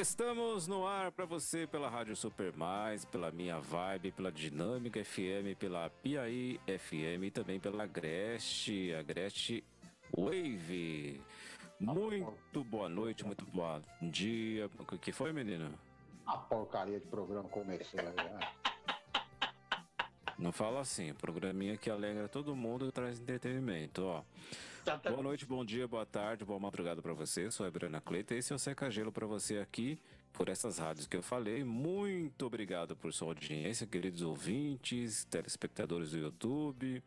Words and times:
Estamos 0.00 0.66
no 0.66 0.84
ar 0.88 1.12
para 1.12 1.24
você 1.24 1.68
pela 1.68 1.88
Rádio 1.88 2.16
Super 2.16 2.52
Mais, 2.56 3.04
pela 3.04 3.30
Minha 3.30 3.60
Vibe, 3.60 4.10
pela 4.10 4.32
Dinâmica 4.32 5.04
FM, 5.04 5.56
pela 5.56 5.88
Piaí 5.88 6.58
FM 6.66 7.22
e 7.22 7.30
também 7.30 7.60
pela 7.60 7.84
Agreste, 7.84 8.92
Agreste 8.92 9.62
Wave. 10.18 11.22
Muito 11.78 12.64
boa 12.64 12.88
noite, 12.88 13.24
muito 13.24 13.46
bom 13.46 13.80
dia. 14.02 14.68
O 14.76 14.98
que 14.98 15.12
foi, 15.12 15.32
menino? 15.32 15.72
A 16.26 16.38
porcaria 16.38 16.98
de 16.98 17.06
programa 17.06 17.48
começou. 17.48 18.02
Né? 18.02 18.40
Não 20.38 20.52
fala 20.52 20.80
assim, 20.80 21.14
programinha 21.14 21.76
que 21.76 21.88
alegra 21.88 22.28
todo 22.28 22.56
mundo 22.56 22.88
e 22.88 22.92
traz 22.92 23.20
entretenimento, 23.20 24.02
ó. 24.02 24.22
Tá, 24.84 24.98
tá. 24.98 25.10
Boa 25.10 25.22
noite, 25.22 25.46
bom 25.46 25.64
dia, 25.64 25.88
boa 25.88 26.04
tarde, 26.04 26.44
boa 26.44 26.58
madrugada 26.58 27.00
para 27.00 27.14
você. 27.14 27.50
Sou 27.50 27.64
a 27.64 27.70
Brana 27.70 28.00
Cleita. 28.00 28.34
Esse 28.34 28.52
é 28.52 28.56
o 28.56 28.58
Seca 28.58 28.90
Gelo 28.90 29.10
para 29.10 29.26
você 29.26 29.58
aqui 29.58 29.98
por 30.32 30.48
essas 30.48 30.78
rádios 30.78 31.06
que 31.06 31.16
eu 31.16 31.22
falei. 31.22 31.64
Muito 31.64 32.44
obrigado 32.44 32.94
por 32.94 33.12
sua 33.12 33.28
audiência, 33.28 33.86
queridos 33.86 34.20
ouvintes, 34.20 35.24
telespectadores 35.24 36.10
do 36.10 36.18
YouTube, 36.18 37.02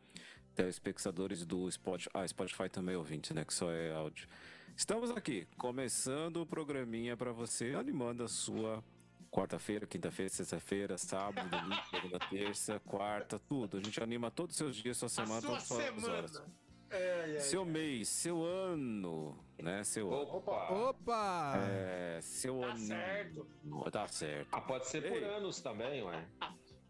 telespectadores 0.56 1.46
do 1.46 1.70
Spotify. 1.70 2.10
Ah, 2.14 2.28
Spotify 2.28 2.70
também 2.70 2.96
é 2.96 2.98
ouvinte, 2.98 3.34
né? 3.34 3.46
Que 3.46 3.54
só 3.54 3.72
é 3.72 3.94
áudio. 3.94 4.28
Estamos 4.76 5.12
aqui, 5.12 5.48
começando 5.58 6.38
o 6.38 6.46
programinha 6.46 7.18
para 7.18 7.32
você, 7.32 7.74
animando 7.76 8.24
a 8.24 8.28
sua 8.28 8.84
quarta-feira, 9.32 9.86
quinta-feira, 9.86 10.30
sexta-feira, 10.30 10.98
sábado, 10.98 11.50
domingo, 11.50 11.82
segunda, 11.90 12.20
terça, 12.20 12.80
quarta, 12.86 13.40
tudo. 13.40 13.78
A 13.78 13.82
gente 13.82 14.02
anima 14.02 14.32
todos 14.32 14.54
os 14.54 14.58
seus 14.58 14.76
dias, 14.76 14.98
sua 14.98 15.10
semana, 15.10 15.42
todas 15.42 15.72
as 15.72 16.04
horas. 16.04 16.42
É, 16.90 17.36
é, 17.36 17.40
seu 17.40 17.64
é. 17.64 17.66
mês, 17.66 18.08
seu 18.08 18.44
ano, 18.44 19.38
né? 19.62 19.84
Seu 19.84 20.10
Opa! 20.10 20.72
Opa! 20.72 21.54
É, 21.58 22.20
seu 22.22 22.62
tá 22.62 22.68
ano. 22.68 22.78
Certo. 22.80 23.48
Tá 23.92 24.08
certo. 24.08 24.48
Ah, 24.52 24.62
pode 24.62 24.88
ser 24.88 25.02
por 25.02 25.18
Ei. 25.18 25.24
anos 25.26 25.60
também, 25.60 26.02
ué. 26.04 26.26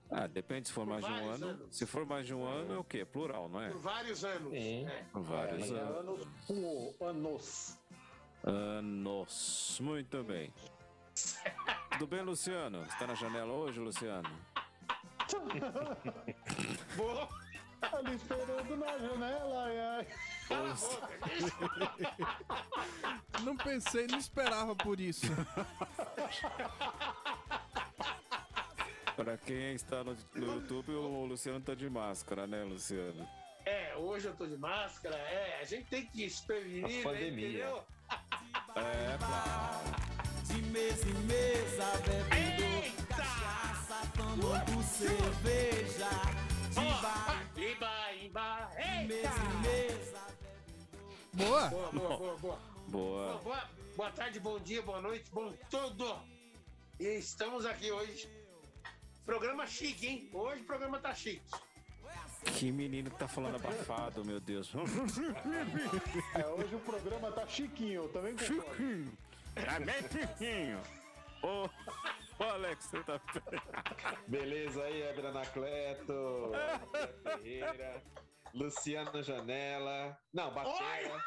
Ah, 0.09 0.27
depende 0.27 0.67
se 0.67 0.73
for 0.73 0.85
por 0.85 0.91
mais 0.91 1.05
de 1.05 1.11
um 1.11 1.29
ano. 1.29 1.47
Anos. 1.47 1.75
Se 1.75 1.85
for 1.85 2.05
mais 2.05 2.25
de 2.27 2.33
um 2.33 2.45
ano, 2.45 2.75
é 2.75 2.77
o 2.77 2.83
quê? 2.83 3.03
Plural, 3.03 3.49
não 3.49 3.61
é? 3.61 3.69
Por 3.69 3.81
vários 3.81 4.23
anos. 4.23 4.51
Sim. 4.51 4.87
É. 4.87 5.03
Por 5.11 5.21
vários 5.21 5.71
é, 5.71 5.73
anos. 5.79 6.27
Anos. 6.49 7.01
Anos. 7.01 7.79
Anos. 8.43 9.79
Muito 9.81 10.23
bem. 10.23 10.53
Tudo 11.97 12.15
bem, 12.15 12.21
Luciano? 12.21 12.85
Você 12.85 12.95
tá 12.99 13.07
na 13.07 13.15
janela 13.15 13.51
hoje, 13.51 13.79
Luciano? 13.79 14.29
Boa! 16.95 17.27
Ali 17.81 18.13
esperando 18.13 18.77
na 18.77 18.97
janela, 18.99 19.65
ai, 19.65 19.79
ai. 19.79 20.07
Não 23.43 23.57
pensei, 23.57 24.05
não 24.05 24.19
esperava 24.19 24.75
por 24.75 24.99
isso. 24.99 25.25
Para 29.15 29.35
quem 29.39 29.73
está 29.73 30.03
no, 30.03 30.15
no, 30.35 30.53
YouTube, 30.53 30.91
o 30.91 31.25
Luciano 31.25 31.61
tá 31.61 31.73
de 31.73 31.89
máscara, 31.89 32.45
né, 32.45 32.63
Luciano? 32.63 33.27
É, 33.65 33.95
hoje 33.95 34.27
eu 34.27 34.35
tô 34.35 34.45
de 34.45 34.55
máscara, 34.55 35.15
é, 35.15 35.61
a 35.61 35.63
gente 35.63 35.89
tem 35.89 36.05
que 36.05 36.29
se 36.29 36.45
prevenir, 36.45 37.03
né, 37.03 37.27
entendeu? 37.27 37.83
É, 38.75 39.17
claro. 39.17 39.96
De 40.77 40.83
mesa 40.83 41.09
em 41.09 41.23
mesa, 41.25 41.85
bebendo 42.05 43.07
cachaça, 43.07 44.11
tomando 44.15 44.83
cerveja 44.83 46.09
Iba, 47.55 48.13
Iba, 48.13 48.69
Mesa 49.07 49.31
em 49.43 49.57
mesa. 49.63 50.21
Boa. 51.33 51.67
Boa, 51.69 51.91
boa, 51.91 52.17
boa, 52.17 52.37
boa. 52.37 52.59
Boa. 52.89 53.37
Boa, 53.39 53.69
boa 53.95 54.11
tarde, 54.11 54.39
bom 54.39 54.59
dia, 54.59 54.83
boa 54.83 55.01
noite, 55.01 55.31
bom 55.31 55.51
tudo. 55.71 56.15
E 56.99 57.17
estamos 57.17 57.65
aqui 57.65 57.91
hoje. 57.91 58.29
Programa 59.25 59.65
chique, 59.65 60.05
hein? 60.05 60.29
Hoje 60.31 60.61
o 60.61 60.65
programa 60.65 60.99
tá 60.99 61.11
chique. 61.15 61.41
Que 62.55 62.71
menino 62.71 63.09
que 63.09 63.17
tá 63.17 63.27
falando 63.27 63.55
abafado, 63.55 64.23
meu 64.23 64.39
Deus. 64.39 64.71
É, 66.35 66.45
hoje 66.45 66.75
o 66.75 66.79
programa 66.81 67.31
tá 67.31 67.47
chiquinho, 67.47 68.07
também 68.09 68.35
concordo. 68.35 68.75
Chiquinho. 68.75 69.26
Tá 69.65 69.79
bem 69.79 70.01
chiquinho. 70.11 70.81
Ô, 71.43 71.69
ô 72.39 72.43
Alex, 72.43 72.85
você 72.85 73.03
tá. 73.03 73.21
Beleza 74.27 74.83
aí, 74.83 75.01
Ebra 75.03 75.29
Anacleto, 75.29 76.51
Ferreira, 77.23 78.03
Luciano 78.53 79.21
Janela. 79.23 80.17
Não, 80.33 80.53
Batera. 80.53 81.23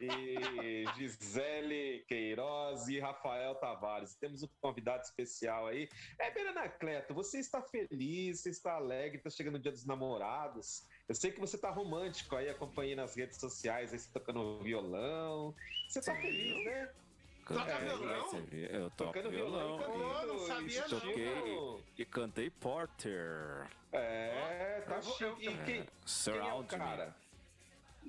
E 0.00 0.84
Gisele 0.96 2.04
Queiroz 2.08 2.88
e 2.88 2.98
Rafael 2.98 3.54
Tavares. 3.54 4.16
Temos 4.16 4.42
um 4.42 4.48
convidado 4.60 5.02
especial 5.02 5.68
aí. 5.68 5.88
É, 6.18 6.30
Beranacleto, 6.30 7.14
você 7.14 7.38
está 7.38 7.62
feliz, 7.62 8.40
você 8.40 8.50
está 8.50 8.74
alegre, 8.74 9.18
está 9.18 9.30
chegando 9.30 9.54
o 9.54 9.58
dia 9.58 9.72
dos 9.72 9.86
namorados. 9.86 10.86
Eu 11.08 11.14
sei 11.14 11.30
que 11.30 11.40
você 11.40 11.56
está 11.56 11.70
romântico 11.70 12.34
aí, 12.36 12.48
acompanhando 12.48 12.98
nas 12.98 13.14
redes 13.14 13.38
sociais, 13.38 13.92
aí 13.92 13.98
você 13.98 14.10
tocando 14.12 14.58
violão. 14.62 15.54
Você 15.88 16.00
está 16.00 16.14
feliz, 16.14 16.64
né? 16.64 16.92
Toca 17.46 17.70
é, 17.70 17.78
violão? 17.78 18.46
Eu 18.52 18.90
toco 18.90 19.12
Tocando 19.12 19.30
violão. 19.30 19.78
violão. 19.78 20.22
Eu 20.22 20.26
não 20.28 20.38
sabia 20.38 20.82
Toquei 20.84 21.84
e 21.98 22.04
cantei 22.04 22.50
Porter. 22.50 23.68
É, 23.92 24.82
tá 24.86 25.00
chique. 25.02 25.48
E 25.48 25.56
quem, 25.64 25.86
Surround 26.04 26.66
quem 26.68 26.78
é 26.78 26.82
o 26.82 26.86
cara? 26.86 27.16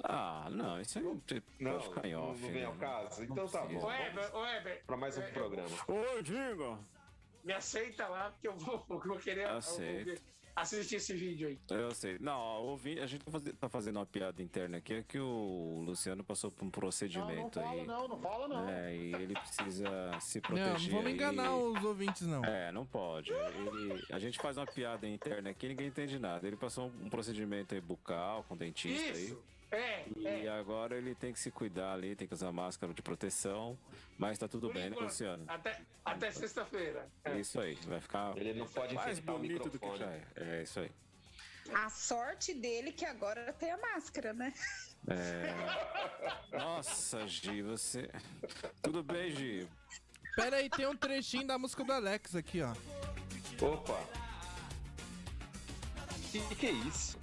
Ah, 0.03 0.47
não, 0.51 0.79
isso 0.79 0.97
aí 0.97 1.03
não, 1.03 1.21
não 1.59 1.79
ficar 1.79 2.07
em 2.07 2.15
off. 2.15 2.41
Não 2.41 2.51
vem 2.51 2.61
né? 2.61 2.65
ao 2.65 2.75
caso? 2.75 3.23
Então 3.23 3.47
tá 3.47 3.65
bom. 3.65 3.85
Ô, 3.85 3.91
Eber, 3.91 4.35
ô, 4.35 4.45
Eber. 4.45 4.83
Pra 4.85 4.97
mais 4.97 5.17
um 5.17 5.21
é, 5.21 5.31
programa. 5.31 5.69
Oi, 5.87 6.23
diga. 6.23 6.77
Me 7.43 7.53
aceita 7.53 8.07
lá, 8.07 8.31
porque 8.31 8.47
eu 8.47 8.57
vou, 8.57 8.85
eu 8.89 8.99
vou 9.07 9.17
querer... 9.19 9.47
Aceito 9.47 10.34
assistir 10.55 10.95
esse 10.95 11.13
vídeo 11.13 11.47
aí. 11.47 11.59
Eu 11.69 11.91
sei. 11.91 12.17
Não, 12.19 12.39
ouvi, 12.63 12.99
a 12.99 13.05
gente 13.05 13.23
tá 13.59 13.67
fazendo 13.67 13.97
uma 13.97 14.05
piada 14.05 14.41
interna 14.41 14.77
aqui, 14.77 14.93
é 14.93 15.03
que 15.03 15.19
o 15.19 15.83
Luciano 15.85 16.23
passou 16.23 16.49
por 16.49 16.65
um 16.65 16.69
procedimento 16.69 17.59
não, 17.59 17.65
não 17.65 17.71
aí. 17.71 17.85
Fala, 17.85 17.99
não, 17.99 18.07
não 18.07 18.19
fala 18.19 18.47
não. 18.47 18.69
É, 18.69 18.95
e 18.95 19.13
ele 19.13 19.33
precisa 19.33 20.19
se 20.19 20.39
proteger. 20.41 20.73
Não, 20.73 20.79
não 20.79 20.89
vamos 20.89 21.11
enganar 21.11 21.55
os 21.55 21.83
ouvintes, 21.83 22.25
não. 22.25 22.43
É, 22.45 22.71
não 22.71 22.85
pode. 22.85 23.31
Ele, 23.31 24.03
a 24.09 24.19
gente 24.19 24.39
faz 24.39 24.57
uma 24.57 24.65
piada 24.65 25.07
interna 25.07 25.49
aqui 25.49 25.67
ninguém 25.67 25.87
entende 25.87 26.17
nada. 26.17 26.47
Ele 26.47 26.55
passou 26.55 26.91
um 27.01 27.09
procedimento 27.09 27.75
aí 27.75 27.81
bucal 27.81 28.43
com 28.47 28.55
dentista 28.55 29.17
Isso. 29.17 29.33
aí. 29.33 29.54
É, 29.71 30.05
e 30.15 30.27
é. 30.27 30.49
agora 30.49 30.95
ele 30.97 31.15
tem 31.15 31.33
que 31.33 31.39
se 31.39 31.51
cuidar 31.51 31.93
ali, 31.93 32.15
tem 32.15 32.27
que 32.27 32.33
usar 32.33 32.51
máscara 32.51 32.93
de 32.93 33.01
proteção, 33.01 33.77
mas 34.17 34.37
tá 34.37 34.47
tudo 34.47 34.67
Por 34.67 34.73
bem, 34.73 34.83
né, 34.83 34.89
enquanto, 34.89 35.01
né, 35.01 35.07
Luciano? 35.07 35.43
Até, 35.47 35.81
até 36.03 36.31
sexta-feira. 36.31 37.09
É. 37.23 37.39
Isso 37.39 37.59
aí, 37.59 37.75
vai 37.87 37.99
ficar 37.99 38.37
ele 38.37 38.53
não 38.53 38.67
pode 38.67 38.93
mais 38.93 39.19
bonito 39.19 39.69
do 39.69 39.79
que 39.79 39.97
já 39.97 40.05
é. 40.05 40.23
É 40.35 40.63
isso 40.63 40.79
aí. 40.79 40.91
A 41.73 41.89
sorte 41.89 42.53
dele 42.53 42.91
que 42.91 43.05
agora 43.05 43.51
tem 43.53 43.71
a 43.71 43.77
máscara, 43.77 44.33
né? 44.33 44.53
É... 45.07 46.57
Nossa, 46.57 47.27
Gi, 47.27 47.61
você. 47.63 48.09
Tudo 48.83 49.03
bem, 49.03 49.31
Gi? 49.31 49.67
Pera 50.35 50.57
aí, 50.57 50.69
tem 50.69 50.85
um 50.85 50.95
trechinho 50.95 51.47
da 51.47 51.57
música 51.57 51.83
do 51.83 51.91
Alex 51.91 52.35
aqui, 52.35 52.61
ó. 52.61 52.71
Opa! 53.65 53.99
Que 56.31 56.55
que 56.55 56.67
é 56.67 56.71
isso? 56.71 57.17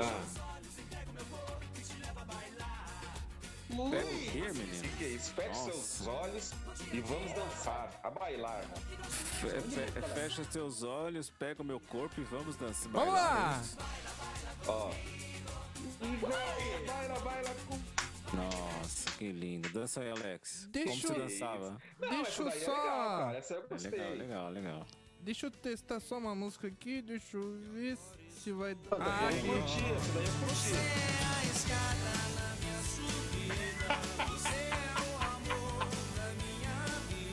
Ah. 0.00 0.44
Pega 3.90 4.06
o 4.06 4.30
quê, 4.30 4.52
menino? 4.52 4.96
Que 4.98 5.04
isso? 5.04 5.32
Feche 5.34 5.64
seus 5.64 6.06
olhos 6.06 6.52
e 6.92 7.00
vamos 7.00 7.32
dançar, 7.32 8.00
a 8.04 8.10
bailar. 8.10 8.62
Fe, 9.40 9.60
fe, 9.60 10.02
fecha 10.14 10.44
seus 10.44 10.82
olhos, 10.82 11.28
pega 11.30 11.62
o 11.62 11.64
meu 11.64 11.80
corpo 11.80 12.20
e 12.20 12.24
vamos 12.24 12.56
dançar. 12.56 12.90
Vamos 12.92 13.14
lá! 13.14 13.60
Ó. 14.68 14.90
Baila, 16.86 17.20
baila, 17.20 17.50
com. 17.68 18.36
Nossa, 18.36 19.10
que 19.18 19.32
lindo. 19.32 19.68
Dança 19.70 20.00
aí, 20.00 20.10
Alex. 20.10 20.68
Deixa 20.70 20.90
Como 20.90 21.00
você 21.00 21.14
dançava? 21.14 21.76
Não, 21.98 22.22
deixa 22.22 22.42
eu 22.42 22.50
só. 22.50 22.50
É 22.50 22.58
legal, 22.58 23.18
cara. 23.18 23.38
Essa 23.38 23.54
eu 23.54 23.68
gostei. 23.68 23.90
Legal, 23.90 24.14
legal, 24.14 24.50
legal. 24.50 24.86
Deixa 25.20 25.46
eu 25.46 25.50
testar 25.50 26.00
só 26.00 26.18
uma 26.18 26.34
música 26.34 26.68
aqui, 26.68 27.00
deixa 27.00 27.36
eu 27.36 27.58
ver 27.72 27.96
se 27.96 28.23
vai. 28.52 28.76
Ah, 28.90 29.30
eu 29.32 29.54
curti, 29.54 29.84
essa 29.94 30.12
daí 30.12 30.26
eu 30.26 30.32
curti. 30.32 30.54
Você 30.54 30.74
é 30.74 30.78
a 30.78 31.44
escada 31.44 32.14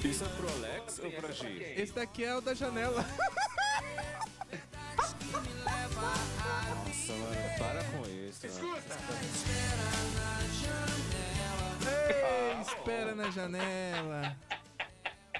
Isso 0.03 0.25
é 0.25 0.27
pro 0.29 0.49
Alex 0.49 0.99
ou 0.99 1.11
pra 1.11 1.31
Gi? 1.31 1.73
Esse 1.77 1.93
daqui 1.93 2.23
é 2.23 2.35
o 2.35 2.41
da 2.41 2.55
janela. 2.55 3.05
Nossa, 6.75 7.13
mano, 7.13 7.57
para 7.59 7.83
com 7.83 8.01
isso. 8.09 8.47
Escuta! 8.47 8.97
Ei, 12.09 12.61
espera 12.61 13.13
na 13.13 13.29
janela. 13.29 14.35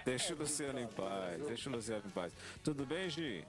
Deixa 0.05 0.33
o 0.33 0.37
Luciano 0.37 0.79
em 0.79 0.87
paz, 0.87 1.43
deixa 1.47 1.69
o 1.69 1.73
Luciano 1.73 2.03
em 2.05 2.09
paz. 2.11 2.31
Tudo 2.63 2.85
bem, 2.85 3.09
Gi? 3.09 3.43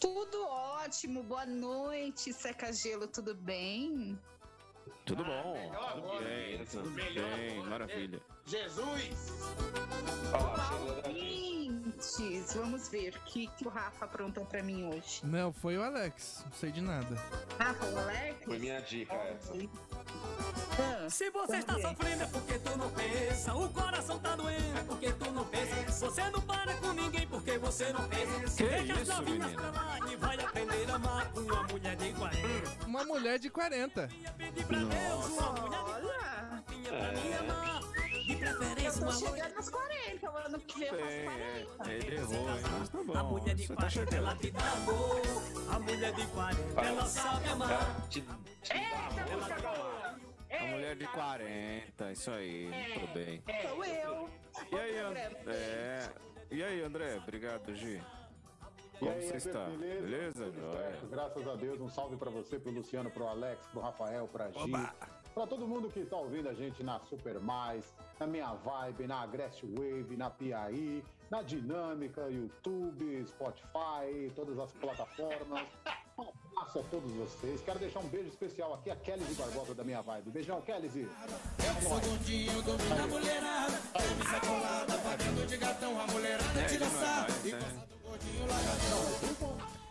Tudo 0.00 0.46
ótimo, 0.46 1.22
boa 1.22 1.44
noite, 1.46 2.32
Seca 2.32 2.72
Gelo, 2.72 3.08
tudo 3.08 3.34
bem? 3.34 4.18
Tudo 5.04 5.24
bom? 5.24 5.52
melhor 5.54 5.92
Tudo 5.94 6.06
agora, 6.06 6.24
bem, 6.24 6.64
tudo 6.66 6.90
Melhor 6.90 7.36
bem, 7.36 7.50
agora. 7.52 7.70
maravilha. 7.70 8.20
Jesus! 8.46 9.32
Olha 10.32 10.42
lá, 10.42 10.68
chegou 10.70 11.02
Dadinho. 11.02 11.74
Ouvintes, 11.78 12.54
vamos 12.54 12.88
ver 12.88 13.14
o 13.16 13.20
que, 13.24 13.46
que 13.48 13.66
o 13.66 13.70
Rafa 13.70 14.04
aprontou 14.04 14.44
pra 14.44 14.62
mim 14.62 14.84
hoje. 14.86 15.24
Não, 15.24 15.52
foi 15.52 15.76
o 15.78 15.82
Alex. 15.82 16.42
Não 16.44 16.52
sei 16.52 16.70
de 16.70 16.80
nada. 16.80 17.14
Rafa, 17.58 17.86
o 17.86 17.98
Alex? 17.98 18.44
Foi 18.44 18.58
minha 18.58 18.80
dica 18.80 19.14
essa. 19.14 19.52
Se 21.08 21.30
você 21.30 21.56
está 21.56 21.74
sofrendo 21.80 22.22
é 22.22 22.26
porque 22.26 22.58
tu 22.58 22.76
não 22.78 22.90
pensa. 22.90 23.54
O 23.54 23.68
coração 23.70 24.18
tá 24.18 24.36
doendo 24.36 24.78
é 24.78 24.82
porque 24.84 25.12
tu 25.12 25.30
não 25.30 25.44
pensa. 25.46 26.06
Você 26.06 26.30
não 26.30 26.40
para 26.42 26.74
com 26.74 26.92
ninguém 26.92 27.26
porque 27.26 27.56
você 27.58 27.92
não 27.92 28.06
pensa. 28.08 28.56
Que 28.56 28.64
Deixa 28.68 28.92
as 28.94 29.00
isso, 29.02 29.12
novinhas 29.14 29.46
menino? 29.50 29.62
pra 29.62 29.70
lá 29.70 29.98
e 30.12 30.16
vai 30.16 30.40
aprender 30.40 30.90
a 30.90 30.94
amar 30.96 31.32
uma 31.34 31.62
mulher 31.64 31.96
de 31.96 32.12
40. 32.12 32.86
Uma 32.86 33.04
mulher 33.04 33.38
de 33.38 33.50
40. 33.50 34.08
Ia 34.20 34.32
pedir 34.32 34.66
pra 34.66 34.78
Deus 34.78 35.26
uma 35.26 35.52
mulher 35.52 35.84
de 35.84 35.90
olha, 35.90 36.62
40 36.66 36.88
pra 36.90 37.12
me 37.12 37.34
amar. 37.34 37.80
De 38.28 38.32
eu 38.34 38.38
preferência 38.38 38.92
tô 38.92 38.98
uma 39.06 39.12
mulher. 39.14 39.30
chegando 39.34 39.54
nos 39.56 39.68
40, 39.70 40.30
o 40.30 40.36
ano 40.36 40.58
que 40.60 40.78
vem 40.80 40.88
eu 40.88 40.94
faço 40.98 41.06
Bem, 41.08 41.64
40. 41.66 41.90
é, 41.90 41.94
ele 41.96 42.14
errou, 42.16 42.34
hein? 42.34 42.62
Mas 42.78 42.88
tá 42.90 42.98
A 42.98 43.22
bom, 43.22 43.30
mulher 43.30 43.54
de 43.54 43.66
você 43.66 43.74
tá 43.74 43.80
40 43.88 44.16
ela 44.16 44.30
chegando. 44.30 44.40
te 44.40 44.50
dá 44.50 44.72
amor. 44.72 45.22
A 45.74 45.78
mulher 45.80 46.12
de 46.12 46.26
40 46.26 46.80
ela 46.82 47.06
sabe 47.06 47.48
amar. 47.48 48.08
Te, 48.10 48.20
te 48.20 48.72
Eita, 48.72 49.36
música 49.36 49.60
boa! 49.62 49.97
A 50.50 50.66
mulher 50.66 50.96
de 50.96 51.06
40, 51.06 52.12
isso 52.12 52.30
aí, 52.30 52.70
tudo 52.94 53.12
bem. 53.12 53.42
Sou 53.62 53.84
eu. 53.84 54.30
E 54.72 54.76
aí, 54.76 54.98
André? 54.98 55.30
É... 55.46 56.10
E 56.50 56.62
aí, 56.62 56.82
André? 56.82 57.16
Obrigado, 57.16 57.74
Gi. 57.74 58.00
E 58.94 58.98
Como 58.98 59.10
aí, 59.10 59.22
você 59.22 59.36
está? 59.36 59.66
Beleza? 59.66 60.46
Beleza, 60.46 61.06
Graças 61.10 61.46
a 61.46 61.54
Deus. 61.54 61.80
Um 61.80 61.90
salve 61.90 62.16
pra 62.16 62.30
você, 62.30 62.58
pro 62.58 62.72
Luciano, 62.72 63.10
pro 63.10 63.26
Alex, 63.28 63.66
pro 63.66 63.80
Rafael, 63.80 64.26
pra 64.28 64.50
Gi. 64.50 64.72
Pra 65.34 65.46
todo 65.46 65.68
mundo 65.68 65.88
que 65.88 66.04
tá 66.04 66.16
ouvindo 66.16 66.48
a 66.48 66.54
gente 66.54 66.82
na 66.82 66.98
Super 67.00 67.38
Mais, 67.38 67.94
na 68.18 68.26
Minha 68.26 68.54
Vibe, 68.54 69.06
na 69.06 69.20
Agreste 69.20 69.66
Wave, 69.66 70.16
na 70.16 70.30
Piaí, 70.30 71.04
na 71.30 71.42
Dinâmica, 71.42 72.28
YouTube, 72.28 73.24
Spotify, 73.26 74.32
todas 74.34 74.58
as 74.58 74.72
plataformas. 74.72 75.66
Um 76.18 76.22
abraço 76.56 76.80
a 76.80 76.82
todos 76.84 77.12
vocês. 77.12 77.60
Quero 77.62 77.78
deixar 77.78 78.00
um 78.00 78.08
beijo 78.08 78.28
especial 78.28 78.74
aqui 78.74 78.90
a 78.90 78.96
Kelly 78.96 79.24
de 79.24 79.34
Barbosa 79.34 79.74
da 79.74 79.84
Minha 79.84 80.02
Vibe. 80.02 80.30
Beijão, 80.30 80.60
Kelly. 80.62 80.90
Sou 81.82 82.00
gordinho, 82.00 82.62
domina 82.62 83.04
a 83.04 83.06
mulherada. 83.06 83.80
Camisa 83.92 84.40
colada, 84.40 85.46
de 85.46 85.56
gatão. 85.56 86.00
A 86.00 86.06
mulherada 86.08 86.60
É, 86.60 86.64
tira 86.64 86.86
não 86.86 87.00
é 87.00 87.04
sarro. 87.04 87.28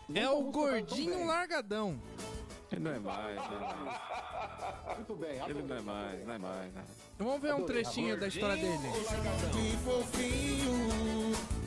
né? 0.08 0.20
É 0.20 0.30
o 0.30 0.42
gordinho 0.50 1.26
largadão. 1.26 2.00
Ele 2.70 2.80
não 2.82 2.90
é 2.92 2.98
mais, 2.98 3.36
não 3.36 3.44
é 3.56 3.60
mais. 3.60 4.96
Muito 4.98 5.16
bem, 5.16 5.40
Ele 5.48 5.62
não 5.62 5.76
é 5.76 5.80
mais, 5.80 6.26
não 6.26 6.34
é 6.34 6.38
mais, 6.38 6.72
né? 6.74 6.84
Vamos 7.18 7.40
ver 7.40 7.54
um 7.54 7.64
trechinho 7.64 8.20
da 8.20 8.28
história 8.28 8.56
dele. 8.56 8.88
Que 9.52 9.76
fofinho. 9.78 11.57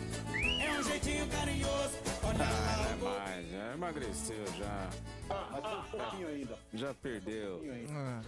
É 0.64 0.80
um 0.80 0.84
jeitinho 0.84 1.28
carinhoso. 1.28 1.98
Olha 2.24 2.46
Ah, 2.46 2.78
não 2.78 3.10
é 3.10 3.18
mais, 3.20 3.50
já 3.52 3.74
emagreceu, 3.74 4.46
já. 4.58 4.90
Mas 5.52 5.62
tem 5.64 5.78
um 5.78 5.84
pouquinho 5.84 6.28
ainda. 6.28 6.60
Já 6.74 6.94
perdeu. 6.94 7.52
pouquinho 7.54 7.74
ainda. 7.74 7.94
Ah. 7.94 8.22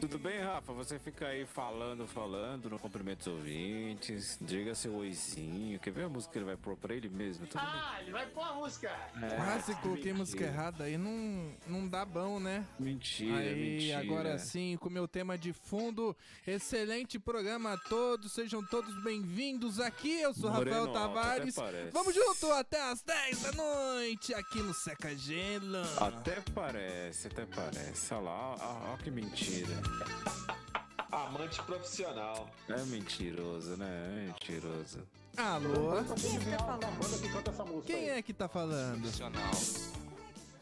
Tudo 0.00 0.18
bem, 0.18 0.40
Rafa? 0.40 0.72
Você 0.72 0.98
fica 0.98 1.28
aí 1.28 1.46
falando, 1.46 2.04
falando, 2.08 2.68
no 2.68 2.78
cumprimento 2.80 3.18
dos 3.18 3.28
ouvintes. 3.28 4.36
Diga 4.40 4.74
seu 4.74 4.92
oizinho. 4.96 5.78
Quer 5.78 5.92
ver 5.92 6.04
a 6.04 6.08
música 6.08 6.32
que 6.32 6.38
ele 6.38 6.46
vai 6.46 6.56
pôr 6.56 6.76
pra 6.76 6.92
ele 6.94 7.08
mesmo? 7.08 7.46
Tudo 7.46 7.60
Ah, 7.64 7.98
ele 8.00 8.10
vai 8.10 8.26
pôr 8.26 8.42
a 8.42 8.54
música. 8.54 8.88
É, 9.22 9.36
quase 9.36 9.72
coloquei 9.76 9.94
mentira. 10.12 10.14
música 10.16 10.44
errada 10.44 10.84
aí. 10.84 10.98
Não, 10.98 11.52
não 11.68 11.86
dá 11.88 12.04
bom, 12.04 12.40
né? 12.40 12.66
Mentira, 12.78 13.36
Aí, 13.38 13.54
mentira. 13.54 14.00
agora 14.00 14.36
sim, 14.38 14.76
com 14.80 14.88
o 14.88 14.92
meu 14.92 15.06
tema 15.06 15.38
de 15.38 15.52
fundo. 15.52 16.16
Excelente 16.44 17.20
programa 17.20 17.74
a 17.74 17.78
todos, 17.78 18.32
sejam 18.32 18.64
todos 18.66 19.00
bem-vindos 19.04 19.78
aqui. 19.78 20.20
Eu 20.20 20.34
sou 20.34 20.50
Moreno 20.50 20.86
Rafael 20.86 20.96
alto, 20.96 21.14
Tavares. 21.14 21.54
Parece. 21.62 21.90
Vamos 21.92 22.14
junto 22.14 22.52
até 22.52 22.80
as 22.90 23.02
10 23.02 23.42
da 23.42 23.52
noite 23.52 24.34
aqui 24.34 24.60
no 24.60 24.74
Seca 24.74 25.14
Gelo. 25.16 25.82
Até 26.00 26.40
parece, 26.54 27.28
até 27.28 27.46
parece. 27.46 28.14
Olha 28.14 28.22
lá, 28.24 28.92
ó 28.92 28.96
que 28.96 29.10
mentira. 29.10 29.74
Amante 31.10 31.62
profissional. 31.62 32.48
É 32.68 32.82
mentiroso, 32.84 33.76
né? 33.76 33.86
É 33.86 34.26
mentiroso. 34.26 35.06
Alô? 35.36 36.02
Quem 36.20 36.36
é 36.36 37.18
que 37.18 37.28
canta 37.32 37.50
essa 37.50 37.64
música 37.64 37.86
Quem 37.92 38.10
aí? 38.10 38.18
é 38.18 38.22
que 38.22 38.32
tá 38.32 38.48
falando? 38.48 39.00
Profissional. 39.00 39.50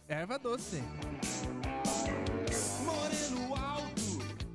Erva 0.09 0.39
doce. 0.39 0.83
Moreno 2.85 3.55
alto, 3.55 4.03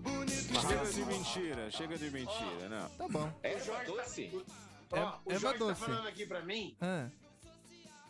bonito. 0.02 0.62
Chega 0.62 0.86
de 0.86 1.06
mentira, 1.06 1.72
chega 1.72 1.98
de 1.98 2.12
mentira, 2.12 2.70
né? 2.70 2.90
Tá 2.98 3.08
bom. 3.08 3.32
Jorge 3.66 3.86
doce? 3.86 4.46
Ó, 4.96 5.00
É- 5.00 5.20
o 5.26 5.32
Eva 5.32 5.40
Jorge 5.40 5.60
Doce. 5.60 5.80
tá 5.82 5.86
falando 5.88 6.08
aqui 6.08 6.26
pra 6.26 6.42
mim. 6.42 6.76
Ah, 6.82 7.10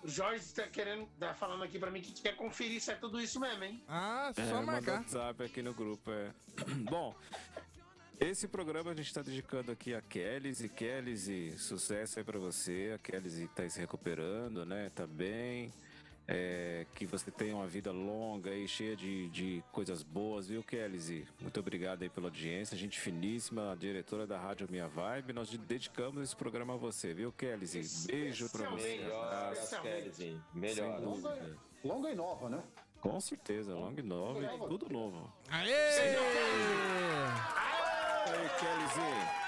O 0.04 0.08
Jorge 0.08 0.46
tá 0.54 0.68
querendo, 0.68 1.08
tá 1.20 1.34
falando 1.34 1.64
aqui 1.64 1.80
pra 1.80 1.90
mim 1.90 2.00
que 2.00 2.12
quer 2.22 2.36
conferir 2.36 2.80
se 2.80 2.92
é 2.92 2.96
tudo 2.96 3.20
isso 3.20 3.40
mesmo, 3.40 3.64
hein? 3.64 3.84
ah 3.88 4.32
É, 4.38 4.46
só 4.46 4.56
manda 4.58 4.72
marcar. 4.74 4.98
WhatsApp 5.00 5.44
aqui 5.44 5.62
no 5.64 5.74
grupo, 5.74 6.12
é. 6.12 6.32
Bom, 6.90 7.16
esse 8.20 8.48
programa 8.48 8.92
a 8.92 8.96
gente 8.96 9.08
está 9.08 9.24
dedicando 9.24 9.72
aqui 9.72 9.96
a 9.96 10.02
Kellys 10.04 10.62
e 10.62 10.70
Kellys 10.70 11.60
sucesso 11.60 12.20
aí 12.20 12.24
pra 12.26 12.38
você. 12.38 12.92
A 12.94 13.00
Kellys 13.00 13.50
tá 13.56 13.68
se 13.68 13.80
recuperando, 13.80 14.64
né? 14.66 14.92
Tá 14.94 15.08
bem. 15.08 15.74
É, 16.27 16.88
que 16.95 17.06
você 17.06 17.30
tenha 17.30 17.56
uma 17.56 17.68
vida 17.68 17.92
longa 17.92 18.50
e 18.50 18.68
cheia 18.68 18.95
de, 18.95 19.30
de 19.30 19.63
coisas 19.72 20.01
boas, 20.01 20.48
viu, 20.48 20.63
Kellys? 20.63 21.24
Muito 21.39 21.60
obrigado 21.60 22.01
aí 22.01 22.10
pela 22.10 22.27
audiência. 22.27 22.75
Gente 22.75 23.00
finíssima, 23.00 23.77
diretora 23.80 24.25
da 24.25 24.38
Rádio 24.38 24.68
Minha 24.69 24.88
Vibe. 24.88 25.33
Nós 25.33 25.50
dedicamos 25.50 26.24
esse 26.24 26.36
programa 26.36 26.74
a 26.74 26.77
você, 26.77 27.13
viu, 27.13 27.31
Kellys? 27.31 28.07
Beijo 28.07 28.50
pra 28.50 28.69
você. 28.72 28.98
Melhor 28.98 29.30
Melhor. 30.54 31.00
dúvida. 31.00 31.57
Longa 31.83 32.10
e 32.10 32.16
nova, 32.16 32.50
né? 32.50 32.63
Com 33.00 33.22
certeza, 33.22 33.75
long 33.75 33.94
novo 34.04 34.42
e 34.44 34.48
tudo 34.68 34.89
novo. 34.92 35.31
Aê! 35.48 35.69
Aí, 38.25 38.50
Kellyzinho. 38.60 39.45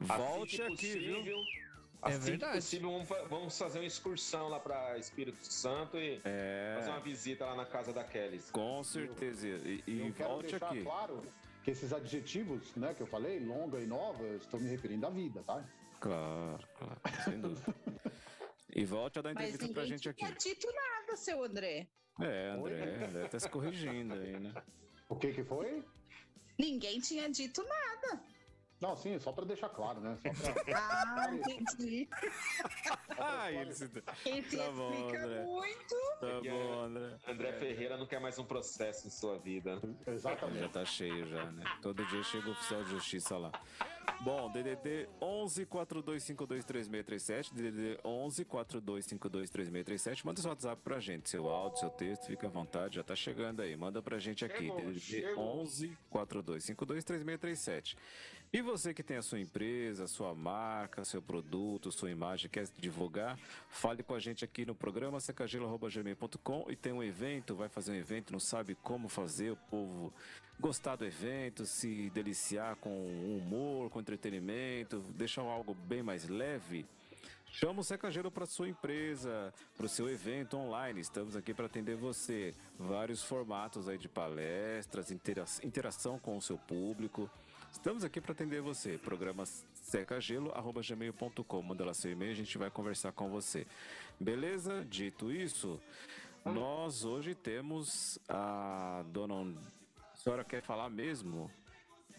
Volte 0.00 0.62
aqui, 0.62 0.98
viu? 0.98 1.61
É 2.04 2.08
Assim 2.08 2.18
que 2.18 2.30
verdade. 2.30 2.56
possível, 2.56 2.90
vamos, 2.90 3.28
vamos 3.30 3.58
fazer 3.58 3.78
uma 3.78 3.84
excursão 3.86 4.48
lá 4.48 4.58
pra 4.58 4.98
Espírito 4.98 5.44
Santo 5.44 5.96
e 5.98 6.18
fazer 6.20 6.90
uma 6.90 6.98
É, 6.98 7.02
visita 7.02 7.46
lá 7.46 7.54
na 7.54 7.64
casa 7.66 7.92
da 7.92 8.02
Kelly. 8.02 8.40
com 8.50 8.82
certeza. 8.82 9.46
E, 9.48 9.82
e 9.86 10.00
eu 10.08 10.12
quero 10.12 10.30
volte 10.30 10.50
deixar 10.50 10.66
aqui. 10.66 10.82
claro 10.82 11.22
que 11.62 11.70
esses 11.70 11.92
adjetivos, 11.92 12.74
né, 12.74 12.92
que 12.92 13.02
eu 13.02 13.06
falei, 13.06 13.38
longa 13.38 13.78
e 13.78 13.86
nova, 13.86 14.22
eu 14.24 14.36
estou 14.38 14.58
me 14.58 14.68
referindo 14.68 15.06
à 15.06 15.10
vida, 15.10 15.44
tá? 15.44 15.64
Claro, 16.00 16.66
claro, 16.76 17.00
sem 17.24 17.40
dúvida. 17.40 17.62
E 18.74 18.86
volte 18.86 19.18
a 19.18 19.22
dar 19.22 19.34
Mas 19.34 19.50
entrevista 19.54 19.74
pra 19.74 19.82
ninguém 19.82 19.98
gente 19.98 20.08
aqui. 20.08 20.18
tinha 20.24 20.54
dito 20.54 20.66
nada, 20.72 21.14
seu 21.14 21.44
André. 21.44 21.86
É, 22.18 22.48
André, 22.56 23.04
André 23.04 23.28
tá 23.28 23.38
se 23.38 23.46
corrigindo 23.50 24.14
aí, 24.14 24.40
né? 24.40 24.50
O 25.10 25.14
que 25.14 25.30
que 25.30 25.44
foi? 25.44 25.84
Ninguém 26.58 26.98
tinha 26.98 27.28
dito 27.28 27.62
nada. 27.62 28.24
Não, 28.82 28.96
sim, 28.96 29.16
só 29.20 29.30
para 29.30 29.44
deixar 29.44 29.68
claro, 29.68 30.00
né? 30.00 30.18
Só 30.34 30.52
pra... 30.52 30.64
Ah, 30.76 31.30
entendi. 31.32 32.08
Ah, 33.18 33.52
ele 33.52 33.72
se... 33.74 33.84
Esse 33.84 34.00
Tá 34.00 34.12
explica 34.24 35.24
André. 35.24 35.42
muito. 35.44 35.94
Tá 36.18 36.40
bom, 36.50 36.80
André. 36.80 37.16
André 37.28 37.52
Ferreira 37.52 37.96
não 37.96 38.06
quer 38.06 38.18
mais 38.20 38.36
um 38.38 38.44
processo 38.44 39.06
em 39.06 39.10
sua 39.10 39.38
vida. 39.38 39.80
Já 40.04 40.12
Exatamente. 40.12 40.68
tá 40.72 40.84
cheio 40.84 41.24
já, 41.28 41.44
né? 41.52 41.62
Todo 41.80 42.04
dia 42.06 42.22
chega 42.24 42.48
o 42.48 42.52
oficial 42.52 42.82
de 42.82 42.90
justiça 42.90 43.36
lá. 43.38 43.52
Bom, 44.22 44.50
DDD 44.50 45.08
11 45.20 45.66
42523637, 45.66 47.52
DDD 47.52 47.98
11 48.04 48.44
42523637. 48.44 50.24
Manda 50.24 50.40
seu 50.40 50.50
WhatsApp 50.50 50.80
pra 50.82 50.98
gente, 50.98 51.28
seu 51.30 51.48
áudio, 51.48 51.78
seu 51.78 51.90
texto, 51.90 52.26
fica 52.26 52.46
à 52.48 52.50
vontade, 52.50 52.96
já 52.96 53.02
tá 53.04 53.14
chegando 53.14 53.60
aí. 53.60 53.76
Manda 53.76 54.02
pra 54.02 54.18
gente 54.18 54.44
aqui, 54.44 54.64
Chegou, 54.66 54.80
DDD 54.80 55.00
chegou. 55.00 55.60
11 55.60 55.96
42523637. 56.12 57.96
E 58.54 58.60
você 58.60 58.92
que 58.92 59.02
tem 59.02 59.16
a 59.16 59.22
sua 59.22 59.40
empresa, 59.40 60.06
sua 60.06 60.34
marca, 60.34 61.06
seu 61.06 61.22
produto, 61.22 61.90
sua 61.90 62.10
imagem, 62.10 62.50
quer 62.50 62.66
divulgar, 62.78 63.38
fale 63.70 64.02
com 64.02 64.14
a 64.14 64.18
gente 64.20 64.44
aqui 64.44 64.66
no 64.66 64.74
programa 64.74 65.18
secagelo.gmail.com 65.20 66.66
e 66.68 66.76
tem 66.76 66.92
um 66.92 67.02
evento, 67.02 67.54
vai 67.54 67.70
fazer 67.70 67.92
um 67.92 67.94
evento, 67.94 68.30
não 68.30 68.38
sabe 68.38 68.74
como 68.74 69.08
fazer, 69.08 69.52
o 69.52 69.56
povo 69.70 70.12
gostar 70.60 70.96
do 70.96 71.06
evento, 71.06 71.64
se 71.64 72.10
deliciar 72.10 72.76
com 72.76 72.90
humor, 73.38 73.88
com 73.88 74.00
entretenimento, 74.00 75.00
deixar 75.16 75.40
algo 75.40 75.72
bem 75.72 76.02
mais 76.02 76.28
leve. 76.28 76.84
Chama 77.46 77.80
o 77.80 77.84
Secagelo 77.84 78.30
para 78.30 78.44
sua 78.46 78.68
empresa, 78.68 79.52
para 79.76 79.86
o 79.86 79.88
seu 79.88 80.10
evento 80.10 80.58
online. 80.58 81.00
Estamos 81.00 81.36
aqui 81.36 81.54
para 81.54 81.66
atender 81.66 81.96
você. 81.96 82.54
Vários 82.78 83.22
formatos 83.22 83.88
aí 83.88 83.96
de 83.98 84.08
palestras, 84.08 85.10
intera- 85.10 85.44
interação 85.62 86.18
com 86.18 86.36
o 86.36 86.40
seu 86.42 86.56
público. 86.58 87.30
Estamos 87.72 88.04
aqui 88.04 88.20
para 88.20 88.32
atender 88.32 88.60
você. 88.60 88.98
Programa 88.98 89.44
secagelo.gmail.com. 89.46 91.62
Manda 91.62 91.84
lá 91.84 91.94
seu 91.94 92.10
e-mail, 92.12 92.32
a 92.32 92.36
gente 92.36 92.56
vai 92.58 92.70
conversar 92.70 93.12
com 93.12 93.28
você. 93.30 93.66
Beleza? 94.20 94.84
Dito 94.84 95.30
isso, 95.32 95.80
Nós 96.44 97.04
hoje 97.04 97.34
temos 97.36 98.18
a 98.28 99.04
dona. 99.08 99.34
On- 99.34 99.56
A 100.12 100.16
senhora 100.16 100.44
quer 100.44 100.60
falar 100.62 100.90
mesmo? 100.90 101.48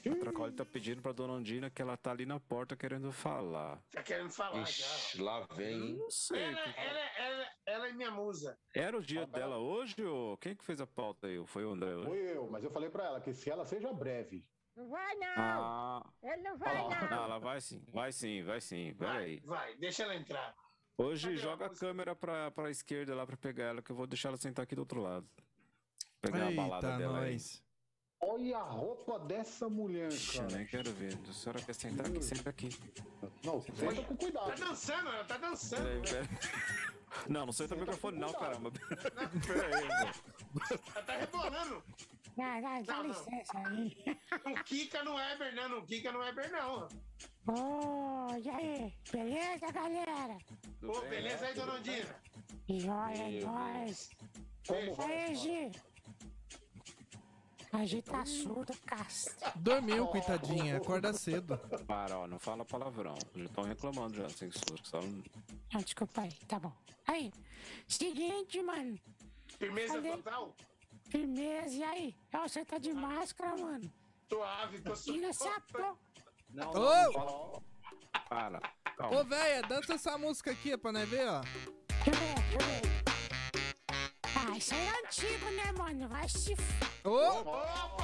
A 0.05 0.15
Tracoli 0.15 0.51
tá 0.51 0.65
pedindo 0.65 1.01
pra 1.01 1.13
dona 1.13 1.31
Ondina 1.33 1.69
que 1.69 1.81
ela 1.81 1.95
tá 1.95 2.11
ali 2.11 2.25
na 2.25 2.37
porta 2.39 2.75
querendo 2.75 3.09
falar. 3.13 3.81
Tá 3.91 4.03
querendo 4.03 4.29
falar 4.31 4.61
Ixi, 4.63 5.21
lá 5.21 5.45
vem. 5.55 5.93
Não 5.95 6.09
já. 6.09 6.11
sei. 6.11 6.41
Ela, 6.41 6.59
ela, 6.59 6.99
ela, 7.17 7.47
ela 7.65 7.87
é 7.87 7.93
minha 7.93 8.11
musa. 8.11 8.57
Era 8.75 8.97
o 8.97 9.01
dia 9.01 9.25
dela 9.25 9.57
hoje 9.59 10.03
ou 10.03 10.35
quem 10.37 10.53
que 10.55 10.63
fez 10.65 10.81
a 10.81 10.87
pauta 10.87 11.27
aí? 11.27 11.41
Foi 11.47 11.63
o 11.63 11.71
André 11.71 11.95
hoje? 11.95 12.05
Fui 12.09 12.19
eu, 12.37 12.49
mas 12.49 12.63
eu 12.65 12.71
falei 12.71 12.89
pra 12.89 13.05
ela 13.05 13.21
que 13.21 13.33
se 13.33 13.49
ela 13.49 13.65
seja 13.65 13.93
breve. 13.93 14.45
Não 14.75 14.89
vai 14.89 15.15
não. 15.15 15.27
Ah, 15.37 16.03
Ele 16.23 16.41
não 16.41 16.57
vai 16.57 16.77
Ó, 16.77 16.89
não. 16.89 17.09
não, 17.09 17.23
ela 17.25 17.39
vai 17.39 17.61
sim, 17.61 17.83
vai 17.91 18.11
sim, 18.11 18.43
vai 18.43 18.59
sim. 18.61 18.93
Pera 18.95 19.13
Vai, 19.13 19.23
aí. 19.23 19.39
vai, 19.41 19.75
deixa 19.75 20.03
ela 20.03 20.15
entrar. 20.15 20.55
Hoje 20.97 21.27
Cadê 21.29 21.39
a 21.39 21.41
joga 21.43 21.65
a 21.65 21.69
música? 21.69 21.85
câmera 21.87 22.15
pra, 22.15 22.51
pra 22.51 22.69
esquerda 22.71 23.15
lá 23.15 23.25
pra 23.25 23.37
pegar 23.37 23.65
ela, 23.65 23.81
que 23.81 23.91
eu 23.91 23.95
vou 23.95 24.07
deixar 24.07 24.29
ela 24.29 24.37
sentar 24.37 24.63
aqui 24.63 24.75
do 24.75 24.79
outro 24.79 25.01
lado. 25.01 25.27
Pegar 26.21 26.47
a 26.47 26.51
balada 26.51 26.87
Eita, 26.87 26.97
dela 26.97 27.19
aí. 27.21 27.33
nós. 27.33 27.63
Olha 28.25 28.57
a 28.57 28.63
roupa 28.63 29.19
dessa 29.19 29.67
mulher, 29.69 30.07
Ixi, 30.07 30.37
eu 30.37 30.43
cara. 30.43 30.55
nem 30.57 30.65
quero 30.65 30.91
ver. 30.93 31.19
A 31.29 31.33
senhora 31.33 31.61
quer 31.61 31.75
sentar 31.75 32.05
aqui, 32.07 32.23
senta 32.23 32.49
aqui. 32.49 32.69
Não, 33.43 33.61
senta 33.61 34.03
com 34.03 34.15
Tá 34.15 34.23
cuidado. 34.25 34.59
dançando, 34.59 35.09
ela 35.09 35.23
tá 35.25 35.37
dançando. 35.37 35.83
Peraí, 35.83 36.01
peraí. 36.27 36.29
Não, 37.27 37.45
não 37.45 37.53
senta 37.53 37.75
no 37.75 37.81
microfone 37.81 38.17
não, 38.17 38.31
caramba. 38.33 38.71
Peraí. 39.45 39.83
Ela 40.95 41.03
tá 41.03 41.17
rebolando. 41.17 41.83
Vai, 42.35 42.61
vai, 42.61 42.83
dá 42.83 42.93
Não, 42.95 43.03
não. 43.03 43.09
licença 43.09 43.57
aí. 43.67 43.95
Não 44.45 44.63
quica 44.63 45.03
no 45.03 45.19
Eber, 45.19 45.53
não. 45.55 45.69
Não 45.69 45.85
quica 45.85 46.11
no 46.11 46.23
Eber, 46.23 46.51
não. 46.51 46.87
Ô, 47.47 48.35
e 48.37 48.49
aí? 48.49 48.93
Beleza, 49.11 49.71
galera? 49.71 50.37
Ô, 50.81 51.01
beleza 51.01 51.45
aí, 51.45 51.53
dona 51.53 51.73
Ondina? 51.75 52.15
Joia, 52.67 53.45
vai? 53.45 53.93
aí, 55.09 55.35
Gi? 55.35 55.71
A 57.71 57.85
Gi 57.85 58.01
tá 58.01 58.25
surda, 58.25 58.73
casta. 58.85 59.51
Dormiu, 59.55 60.07
coitadinha. 60.07 60.77
Acorda 60.77 61.11
cedo. 61.13 61.57
Para, 61.87 62.19
ó, 62.19 62.27
não 62.27 62.39
fala 62.39 62.63
palavrão. 62.63 63.15
Já 63.35 63.45
estão 63.45 63.63
reclamando 63.63 64.15
já, 64.15 64.29
censura. 64.29 64.81
Só... 64.83 64.99
Não, 65.01 65.81
desculpa 65.81 66.21
aí, 66.21 66.31
tá 66.47 66.59
bom. 66.59 66.71
Aí, 67.07 67.31
seguinte, 67.87 68.61
mano. 68.61 68.97
Firmeza 69.57 69.95
Cadê? 69.95 70.11
total? 70.11 70.55
Firmeza, 71.09 71.75
e 71.75 71.83
aí? 71.83 72.15
Ó, 72.33 72.47
você 72.47 72.65
tá 72.65 72.77
de 72.77 72.93
máscara, 72.93 73.55
mano. 73.57 73.91
Suave, 74.29 74.81
tô 74.81 74.93
Tira 74.93 75.31
suave. 75.33 75.51
essa 75.55 75.61
porra. 75.71 75.97
Não, 76.49 76.69
Ô! 76.71 76.73
não, 76.73 77.13
fala- 77.13 77.63
Para. 78.29 78.57
Ô, 78.57 78.95
Calma. 78.97 79.23
véia, 79.23 79.61
dança 79.63 79.93
essa 79.95 80.17
música 80.17 80.51
aqui 80.51 80.77
pra 80.77 80.91
nós 80.91 81.07
ver, 81.09 81.27
ó. 81.27 81.41
Deixa 81.41 82.09
eu 82.09 82.13
ver, 82.13 82.33
deixa 82.35 82.53
eu 82.53 82.81
ver. 82.81 82.93
Ah, 84.53 84.57
isso 84.57 84.73
aí 84.73 84.85
é 84.87 84.99
antigo, 85.05 85.45
né, 85.51 85.71
mano? 85.77 86.07
Vai 86.09 86.27
se. 86.29 86.53
Ô, 87.03 87.39
Opa! 87.39 88.03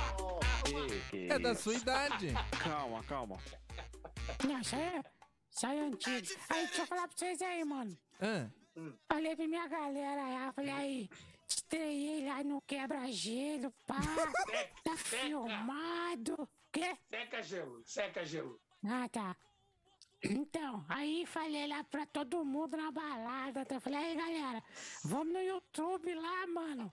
Que- 0.66 1.10
que 1.10 1.32
é 1.34 1.40
da 1.40 1.56
sua 1.56 1.74
idade. 1.74 2.34
Calma, 2.64 3.04
calma. 3.04 3.38
Não, 4.48 4.60
isso 4.60 4.76
aí 4.76 4.82
é, 4.82 5.04
isso 5.52 5.68
aí 5.68 5.78
é 5.78 5.82
antigo. 5.82 6.40
Aí, 6.50 6.66
deixa 6.68 6.82
eu 6.82 6.88
falar 6.88 7.08
pra 7.08 7.18
vocês 7.18 7.42
aí, 7.42 7.64
mano. 7.66 7.98
Ah, 8.22 8.50
Falei 9.12 9.36
pra 9.36 9.48
minha 9.48 9.68
galera 9.68 10.24
aí, 10.24 10.52
falei 10.54 10.72
aí, 10.72 11.10
estreiei 11.70 12.26
lá 12.26 12.44
no 12.44 12.62
quebra-gelo, 12.62 13.72
pá, 13.86 14.00
tá 14.84 14.98
filmado. 14.98 16.50
Quê? 16.72 16.98
Seca 17.10 17.44
gelo, 17.44 17.84
seca 17.86 18.26
gelo. 18.26 18.60
Ah, 18.84 19.08
tá. 19.08 19.36
Então, 20.24 20.84
aí 20.90 21.26
falei 21.28 21.68
lá 21.68 21.84
pra 21.84 22.06
todo 22.08 22.44
mundo 22.44 22.76
na 22.76 22.92
balada, 22.92 23.66
tá? 23.66 23.80
falei, 23.80 24.00
aí 24.00 24.16
galera, 24.16 24.64
vamos 25.06 25.32
no 25.34 25.42
YouTube 25.42 26.14
lá, 26.16 26.48
mano. 26.48 26.92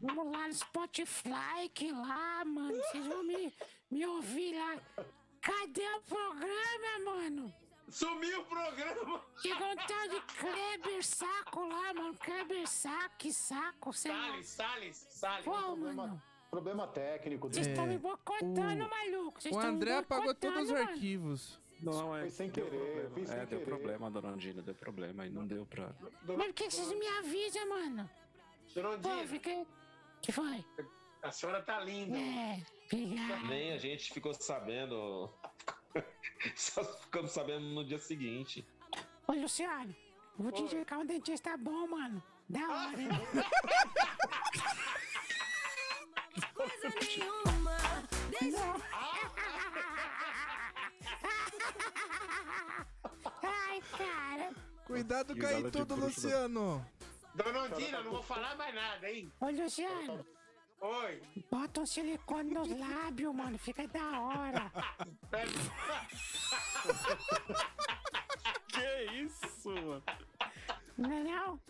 Vamos 0.00 0.32
lá 0.32 0.46
no 0.46 0.54
Spotify, 0.54 1.68
que 1.74 1.90
lá, 1.90 2.44
mano, 2.44 2.76
vocês 2.76 3.06
vão 3.06 3.22
me, 3.24 3.52
me 3.90 4.06
ouvir 4.06 4.54
lá. 4.54 4.80
Cadê 5.40 5.86
o 5.96 6.02
programa, 6.02 7.04
mano? 7.04 7.54
Sumiu 7.88 8.40
o 8.40 8.44
programa. 8.46 9.20
Chegou 9.40 9.66
um 9.66 9.76
tal 9.76 10.08
de 10.08 10.20
Kleber 10.38 11.04
Saco 11.04 11.66
lá, 11.68 11.94
mano. 11.94 12.16
Kleber 12.16 12.66
Saco, 12.68 13.14
que 13.18 13.32
saco, 13.32 13.92
sei 13.92 14.10
lá. 14.12 14.28
Salles, 14.42 14.46
Salles, 14.48 14.96
Salles. 15.10 15.44
Pô, 15.44 15.76
mano. 15.76 16.20
Problema 16.50 16.86
técnico. 16.88 17.48
Vocês 17.48 17.66
estão 17.66 17.84
É, 17.84 17.88
me 17.88 17.98
boicotando, 17.98 18.84
o- 18.84 18.88
maluco. 18.90 19.40
Vocês 19.42 19.54
o 19.54 19.58
tão 19.60 19.70
me 19.70 19.76
André 19.76 19.96
apagou 19.96 20.24
boicotando, 20.26 20.54
todos 20.54 20.70
os 20.70 20.78
mano. 20.78 20.90
arquivos. 20.90 21.60
Não, 21.80 22.16
é. 22.16 22.20
Foi 22.20 22.30
sem 22.30 22.48
deu 22.50 22.64
querer, 22.64 22.78
problema. 22.84 23.10
fiz 23.14 23.28
sem 23.28 23.36
É, 23.38 23.40
deu 23.46 23.58
querer. 23.58 23.64
problema, 23.64 24.10
dona 24.10 24.28
Andina, 24.28 24.62
deu 24.62 24.74
problema. 24.74 25.22
Aí 25.24 25.30
não 25.30 25.46
deu 25.46 25.66
pra. 25.66 25.92
Mas 26.00 26.36
por 26.46 26.52
que 26.54 26.70
vocês 26.70 26.92
me 26.92 27.06
avisam, 27.18 27.68
mano? 27.68 28.10
Dona 28.74 28.88
Pô, 28.88 28.94
Ondina, 29.08 29.26
fiquei... 29.28 29.66
que 30.22 30.32
foi? 30.32 30.64
a 31.22 31.30
senhora 31.32 31.60
tá 31.62 31.80
linda. 31.80 32.16
É, 32.16 32.62
obrigado. 32.86 33.46
Nem 33.48 33.72
a 33.72 33.78
gente 33.78 34.12
ficou 34.12 34.32
sabendo. 34.34 35.28
Só 36.56 36.84
ficamos 36.84 37.32
sabendo 37.32 37.66
no 37.66 37.84
dia 37.84 37.98
seguinte. 37.98 38.64
Ô, 39.26 39.32
Luciano, 39.32 39.94
vou 40.38 40.52
te 40.52 40.62
indicar 40.62 40.98
um 40.98 41.06
dentista 41.06 41.56
bom, 41.56 41.86
mano. 41.88 42.22
Da 42.48 42.60
hora, 42.60 43.00
hein? 43.00 43.08
Coisa 46.54 46.88
nenhuma. 47.00 47.76
Deixa 48.40 48.58
Ai, 53.42 53.80
cara. 53.96 54.52
Cuidado 54.84 55.28
com 55.28 55.34
Risada 55.40 55.56
aí 55.56 55.62
de 55.62 55.70
tudo. 55.70 55.94
Luciano. 55.96 56.86
Dona 57.34 57.62
Ondina, 57.62 58.02
não 58.02 58.10
vou 58.12 58.22
falar 58.22 58.54
mais 58.56 58.74
nada, 58.74 59.10
hein? 59.10 59.32
Ô, 59.40 59.48
Luciano, 59.50 60.24
Oi. 60.80 61.22
bota 61.50 61.80
um 61.80 61.86
silicone 61.86 62.52
nos 62.52 62.68
lábios, 62.78 63.34
mano. 63.34 63.58
Fica 63.58 63.86
da 63.88 64.20
hora. 64.20 64.70
Que 68.68 69.04
isso, 69.22 69.70
mano? 69.70 70.02
Não 70.98 71.12
é 71.12 71.22
não? 71.22 71.60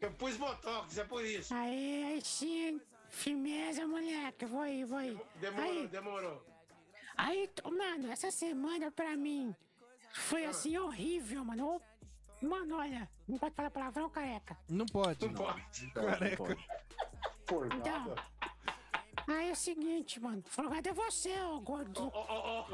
Eu 0.00 0.10
pus 0.12 0.36
botox, 0.36 0.96
é 0.98 1.04
por 1.04 1.24
isso. 1.24 1.52
Aí, 1.54 2.04
aí 2.04 2.20
sim. 2.22 2.80
Firmeza, 3.10 3.86
moleque. 3.86 4.46
Vou 4.46 4.60
aí, 4.62 4.84
vou 4.84 4.98
aí. 4.98 5.18
Demorou, 5.36 5.70
Aí, 5.70 5.88
demorou. 5.88 6.46
aí, 7.16 7.50
mano, 7.64 8.10
essa 8.10 8.30
semana 8.30 8.90
pra 8.90 9.16
mim 9.16 9.54
foi 10.14 10.46
assim 10.46 10.78
horrível, 10.78 11.44
mano. 11.44 11.80
Mano, 12.40 12.76
olha, 12.78 13.08
não 13.28 13.36
pode 13.36 13.54
falar 13.54 13.70
palavrão, 13.70 14.08
careca. 14.08 14.56
Não 14.68 14.86
pode. 14.86 15.26
Não 15.26 15.34
pode. 15.34 15.90
Careca. 15.92 16.56
Forgada. 17.50 18.14
Aí 19.28 19.48
é 19.48 19.52
o 19.52 19.56
seguinte, 19.56 20.20
mano. 20.20 20.42
Folgado 20.46 20.88
é 20.88 20.92
você, 20.92 21.32
ô 21.42 21.60
gordo. 21.60 22.10
Ó, 22.14 22.26
ó, 22.28 22.64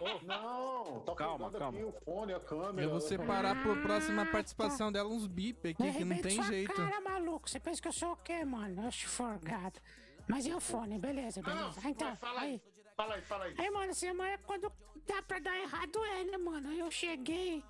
ó. 0.00 0.18
Não, 0.24 1.00
tá 1.00 1.14
Calma, 1.14 1.38
forgado 1.50 1.58
calma. 1.58 1.78
aqui 1.78 1.84
o 1.88 1.92
fone, 2.04 2.32
a 2.34 2.40
câmera. 2.40 2.82
Eu 2.82 2.90
vou 2.90 3.00
separar 3.00 3.62
por 3.62 3.80
próxima 3.80 4.26
participação 4.26 4.90
dela 4.92 5.08
uns 5.08 5.26
bip 5.28 5.68
aqui 5.70 5.92
que 5.92 6.04
não 6.04 6.18
tem 6.18 6.32
sua 6.36 6.44
jeito. 6.44 6.74
cara, 6.74 7.00
maluco. 7.00 7.48
Você 7.48 7.58
pensa 7.60 7.80
que 7.80 7.88
eu 7.88 7.92
sou 7.92 8.12
o 8.12 8.16
quê, 8.16 8.44
mano? 8.44 8.84
Eu 8.84 8.92
sou 8.92 9.08
folgado. 9.08 9.80
Mas 10.28 10.46
e 10.46 10.52
o 10.52 10.60
fone? 10.60 10.98
Beleza, 10.98 11.40
Não, 11.42 11.54
beleza. 11.54 11.80
não, 11.82 11.90
então, 11.90 12.16
fala 12.16 12.40
aí. 12.40 12.50
aí. 12.52 12.62
Fala 12.96 13.14
aí, 13.14 13.22
fala 13.22 13.44
aí. 13.44 13.54
Aí, 13.58 13.70
mano, 13.70 13.94
semana 13.94 14.38
quando 14.46 14.72
dá 15.06 15.22
pra 15.22 15.38
dar 15.38 15.56
errado 15.58 16.04
é, 16.04 16.24
né, 16.24 16.36
mano? 16.38 16.68
Aí 16.68 16.78
eu 16.78 16.90
cheguei. 16.90 17.62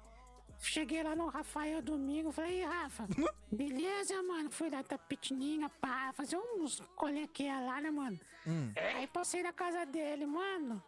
Cheguei 0.60 1.02
lá 1.02 1.14
no 1.14 1.28
Rafael 1.28 1.82
domingo, 1.82 2.32
falei, 2.32 2.60
"Ih, 2.62 2.64
Rafa, 2.64 3.06
beleza, 3.52 4.22
mano? 4.22 4.50
Fui 4.50 4.70
lá 4.70 4.82
da 4.82 4.96
Pitininha, 4.98 5.68
pá, 5.68 6.12
fazer 6.14 6.36
uns 6.38 6.80
colequinha 6.96 7.60
lá, 7.60 7.80
né, 7.80 7.90
mano? 7.90 8.18
Hum. 8.46 8.72
Aí 8.76 9.06
passei 9.06 9.42
na 9.42 9.52
casa 9.52 9.84
dele, 9.84 10.26
mano. 10.26 10.82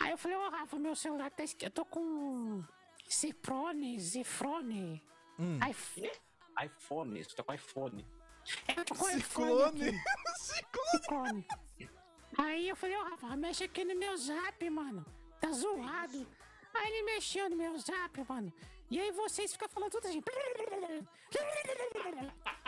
Aí 0.00 0.10
eu 0.12 0.18
falei, 0.18 0.36
ô 0.36 0.48
Rafa, 0.48 0.78
meu 0.78 0.94
celular 0.94 1.30
tá 1.30 1.42
esquecido. 1.42 1.66
Eu 1.66 1.70
tô 1.70 1.84
com 1.84 2.64
Ziprone, 3.10 3.98
Zifrone. 3.98 5.02
Hum. 5.38 5.58
Aí, 5.60 5.74
iPhone, 6.66 7.22
você 7.24 7.34
tá 7.34 7.42
com 7.42 7.52
iPhone. 7.54 8.06
eu 8.76 8.84
tô 8.84 8.94
com 8.94 9.08
iPhone 9.08 9.72
Ciclone. 9.72 10.00
Ciclone. 10.36 11.46
Aí 12.38 12.68
eu 12.68 12.76
falei, 12.76 12.96
ô 12.96 13.02
Rafa, 13.04 13.36
mexe 13.36 13.64
aqui 13.64 13.84
no 13.84 13.96
meu 13.96 14.16
zap, 14.16 14.70
mano. 14.70 15.04
Tá 15.40 15.50
zoado. 15.50 16.26
Aí 16.72 16.92
ele 16.92 17.02
mexeu 17.02 17.50
no 17.50 17.56
meu 17.56 17.76
zap, 17.78 18.24
mano. 18.28 18.52
E 18.90 18.98
aí 19.00 19.12
vocês 19.12 19.52
ficam 19.52 19.68
falando 19.68 19.92
tudo 19.92 20.08
assim. 20.08 20.20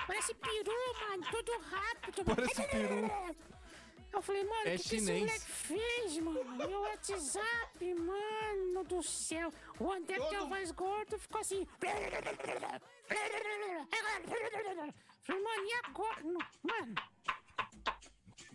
Parece 0.06 0.34
peru, 0.34 0.72
mano. 1.00 1.24
Tudo 1.30 1.52
rápido. 1.58 2.24
Parece 2.24 2.62
peru. 2.68 3.36
Eu 4.12 4.20
falei, 4.22 4.44
mano, 4.44 4.64
o 4.64 4.68
É 4.68 4.76
que, 4.76 4.88
que 4.90 4.96
esse 4.96 5.12
moleque 5.20 5.40
fez, 5.40 6.18
mano? 6.18 6.44
Meu 6.68 6.80
WhatsApp, 6.82 7.94
mano 7.94 8.84
do 8.84 9.02
céu. 9.02 9.50
O 9.80 9.90
André 9.90 10.18
que 10.20 10.28
tem 10.28 10.36
a 10.36 10.40
Todo- 10.40 10.48
voz 10.50 10.70
gordo 10.72 11.18
ficou 11.18 11.40
assim. 11.40 11.66
Falei, 15.24 15.42
mano, 15.42 15.64
e 15.64 15.72
agora? 15.86 16.22
Mano. 16.62 16.94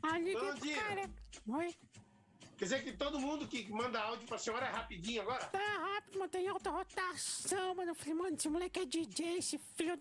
Ali 0.04 0.34
dentro, 0.36 0.60
dia. 0.62 0.82
cara. 0.84 1.10
Oi? 1.58 1.76
Quer 2.58 2.66
dizer 2.66 2.84
que 2.84 2.92
todo 2.94 3.20
mundo 3.20 3.48
que 3.48 3.70
manda 3.72 4.02
áudio 4.02 4.26
pra 4.28 4.38
senhora 4.38 4.66
é 4.66 4.70
rapidinho 4.72 5.22
agora? 5.22 5.46
Tá 5.46 5.60
rápido, 5.60 6.18
mano, 6.18 6.30
tem 6.32 6.48
alta 6.48 6.72
rotação, 6.72 7.76
mano. 7.76 7.92
Eu 7.92 7.96
falei, 7.96 8.14
mano, 8.16 8.36
esse 8.36 8.50
moleque 8.50 8.80
é 8.80 8.86
DJ, 8.86 9.38
esse 9.38 9.58
filho. 9.76 10.00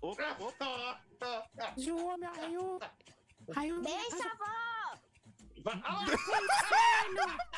Opa, 0.00 0.36
opa. 0.40 1.02
Zoou, 1.78 2.16
meu. 2.16 2.30
Aí 2.32 2.56
o. 2.56 2.80
Aí 3.56 3.72
o. 3.72 3.80
Deixa, 3.82 4.26
avó! 4.26 4.98
Vai- 5.62 5.82
Ah! 5.84 6.04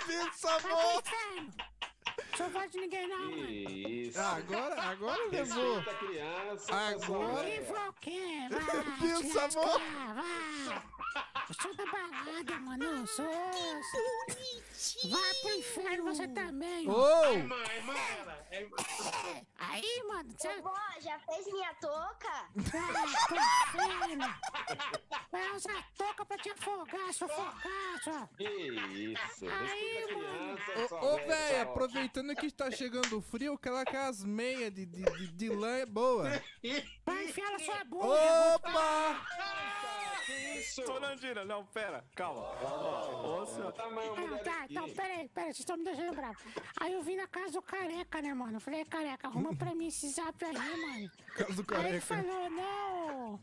Pensa, 0.07 0.57
inferno! 0.57 1.54
Sou 2.37 2.49
voz 2.50 2.70
de 2.70 2.78
ninguém, 2.80 3.08
não, 3.08 3.18
mano. 3.30 3.46
Que 3.46 4.08
isso. 4.08 4.20
Agora, 4.20 4.82
agora 4.82 5.26
levou. 5.30 5.75
Respeita 5.76 5.90
a 5.90 5.94
criança. 6.06 6.75
Agora- 6.75 7.44
Que 7.50 7.58
pessoal. 7.60 7.75
vou 7.80 7.88
o 7.88 7.92
quê? 7.94 8.20
Vai, 8.50 8.84
Pensa, 9.00 9.49
vai. 9.49 10.90
Eu 11.49 11.54
sou 11.60 11.75
da 11.75 11.84
balada, 11.87 12.60
mano. 12.60 12.84
Eu 12.84 13.06
sou. 13.06 13.26
Vai 15.10 15.34
pro 15.42 15.50
inferno 15.56 16.04
você 16.04 16.28
também. 16.28 16.87
É 16.87 16.90
Ô! 16.90 17.25
irmã, 17.32 17.56
é 17.70 17.76
irmã 17.76 17.94
dela. 17.94 18.40
É 18.50 18.62
irmã. 18.62 18.76
Aí, 19.58 20.02
mano, 20.08 20.28
você 20.37 20.60
Vó, 20.60 20.75
já 21.00 21.18
fez 21.20 21.46
minha 21.52 21.72
touca? 21.75 22.49
vai 22.56 22.92
pro 23.28 23.84
inferno. 23.84 24.34
Vai 25.30 25.50
usar 25.52 25.84
touca 25.96 26.25
pra 26.25 26.37
te 26.38 26.50
afogar, 26.50 27.12
seu 27.12 27.28
fogaço. 27.28 28.28
Que 28.37 28.44
isso. 28.49 29.46
Aí, 29.46 30.02
a 30.10 30.14
mano. 30.16 30.58
Ô, 31.00 31.14
ô 31.14 31.16
véi, 31.18 31.49
sua- 31.62 31.66
aproveitando 32.20 32.36
que 32.36 32.46
está 32.46 32.70
chegando 32.70 33.18
o 33.18 33.22
frio, 33.22 33.54
aquela 33.54 33.84
com 33.84 33.96
as 33.96 34.22
meias 34.24 34.72
de, 34.72 34.86
de, 34.86 35.02
de, 35.02 35.26
de 35.32 35.48
lã 35.48 35.78
é 35.78 35.86
boa. 35.86 36.30
Vai 37.04 37.24
enfiar 37.24 37.50
na 37.52 37.58
sua 37.58 37.84
boca. 37.84 38.06
Opa! 38.54 39.26
Que 40.30 40.58
isso? 40.60 40.82
Tonandina, 40.84 41.44
não, 41.44 41.64
pera, 41.66 42.04
calma. 42.14 42.40
Ó, 42.62 43.40
Ouça. 43.40 43.72
Tamanho 43.72 44.14
Não, 44.14 44.26
mulher 44.28 44.44
tá, 44.44 44.62
aqui. 44.62 44.72
então, 44.75 44.88
peraí, 44.90 45.28
peraí, 45.28 45.46
vocês 45.52 45.58
estão 45.60 45.76
me 45.76 45.84
deixando 45.84 46.14
bravo. 46.14 46.38
Aí 46.78 46.92
eu 46.92 47.02
vim 47.02 47.16
na 47.16 47.26
casa 47.26 47.52
do 47.52 47.62
careca, 47.62 48.22
né, 48.22 48.32
mano? 48.34 48.56
Eu 48.56 48.60
falei, 48.60 48.84
careca, 48.84 49.26
arruma 49.28 49.54
pra 49.56 49.75
mim 49.75 49.88
esse 49.88 50.08
zap 50.10 50.44
aí, 50.44 50.52
mano. 50.54 51.10
Caso 51.37 51.62
do 51.62 51.75
Aí 51.75 51.87
ele 51.90 52.00
careca. 52.00 52.25
falou, 52.25 52.50
não, 52.50 53.40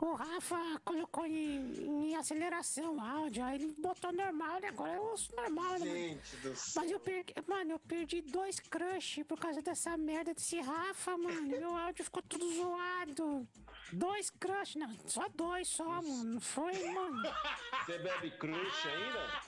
o 0.00 0.14
Rafa 0.14 0.80
colocou 0.84 1.26
em, 1.26 2.10
em 2.10 2.16
aceleração 2.16 2.96
o 2.96 3.00
áudio, 3.00 3.44
aí 3.44 3.56
ele 3.56 3.74
botou 3.78 4.12
normal, 4.12 4.60
né? 4.60 4.68
Agora 4.68 4.92
eu 4.94 5.02
ouço 5.02 5.34
normal, 5.34 5.72
né, 5.72 5.78
mano? 5.78 5.90
Gente 5.94 6.36
do 6.36 6.54
céu. 6.56 6.82
Mas 6.82 6.90
eu 6.92 7.00
perdi, 7.00 7.34
mano, 7.46 7.72
eu 7.72 7.78
perdi 7.80 8.20
dois 8.22 8.60
crush 8.60 9.24
por 9.24 9.38
causa 9.38 9.60
dessa 9.62 9.96
merda 9.96 10.34
desse 10.34 10.60
Rafa, 10.60 11.16
mano. 11.16 11.42
Meu 11.42 11.76
áudio 11.76 12.04
ficou 12.04 12.22
tudo 12.22 12.48
zoado. 12.52 13.48
Dois 13.92 14.28
crush, 14.28 14.76
não, 14.76 14.94
só 15.06 15.26
dois 15.34 15.68
só, 15.68 15.84
mano. 16.02 16.27
Não 16.28 16.40
foi, 16.40 16.72
mano. 16.92 17.22
Você 17.86 17.98
bebe 17.98 18.30
crush 18.32 18.86
ainda? 18.88 19.40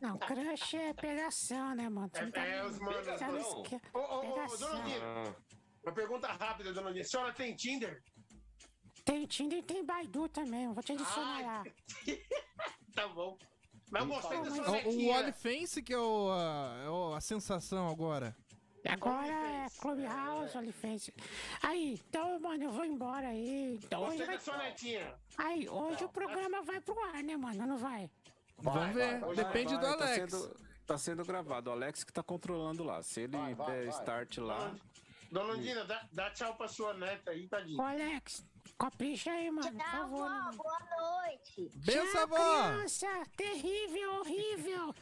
Não, 0.00 0.18
crush 0.18 0.74
é 0.76 0.92
pegação, 0.92 1.74
né, 1.74 1.88
mano? 1.88 2.10
Você 2.12 2.30
tá- 2.30 2.44
É, 2.44 2.56
é 2.58 2.64
os 2.66 2.78
manos, 2.78 3.06
esque- 3.06 3.80
Ô, 3.94 3.98
ô, 3.98 4.44
ô, 4.44 4.56
dona 4.56 4.82
Nina, 4.84 5.04
Ah, 5.04 5.34
uma 5.84 5.92
pergunta 5.92 6.26
rápida, 6.28 6.72
dona 6.72 6.90
Nina. 6.90 7.02
A 7.02 7.04
senhora 7.04 7.32
tem 7.32 7.54
Tinder? 7.54 8.02
Tem 9.04 9.26
Tinder 9.26 9.60
e 9.60 9.62
tem 9.62 9.84
Baidu 9.84 10.28
também, 10.28 10.64
eu 10.64 10.74
vou 10.74 10.82
te 10.82 10.92
adicionar 10.92 11.40
lá. 11.42 11.62
Tá 12.94 13.06
bom. 13.06 13.38
Mas 13.92 14.02
eu 14.02 14.08
gostei 14.08 14.38
da 14.42 14.50
Mas- 14.50 14.54
sua 14.56 14.78
O. 14.92 15.08
OnlyFans 15.10 15.74
que 15.84 15.92
é, 15.94 15.98
o, 15.98 16.30
a, 16.32 17.12
é 17.14 17.16
a 17.16 17.20
sensação 17.20 17.88
agora. 17.88 18.36
Agora 18.86 19.26
é 19.32 19.66
Clubhouse, 19.80 20.56
OnlyFans. 20.56 21.10
Aí, 21.62 22.00
então, 22.08 22.38
mano, 22.40 22.64
eu 22.64 22.70
vou 22.70 22.84
embora 22.84 23.28
aí. 23.28 23.78
Então, 23.82 24.00
hoje 24.02 24.18
Gostei 24.18 24.26
vai... 24.26 24.38
sua 24.40 24.56
netinha. 24.58 25.14
Aí, 25.36 25.68
hoje 25.68 26.04
o 26.04 26.08
programa 26.08 26.62
vai 26.62 26.80
pro 26.80 26.98
ar, 27.04 27.22
né, 27.22 27.36
mano? 27.36 27.66
Não 27.66 27.76
vai? 27.76 28.10
Vamos 28.58 28.94
ver. 28.94 29.20
vai, 29.20 29.34
Depende 29.34 29.74
do 29.76 29.80
Vai, 29.86 29.96
tá 29.98 30.04
Alex. 30.04 30.32
sendo- 30.32 30.68
Tá 30.86 30.96
sendo 30.96 31.22
gravado, 31.22 31.68
o 31.68 31.72
Alex 31.74 32.02
que 32.02 32.10
tá 32.10 32.22
controlando 32.22 32.82
lá. 32.82 33.02
Se 33.02 33.20
ele 33.20 33.36
Vai, 33.36 33.54
vai, 33.54 33.66
der 33.66 33.86
vai. 33.90 34.00
start 34.00 34.38
lá. 34.38 34.74
Dona 35.30 35.54
Nina, 35.58 35.84
dá, 35.84 36.08
dá 36.10 36.30
tchau 36.30 36.54
pra 36.56 36.66
sua 36.66 36.94
neta 36.94 37.30
aí, 37.30 37.44
Ô, 37.44 37.48
tadinho. 37.50 37.82
Alex, 37.82 38.42
capricha 38.78 39.30
aí, 39.32 39.50
mano, 39.50 39.70
por 39.72 39.78
Tchau, 39.78 39.90
favor. 39.90 40.30
né, 40.30 40.36
vó. 40.36 40.44
mano? 40.44 40.56
Boa 40.56 40.78
noite. 40.98 41.70
Benção, 41.74 42.22
avó! 42.22 42.36
criança! 42.36 43.06
Terrível, 43.36 44.14
horrível! 44.20 44.94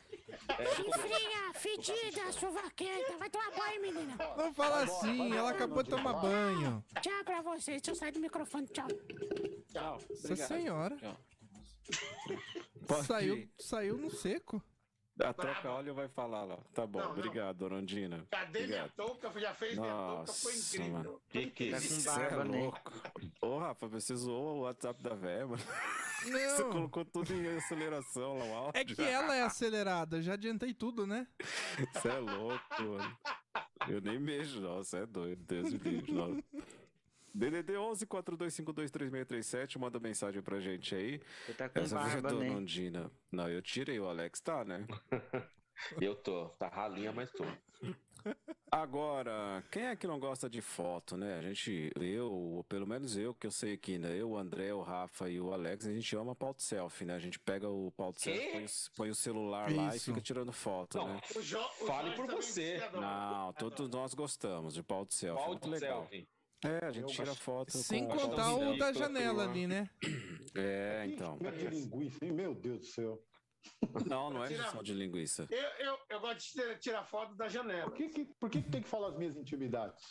Chifrinha, 0.74 1.54
fedida, 1.54 2.32
suvaquenta! 2.32 3.16
Vai 3.18 3.30
tomar 3.30 3.50
banho, 3.52 3.82
menina! 3.82 4.16
Não 4.36 4.54
fala 4.54 4.82
assim, 4.84 5.36
ela 5.36 5.50
acabou 5.50 5.82
de 5.82 5.90
tomar 5.90 6.14
banho. 6.14 6.84
Tchau 7.02 7.24
pra 7.24 7.42
vocês, 7.42 7.82
deixa 7.82 7.90
eu 7.90 7.94
sair 7.94 8.12
do 8.12 8.20
microfone, 8.20 8.66
tchau. 8.68 8.88
Tchau. 9.72 9.98
Nossa 10.10 10.36
senhora. 10.36 10.96
Tchau. 10.96 11.16
Saiu, 13.04 13.48
saiu 13.58 13.96
no 13.98 14.10
seco. 14.10 14.62
A 15.24 15.32
troca 15.32 15.70
óleo 15.70 15.94
vai 15.94 16.08
falar 16.08 16.44
lá. 16.44 16.58
Tá 16.74 16.86
bom, 16.86 16.98
Não, 16.98 17.06
não. 17.06 17.12
obrigado, 17.12 17.56
dona 17.56 17.76
Andina. 17.76 18.26
Cadê 18.30 18.66
minha 18.66 18.84
Obrigado. 18.84 18.92
touca? 18.96 19.40
Já 19.40 19.54
fez 19.54 19.74
minha 19.78 19.90
touca, 19.90 20.12
Nossa, 20.18 20.32
foi 20.42 20.54
incrível. 20.56 20.92
mano. 20.92 21.20
que 21.30 21.46
que 21.50 21.64
é 21.74 21.76
isso? 21.78 22.00
Você 22.02 22.20
é 22.20 22.36
louco. 22.44 22.92
Ô, 23.40 23.58
Rafa, 23.58 23.88
você 23.88 24.14
zoou 24.14 24.58
o 24.58 24.60
WhatsApp 24.62 25.02
da 25.02 25.14
véia, 25.14 25.46
mano. 25.46 25.62
Você 26.22 26.62
Não. 26.62 26.70
colocou 26.70 27.04
tudo 27.04 27.32
em 27.32 27.56
aceleração 27.56 28.38
lá, 28.38 28.44
o 28.44 28.54
áudio. 28.54 28.72
É 28.80 28.84
que 28.84 29.00
ela 29.02 29.34
é 29.34 29.42
acelerada, 29.42 30.20
já 30.20 30.34
adiantei 30.34 30.74
tudo, 30.74 31.06
né? 31.06 31.26
Você 31.94 32.08
é 32.08 32.18
louco, 32.18 32.82
mano. 32.82 33.18
Eu 33.88 34.00
nem 34.00 34.18
mexo, 34.18 34.60
não. 34.60 34.76
Você 34.78 34.98
é 34.98 35.06
doido. 35.06 35.42
Deus 35.44 35.72
me 35.72 35.78
livre, 35.78 36.12
não. 36.12 36.42
DDD 37.36 37.76
11 37.76 38.06
42523637, 38.06 39.78
manda 39.78 39.98
mensagem 40.00 40.40
pra 40.42 40.58
gente 40.60 40.94
aí. 40.94 41.20
Você 41.44 41.52
tá 41.54 41.68
com 41.68 41.78
Essa 41.80 41.94
barba, 41.96 42.32
né? 42.32 42.48
Andina. 42.48 43.10
Não, 43.30 43.48
eu 43.48 43.60
tirei, 43.60 43.98
o 44.00 44.08
Alex 44.08 44.40
tá, 44.40 44.64
né? 44.64 44.86
Eu 46.00 46.14
tô. 46.16 46.48
Tá 46.58 46.68
ralinha, 46.68 47.12
mas 47.12 47.30
tô. 47.32 47.44
Agora, 48.70 49.62
quem 49.70 49.84
é 49.86 49.94
que 49.94 50.06
não 50.06 50.18
gosta 50.18 50.48
de 50.48 50.62
foto, 50.62 51.18
né? 51.18 51.38
A 51.38 51.42
gente, 51.42 51.92
eu, 52.00 52.32
ou 52.32 52.64
pelo 52.64 52.86
menos 52.86 53.14
eu, 53.16 53.34
que 53.34 53.46
eu 53.46 53.50
sei 53.50 53.74
aqui, 53.74 53.98
né? 53.98 54.18
Eu, 54.18 54.30
o 54.30 54.38
André, 54.38 54.72
o 54.72 54.80
Rafa 54.80 55.28
e 55.28 55.38
o 55.38 55.52
Alex, 55.52 55.86
a 55.86 55.92
gente 55.92 56.16
ama 56.16 56.34
pauta 56.34 56.62
selfie, 56.62 57.04
né? 57.04 57.14
A 57.14 57.18
gente 57.18 57.38
pega 57.38 57.68
o 57.68 57.92
pauta 57.92 58.18
selfie, 58.18 58.52
põe, 58.52 58.64
o- 58.64 58.68
põe 58.96 59.10
o 59.10 59.14
celular 59.14 59.70
lá 59.70 59.92
e 59.92 59.96
Isso. 59.96 60.06
fica 60.06 60.20
tirando 60.22 60.50
foto, 60.50 60.96
Não, 60.96 61.08
né? 61.14 61.20
O 61.36 61.42
Jo- 61.42 61.58
o 61.60 61.86
Fale 61.86 62.10
por 62.16 62.26
também 62.26 62.42
você. 62.42 62.80
Não, 62.94 63.52
todos 63.52 63.88
nós 63.90 64.14
gostamos 64.14 64.72
de 64.74 64.82
pauta 64.82 65.14
selfie, 65.14 65.68
legal. 65.68 66.00
selfie? 66.08 66.26
É, 66.64 66.86
a 66.86 66.90
gente 66.90 67.02
Eu 67.02 67.08
tira 67.08 67.34
foto 67.34 67.72
Sem 67.76 68.06
com 68.08 68.16
contar 68.16 68.54
o 68.54 68.76
da 68.78 68.92
janela 68.92 69.44
ali, 69.48 69.66
né? 69.66 69.88
É, 70.54 71.04
então. 71.06 71.38
Meio 71.40 71.52
de 71.54 71.66
linguiça, 71.68 72.24
hein? 72.24 72.32
Meu 72.32 72.54
Deus 72.54 72.80
do 72.80 72.86
céu. 72.86 73.22
Não, 74.08 74.30
não 74.30 74.44
é 74.44 74.48
só 74.70 74.80
de 74.80 74.94
linguiça. 74.94 75.46
Eu, 75.50 75.86
eu, 75.86 75.98
eu 76.10 76.20
gosto 76.20 76.38
de 76.38 76.52
tirar- 76.52 76.78
tirar 76.78 77.04
foto 77.04 77.34
da 77.34 77.48
janela. 77.48 77.90
Por 77.90 77.94
que, 77.96 78.08
que, 78.08 78.24
por 78.38 78.48
que, 78.50 78.62
que 78.62 78.70
tem 78.70 78.80
que 78.82 78.88
falar 78.88 79.08
as 79.08 79.16
minhas 79.18 79.36
intimidades? 79.36 80.02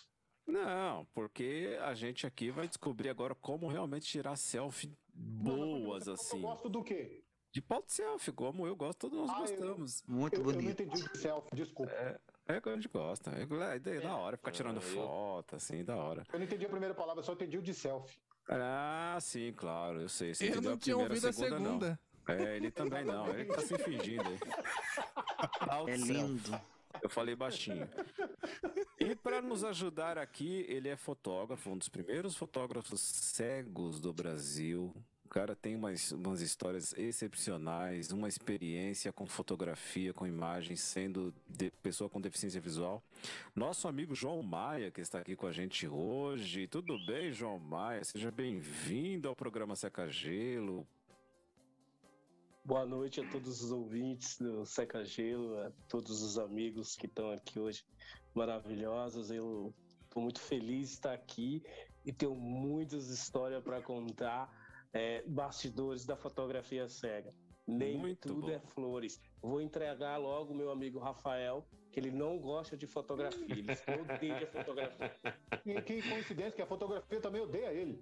Não, 0.46 1.06
porque 1.14 1.78
a 1.82 1.94
gente 1.96 2.28
aqui 2.28 2.52
vai 2.52 2.68
descobrir 2.68 3.10
agora 3.10 3.34
como 3.34 3.68
realmente 3.68 4.06
tirar 4.06 4.36
selfie 4.36 4.96
boas, 5.14 6.08
assim. 6.08 6.38
Eu 6.38 6.42
gosto 6.44 6.70
do 6.70 6.84
quê? 6.84 7.24
De 7.52 7.62
pauta 7.62 7.88
selfie, 7.90 8.32
como 8.34 8.68
eu 8.68 8.76
gosto, 8.76 9.00
todos 9.10 9.18
nós 9.18 9.30
Ah, 9.32 9.34
eu- 9.34 9.40
gostamos. 9.40 10.04
Muito 10.08 10.36
Eu, 10.36 10.40
eu 10.42 10.46
não 10.46 10.54
bonito. 10.54 10.84
entendi 10.84 11.10
de 11.10 11.18
selfie, 11.18 11.50
desculpa. 11.56 11.92
É 11.92 12.20
que 12.46 12.70
a 12.70 12.76
gente 12.76 12.88
gosta. 12.88 13.32
É, 13.32 13.76
é 13.76 14.00
da 14.02 14.16
hora 14.16 14.38
ficar 14.38 14.52
tirando 14.52 14.80
foto, 14.82 15.56
assim, 15.56 15.84
da 15.84 15.96
hora. 15.96 16.24
Eu 16.32 16.40
não 16.40 16.46
entendi 16.46 16.66
a 16.66 16.70
primeira 16.70 16.94
palavra, 16.94 17.24
só 17.24 17.34
entendi 17.34 17.58
o 17.58 17.62
de 17.62 17.74
selfie. 17.74 18.18
Ah, 18.48 19.18
sim, 19.20 19.52
claro, 19.56 20.02
eu 20.02 20.10
sei. 20.10 20.34
Você 20.34 20.46
Eu 20.46 20.50
entendeu 20.50 20.72
não 20.72 20.78
tinha 20.78 20.96
primeira, 20.96 21.14
ouvido 21.14 21.28
a 21.30 21.34
segunda, 21.34 21.60
não. 21.60 21.80
segunda. 21.80 22.00
É, 22.28 22.56
ele 22.58 22.72
também 22.72 23.04
não. 23.04 23.28
Ele 23.30 23.46
tá 23.46 23.62
se 23.62 23.78
fingindo 23.80 24.24
aí. 24.28 24.40
É 25.88 25.98
lindo. 25.98 26.60
Eu 27.02 27.10
falei 27.10 27.36
baixinho. 27.36 27.90
E 29.00 29.16
para 29.16 29.42
nos 29.42 29.64
ajudar 29.64 30.18
aqui, 30.18 30.66
ele 30.70 30.88
é 30.90 30.96
fotógrafo, 30.96 31.70
um 31.70 31.78
dos 31.78 31.90
primeiros 31.90 32.36
fotógrafos 32.36 33.02
cegos 33.02 34.00
do 34.00 34.14
Brasil. 34.14 34.94
O 35.26 35.28
cara 35.28 35.56
tem 35.56 35.76
umas, 35.76 36.12
umas 36.12 36.40
histórias 36.40 36.94
excepcionais, 36.94 38.12
uma 38.12 38.28
experiência 38.28 39.12
com 39.12 39.26
fotografia, 39.26 40.14
com 40.14 40.26
imagens, 40.26 40.80
sendo 40.82 41.34
pessoa 41.82 42.10
com 42.10 42.22
deficiência 42.22 42.62
visual. 42.62 43.04
Nosso 43.56 43.88
amigo 43.88 44.14
João 44.14 44.42
Maia, 44.44 44.92
que 44.92 45.02
está 45.02 45.20
aqui 45.20 45.36
com 45.36 45.48
a 45.48 45.52
gente 45.52 45.88
hoje. 45.88 46.68
Tudo 46.68 46.98
bem, 47.06 47.34
João 47.34 47.60
Maia? 47.60 48.04
Seja 48.04 48.32
bem-vindo 48.32 49.28
ao 49.28 49.36
programa 49.36 49.76
Seca 49.76 50.08
Gelo. 50.08 50.88
Boa 52.64 52.86
noite 52.86 53.20
a 53.20 53.30
todos 53.30 53.62
os 53.62 53.72
ouvintes 53.72 54.38
do 54.38 54.66
Seca 54.66 55.04
Gelo, 55.04 55.60
a 55.60 55.72
todos 55.90 56.22
os 56.22 56.38
amigos 56.38 56.96
que 56.96 57.08
estão 57.08 57.32
aqui 57.32 57.60
hoje 57.60 57.84
maravilhosos. 58.34 59.32
Eu 59.32 59.74
estou 60.04 60.22
muito 60.22 60.40
feliz 60.40 60.90
de 60.90 60.94
estar 60.96 61.14
aqui 61.14 61.64
e 62.06 62.14
tenho 62.14 62.36
muitas 62.36 63.10
histórias 63.10 63.64
para 63.64 63.82
contar, 63.82 64.50
é, 64.96 65.22
bastidores 65.28 66.06
da 66.06 66.16
fotografia 66.16 66.88
cega. 66.88 67.34
Nem 67.68 67.98
Muito 67.98 68.28
tudo 68.28 68.42
bom. 68.48 68.52
é 68.54 68.60
flores. 68.60 69.20
Vou 69.42 69.60
entregar 69.60 70.18
logo 70.18 70.54
o 70.54 70.56
meu 70.56 70.72
amigo 70.72 71.00
Rafael, 71.00 71.68
que 71.92 72.00
ele 72.00 72.12
não 72.12 72.38
gosta 72.40 72.78
de 72.78 72.86
fotografia, 72.88 73.46
ele 73.50 73.66
odeia 74.02 74.48
fotografia. 74.48 75.16
E 75.66 75.82
que 75.82 76.02
coincidência 76.08 76.52
que 76.52 76.62
a 76.62 76.66
fotografia 76.68 77.20
também 77.20 77.42
odeia 77.42 77.74
ele. 77.74 78.02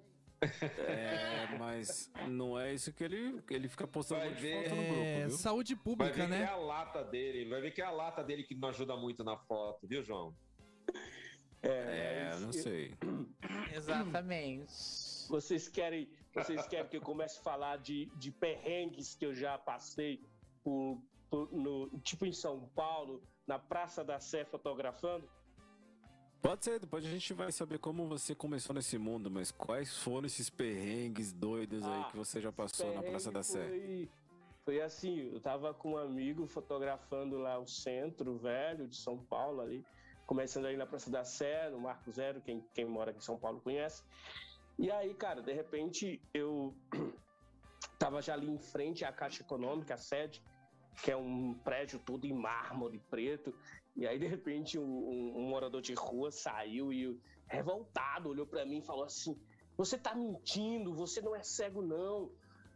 É, 0.86 1.56
mas 1.58 2.12
não 2.28 2.58
é 2.60 2.74
isso 2.74 2.92
que 2.92 3.02
ele, 3.02 3.42
ele 3.50 3.66
fica 3.68 3.86
postando 3.86 4.20
Vai 4.20 4.34
ver. 4.34 4.64
foto 4.64 4.74
no 4.76 4.82
grupo, 4.82 5.00
É, 5.00 5.26
viu? 5.26 5.30
saúde 5.38 5.74
Vai 5.74 5.82
pública, 5.84 6.12
ver 6.12 6.28
que 6.28 6.34
é 6.34 6.38
né? 6.40 6.44
a 6.44 6.56
lata 6.56 7.02
dele, 7.02 7.48
vai 7.48 7.60
ver 7.62 7.70
que 7.70 7.80
é 7.80 7.84
a 7.84 7.90
lata 7.90 8.22
dele 8.22 8.42
que 8.44 8.54
não 8.54 8.68
ajuda 8.68 8.94
muito 8.96 9.24
na 9.24 9.38
foto, 9.38 9.86
viu, 9.86 10.02
João? 10.02 10.36
É, 11.62 12.28
mas 12.32 12.42
não 12.42 12.52
sei. 12.52 12.92
Exatamente. 13.74 14.72
Vocês 15.28 15.68
querem, 15.68 16.08
vocês 16.34 16.66
querem 16.66 16.88
que 16.88 16.96
eu 16.96 17.00
comece 17.02 17.38
a 17.38 17.42
falar 17.42 17.78
de, 17.78 18.06
de 18.16 18.30
perrengues 18.30 19.14
que 19.14 19.24
eu 19.24 19.34
já 19.34 19.56
passei 19.58 20.20
por, 20.62 21.00
por- 21.30 21.50
no, 21.52 21.88
tipo 22.00 22.26
em 22.26 22.32
São 22.32 22.68
Paulo, 22.74 23.22
na 23.46 23.58
Praça 23.58 24.02
da 24.04 24.18
Sé 24.18 24.44
fotografando? 24.44 25.28
Pode 26.42 26.62
ser, 26.62 26.78
depois 26.78 27.02
a 27.04 27.08
gente 27.08 27.32
vai 27.32 27.50
saber 27.50 27.78
como 27.78 28.06
você 28.06 28.34
começou 28.34 28.74
nesse 28.74 28.98
mundo, 28.98 29.30
mas 29.30 29.50
quais 29.50 29.96
foram 29.96 30.26
esses 30.26 30.50
perrengues 30.50 31.32
doidos 31.32 31.82
aí 31.82 32.00
Ah, 32.02 32.08
que 32.10 32.16
você 32.18 32.38
já 32.40 32.52
passou 32.52 32.92
na 32.92 33.02
Praça 33.02 33.32
da 33.32 33.42
Sé? 33.42 33.66
Foi, 33.68 34.10
foi 34.64 34.80
assim, 34.82 35.30
eu 35.32 35.40
tava 35.40 35.72
com 35.72 35.92
um 35.92 35.96
amigo 35.96 36.46
fotografando 36.46 37.38
lá 37.38 37.58
o 37.58 37.66
centro 37.66 38.36
velho 38.36 38.86
de 38.86 38.96
São 38.96 39.16
Paulo 39.24 39.62
ali, 39.62 39.82
começando 40.26 40.66
aí 40.66 40.76
na 40.76 40.84
Praça 40.86 41.10
da 41.10 41.24
Sé, 41.24 41.70
no 41.70 41.80
Marco 41.80 42.10
Zero, 42.12 42.42
quem, 42.42 42.60
quem 42.74 42.84
mora 42.84 43.10
aqui 43.10 43.20
em 43.20 43.22
São 43.22 43.38
Paulo 43.38 43.60
conhece. 43.62 44.02
E 44.78 44.90
aí, 44.90 45.14
cara, 45.14 45.40
de 45.42 45.52
repente 45.52 46.20
eu 46.32 46.74
tava 47.98 48.20
já 48.20 48.34
ali 48.34 48.48
em 48.48 48.58
frente 48.58 49.04
à 49.04 49.12
Caixa 49.12 49.42
Econômica, 49.42 49.94
a 49.94 49.98
sede, 49.98 50.42
que 51.02 51.10
é 51.10 51.16
um 51.16 51.54
prédio 51.54 51.98
todo 51.98 52.24
em 52.24 52.32
mármore 52.32 52.98
preto. 53.10 53.54
E 53.96 54.06
aí, 54.06 54.18
de 54.18 54.26
repente, 54.26 54.78
um, 54.78 54.82
um- 55.36 55.48
morador 55.48 55.80
de 55.80 55.94
rua 55.94 56.30
saiu 56.30 56.92
e, 56.92 57.20
revoltado, 57.48 58.28
olhou 58.28 58.46
pra 58.46 58.64
mim 58.64 58.78
e 58.78 58.86
falou 58.86 59.04
assim: 59.04 59.40
Você 59.76 59.96
tá 59.98 60.14
mentindo, 60.14 60.94
você 60.94 61.20
não 61.20 61.34
é 61.34 61.42
cego, 61.42 61.82
não. 61.82 62.30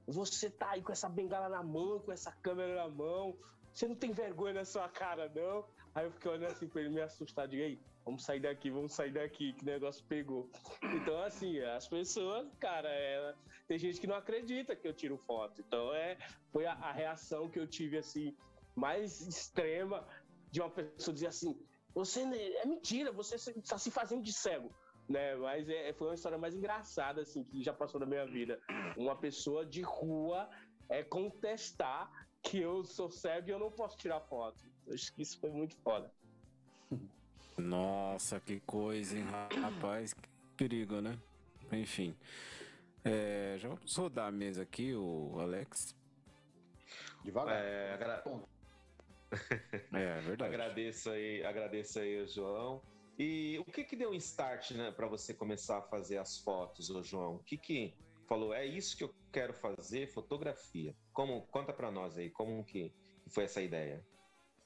Você 0.06 0.48
tá 0.50 0.70
aí 0.70 0.82
com 0.82 0.92
essa 0.92 1.08
bengala 1.08 1.48
na 1.48 1.62
mão, 1.62 2.00
com 2.00 2.12
essa 2.12 2.32
câmera 2.32 2.76
na 2.76 2.88
mão. 2.88 3.37
Você 3.74 3.87
não 3.87 3.94
tem 3.96 4.11
vergonha 4.12 4.54
na 4.54 4.64
sua 4.64 4.88
cara, 4.88 5.28
não. 5.34 5.64
Aí 5.94 6.06
eu 6.06 6.12
fiquei 6.12 6.30
olhando 6.30 6.52
assim 6.52 6.68
pra 6.68 6.80
ele, 6.80 6.90
me 6.90 7.00
assustado. 7.00 7.50
Digo, 7.50 7.62
aí, 7.62 7.80
vamos 8.08 8.24
sair 8.24 8.40
daqui, 8.40 8.70
vamos 8.70 8.92
sair 8.94 9.12
daqui, 9.12 9.52
que 9.52 9.64
negócio 9.64 10.02
pegou. 10.06 10.50
Então, 10.98 11.22
assim, 11.22 11.60
as 11.60 11.86
pessoas, 11.86 12.46
cara, 12.58 12.88
é, 12.88 13.34
tem 13.66 13.78
gente 13.78 14.00
que 14.00 14.06
não 14.06 14.16
acredita 14.16 14.74
que 14.74 14.88
eu 14.88 14.94
tiro 14.94 15.18
foto. 15.18 15.60
Então, 15.60 15.94
é, 15.94 16.16
foi 16.50 16.64
a, 16.64 16.72
a 16.72 16.90
reação 16.90 17.50
que 17.50 17.58
eu 17.58 17.66
tive, 17.66 17.98
assim, 17.98 18.34
mais 18.74 19.20
extrema 19.20 20.06
de 20.50 20.60
uma 20.60 20.70
pessoa 20.70 21.12
dizer 21.12 21.26
assim: 21.26 21.60
você 21.94 22.20
é 22.22 22.64
mentira, 22.64 23.12
você 23.12 23.34
está 23.36 23.76
se 23.76 23.90
fazendo 23.90 24.22
de 24.22 24.32
cego. 24.32 24.72
Né, 25.06 25.34
mas 25.36 25.66
é, 25.70 25.90
foi 25.94 26.08
uma 26.08 26.14
história 26.14 26.36
mais 26.36 26.54
engraçada 26.54 27.22
assim 27.22 27.42
que 27.42 27.62
já 27.62 27.72
passou 27.72 27.98
na 27.98 28.04
minha 28.04 28.26
vida. 28.26 28.60
Uma 28.94 29.16
pessoa 29.16 29.64
de 29.64 29.80
rua 29.80 30.50
é 30.88 31.02
contestar 31.02 32.28
que 32.42 32.58
eu 32.58 32.84
sou 32.84 33.10
cego 33.10 33.48
e 33.48 33.52
eu 33.52 33.58
não 33.58 33.70
posso 33.70 33.96
tirar 33.96 34.20
foto. 34.20 34.62
Eu 34.86 34.94
acho 34.94 35.14
que 35.14 35.22
isso 35.22 35.40
foi 35.40 35.50
muito 35.50 35.76
foda. 35.76 36.12
Nossa, 37.58 38.40
que 38.40 38.60
coisa, 38.60 39.18
hein, 39.18 39.24
rapaz? 39.60 40.14
Que 40.14 40.28
perigo, 40.56 41.00
né? 41.00 41.18
Enfim. 41.72 42.14
É, 43.04 43.56
já 43.58 43.68
vamos 43.68 43.94
rodar 43.96 44.28
a 44.28 44.32
mesa 44.32 44.62
aqui, 44.62 44.94
o 44.94 45.36
Alex. 45.38 45.96
Devagar. 47.24 47.56
É, 47.56 47.92
agra- 47.94 48.22
É, 49.92 50.18
é 50.18 50.20
verdade. 50.20 50.54
agradeço 50.54 51.10
aí, 51.10 51.44
agradeço 51.44 51.98
aí, 51.98 52.26
João. 52.26 52.82
E 53.18 53.58
o 53.58 53.64
que 53.70 53.84
que 53.84 53.96
deu 53.96 54.10
um 54.10 54.14
start, 54.14 54.70
né, 54.72 54.92
para 54.92 55.06
você 55.08 55.34
começar 55.34 55.78
a 55.78 55.82
fazer 55.82 56.18
as 56.18 56.38
fotos, 56.38 56.88
ô 56.90 57.02
João? 57.02 57.36
O 57.36 57.38
que 57.40 57.56
que 57.58 57.94
falou? 58.28 58.54
É 58.54 58.64
isso 58.64 58.96
que 58.96 59.02
eu 59.04 59.12
quero 59.32 59.52
fazer, 59.52 60.06
fotografia. 60.12 60.94
Como 61.12 61.42
conta 61.48 61.72
para 61.72 61.90
nós 61.90 62.16
aí, 62.16 62.30
como 62.30 62.64
que 62.64 62.92
foi 63.28 63.44
essa 63.44 63.60
ideia? 63.60 64.06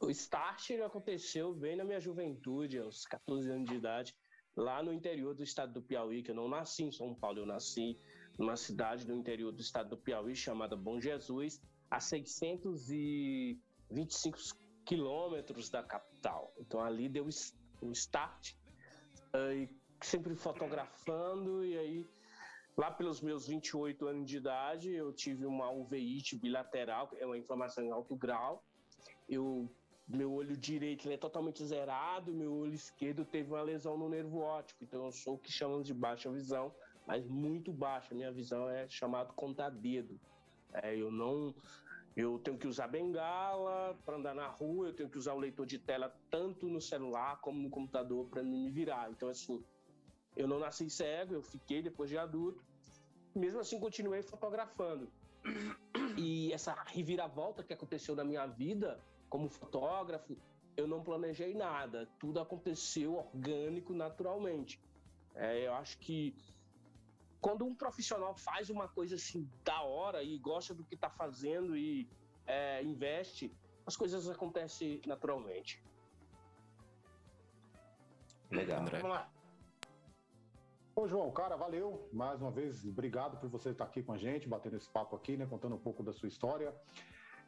O 0.02 0.10
start 0.10 0.70
aconteceu 0.84 1.54
bem 1.54 1.76
na 1.76 1.84
minha 1.84 2.00
juventude, 2.00 2.76
aos 2.76 3.06
14 3.06 3.48
anos 3.48 3.68
de 3.68 3.76
idade, 3.76 4.16
lá 4.56 4.82
no 4.82 4.92
interior 4.92 5.32
do 5.32 5.44
estado 5.44 5.74
do 5.74 5.80
Piauí, 5.80 6.24
que 6.24 6.32
eu 6.32 6.34
não 6.34 6.48
nasci 6.48 6.82
em 6.82 6.90
São 6.90 7.14
Paulo, 7.14 7.38
eu 7.38 7.46
nasci 7.46 7.96
numa 8.36 8.56
cidade 8.56 9.06
do 9.06 9.14
interior 9.14 9.52
do 9.52 9.60
estado 9.60 9.90
do 9.90 9.96
Piauí 9.96 10.34
chamada 10.34 10.74
Bom 10.74 11.00
Jesus, 11.00 11.62
a 11.88 12.00
625 12.00 14.36
quilômetros 14.84 15.70
da 15.70 15.84
capital. 15.84 16.52
Então 16.58 16.80
ali 16.80 17.08
deu 17.08 17.28
o 17.80 17.92
start, 17.92 18.56
aí, 19.32 19.70
sempre 20.00 20.34
fotografando, 20.34 21.64
e 21.64 21.78
aí 21.78 22.04
lá 22.76 22.90
pelos 22.90 23.20
meus 23.20 23.46
28 23.46 24.04
anos 24.04 24.28
de 24.28 24.38
idade 24.38 24.90
eu 24.90 25.12
tive 25.12 25.46
uma 25.46 25.70
uveíte 25.70 26.36
bilateral, 26.36 27.08
é 27.18 27.24
uma 27.24 27.38
inflamação 27.38 27.84
em 27.84 27.92
alto 27.92 28.16
grau, 28.16 28.64
eu 29.28 29.72
meu 30.06 30.32
olho 30.32 30.56
direito 30.56 31.08
é 31.10 31.16
totalmente 31.16 31.64
zerado, 31.64 32.32
meu 32.32 32.52
olho 32.52 32.74
esquerdo 32.74 33.24
teve 33.24 33.50
uma 33.50 33.62
lesão 33.62 33.96
no 33.96 34.08
nervo 34.08 34.40
óptico, 34.40 34.82
então 34.84 35.06
eu 35.06 35.12
sou 35.12 35.34
o 35.34 35.38
que 35.38 35.50
chamamos 35.50 35.86
de 35.86 35.94
baixa 35.94 36.30
visão, 36.30 36.74
mas 37.06 37.26
muito 37.26 37.72
baixa. 37.72 38.14
Minha 38.14 38.32
visão 38.32 38.68
é 38.68 38.88
chamado 38.88 39.32
conta-dedo. 39.34 40.18
É, 40.72 40.96
eu 40.96 41.10
não, 41.10 41.54
eu 42.16 42.38
tenho 42.38 42.58
que 42.58 42.66
usar 42.66 42.88
bengala 42.88 43.98
para 44.04 44.16
andar 44.16 44.34
na 44.34 44.48
rua, 44.48 44.88
eu 44.88 44.92
tenho 44.92 45.08
que 45.08 45.18
usar 45.18 45.34
o 45.34 45.38
leitor 45.38 45.66
de 45.66 45.78
tela 45.78 46.14
tanto 46.30 46.66
no 46.68 46.80
celular 46.80 47.40
como 47.40 47.62
no 47.62 47.70
computador 47.70 48.26
para 48.28 48.42
me 48.42 48.70
virar. 48.70 49.10
Então 49.10 49.28
assim, 49.28 49.62
eu 50.36 50.48
não 50.48 50.58
nasci 50.58 50.88
cego, 50.90 51.34
eu 51.34 51.42
fiquei 51.42 51.82
depois 51.82 52.10
de 52.10 52.18
adulto. 52.18 52.64
Mesmo 53.34 53.60
assim, 53.60 53.80
continuei 53.80 54.22
fotografando. 54.22 55.10
E 56.16 56.52
essa 56.52 56.74
reviravolta 56.86 57.62
que 57.62 57.72
aconteceu 57.72 58.14
na 58.14 58.24
minha 58.24 58.46
vida 58.46 59.00
como 59.32 59.48
fotógrafo, 59.48 60.36
eu 60.76 60.86
não 60.86 61.02
planejei 61.02 61.54
nada. 61.54 62.06
Tudo 62.18 62.38
aconteceu 62.38 63.14
orgânico, 63.14 63.94
naturalmente. 63.94 64.78
É, 65.34 65.66
eu 65.66 65.72
acho 65.72 65.98
que 65.98 66.36
quando 67.40 67.64
um 67.64 67.74
profissional 67.74 68.34
faz 68.34 68.68
uma 68.68 68.88
coisa 68.88 69.14
assim 69.14 69.50
da 69.64 69.80
hora 69.80 70.22
e 70.22 70.38
gosta 70.38 70.74
do 70.74 70.84
que 70.84 70.94
está 70.94 71.08
fazendo 71.08 71.74
e 71.74 72.06
é, 72.46 72.82
investe, 72.82 73.50
as 73.86 73.96
coisas 73.96 74.28
acontecem 74.28 75.00
naturalmente. 75.06 75.82
Legal. 78.50 78.82
André. 78.82 78.98
Vamos 78.98 79.16
lá. 79.16 79.32
Ô, 80.94 81.08
João, 81.08 81.32
cara, 81.32 81.56
valeu. 81.56 82.06
Mais 82.12 82.42
uma 82.42 82.50
vez, 82.50 82.84
obrigado 82.84 83.40
por 83.40 83.48
você 83.48 83.70
estar 83.70 83.84
aqui 83.84 84.02
com 84.02 84.12
a 84.12 84.18
gente, 84.18 84.46
batendo 84.46 84.76
esse 84.76 84.90
papo 84.90 85.16
aqui, 85.16 85.38
né? 85.38 85.46
Contando 85.46 85.74
um 85.74 85.84
pouco 85.88 86.02
da 86.02 86.12
sua 86.12 86.28
história. 86.28 86.76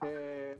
É, 0.02 0.58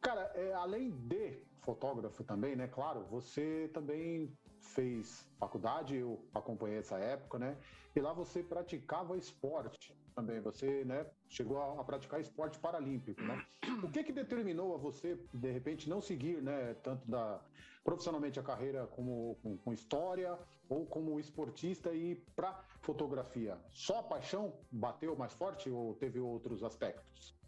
cara, 0.00 0.30
é, 0.34 0.52
além 0.54 0.90
de 0.90 1.42
fotógrafo 1.62 2.24
também, 2.24 2.56
né? 2.56 2.68
Claro, 2.68 3.04
você 3.10 3.70
também 3.72 4.32
fez 4.60 5.28
faculdade, 5.38 5.96
eu 5.96 6.24
acompanhei 6.34 6.78
essa 6.78 6.98
época, 6.98 7.38
né? 7.38 7.56
E 7.94 8.00
lá 8.00 8.12
você 8.12 8.42
praticava 8.42 9.16
esporte 9.16 9.96
também. 10.14 10.40
Você, 10.40 10.84
né, 10.84 11.06
chegou 11.28 11.60
a, 11.60 11.84
praticar 11.84 12.20
esporte 12.20 12.58
paralímpico, 12.58 13.22
né? 13.22 13.44
O 13.82 13.90
que 13.90 14.04
que 14.04 14.12
determinou 14.12 14.74
a 14.74 14.78
você, 14.78 15.18
de 15.32 15.50
repente, 15.50 15.88
não 15.88 16.00
seguir, 16.00 16.42
né, 16.42 16.74
tanto 16.82 17.08
da 17.10 17.40
profissionalmente 17.82 18.38
a 18.38 18.42
carreira 18.42 18.86
como 18.88 19.38
com, 19.42 19.56
com 19.56 19.72
história 19.72 20.38
ou 20.68 20.84
como 20.86 21.18
esportista 21.18 21.92
e 21.92 22.16
para 22.36 22.62
fotografia? 22.82 23.58
Só 23.70 24.00
a 24.00 24.02
paixão 24.02 24.52
bateu 24.70 25.16
mais 25.16 25.32
forte 25.32 25.70
ou 25.70 25.94
teve 25.94 26.20
outros 26.20 26.62
aspectos? 26.62 27.39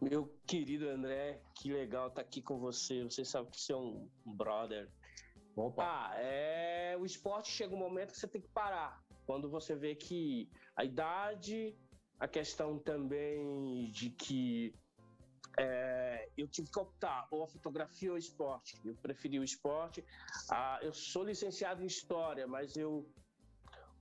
Meu 0.00 0.34
querido 0.46 0.88
André, 0.88 1.42
que 1.54 1.70
legal 1.72 2.08
estar 2.08 2.22
aqui 2.22 2.40
com 2.40 2.58
você. 2.58 3.04
Você 3.04 3.24
sabe 3.24 3.50
que 3.50 3.60
você 3.60 3.72
é 3.72 3.76
um 3.76 4.08
um 4.26 4.34
brother. 4.34 4.88
Opa, 5.54 5.84
Ah, 5.84 6.14
é. 6.16 6.96
O 6.98 7.04
esporte 7.04 7.50
chega 7.50 7.74
um 7.74 7.78
momento 7.78 8.12
que 8.12 8.18
você 8.18 8.28
tem 8.28 8.40
que 8.40 8.48
parar. 8.48 9.02
Quando 9.26 9.50
você 9.50 9.74
vê 9.74 9.94
que 9.94 10.48
a 10.74 10.84
idade, 10.84 11.76
a 12.18 12.26
questão 12.26 12.78
também 12.78 13.90
de 13.90 14.10
que 14.10 14.74
é, 15.58 16.28
eu 16.36 16.48
tive 16.48 16.70
que 16.70 16.78
optar 16.78 17.26
ou 17.30 17.44
a 17.44 17.48
fotografia 17.48 18.10
ou 18.10 18.14
o 18.14 18.18
esporte. 18.18 18.78
Eu 18.84 18.94
preferi 18.96 19.38
o 19.38 19.44
esporte. 19.44 20.04
Ah, 20.50 20.78
eu 20.82 20.92
sou 20.94 21.24
licenciado 21.24 21.82
em 21.82 21.86
história, 21.86 22.46
mas 22.46 22.76
eu, 22.76 23.06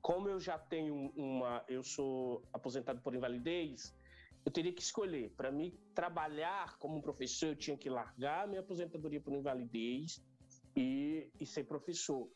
como 0.01 0.29
eu 0.29 0.39
já 0.39 0.57
tenho 0.57 1.11
uma, 1.15 1.63
eu 1.67 1.83
sou 1.83 2.41
aposentado 2.53 3.01
por 3.01 3.13
invalidez, 3.13 3.93
eu 4.49 4.51
teria 4.51 4.73
que 4.73 4.81
escolher. 4.81 5.29
Para 5.37 5.51
mim 5.51 5.71
trabalhar 5.93 6.77
como 6.79 7.01
professor, 7.01 7.49
eu 7.49 7.55
tinha 7.55 7.77
que 7.77 7.89
largar 7.89 8.47
minha 8.47 8.61
aposentadoria 8.61 9.21
por 9.21 9.31
invalidez 9.31 10.19
e, 10.75 11.29
e 11.39 11.45
ser 11.45 11.65
professor. 11.65 12.27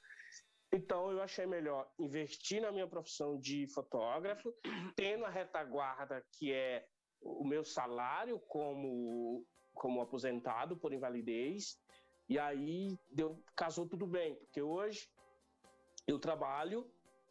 Então 0.72 1.12
eu 1.12 1.22
achei 1.22 1.48
melhor 1.48 1.92
investir 2.00 2.62
na 2.62 2.72
minha 2.72 2.88
profissão 2.88 3.40
de 3.40 3.68
fotógrafo, 3.68 4.54
tendo 4.96 5.26
a 5.26 5.30
retaguarda 5.30 6.24
que 6.34 6.54
é 6.54 6.86
o 7.20 7.44
meu 7.44 7.64
salário 7.64 8.40
como, 8.48 9.44
como 9.74 10.02
aposentado 10.02 10.78
por 10.78 10.94
invalidez, 10.94 11.80
e 12.30 12.38
aí 12.38 12.98
deu, 13.12 13.42
casou 13.56 13.88
tudo 13.88 14.06
bem, 14.06 14.36
porque 14.36 14.62
hoje 14.62 15.10
eu 16.08 16.20
trabalho 16.20 16.86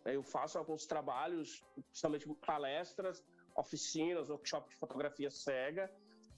Eu 0.05 0.23
faço 0.23 0.59
alguns 0.59 0.85
trabalhos, 0.87 1.62
principalmente 1.75 2.29
palestras, 2.45 3.25
oficinas, 3.57 4.29
workshop 4.29 4.69
de 4.69 4.77
fotografia 4.77 5.31
cega. 5.31 5.91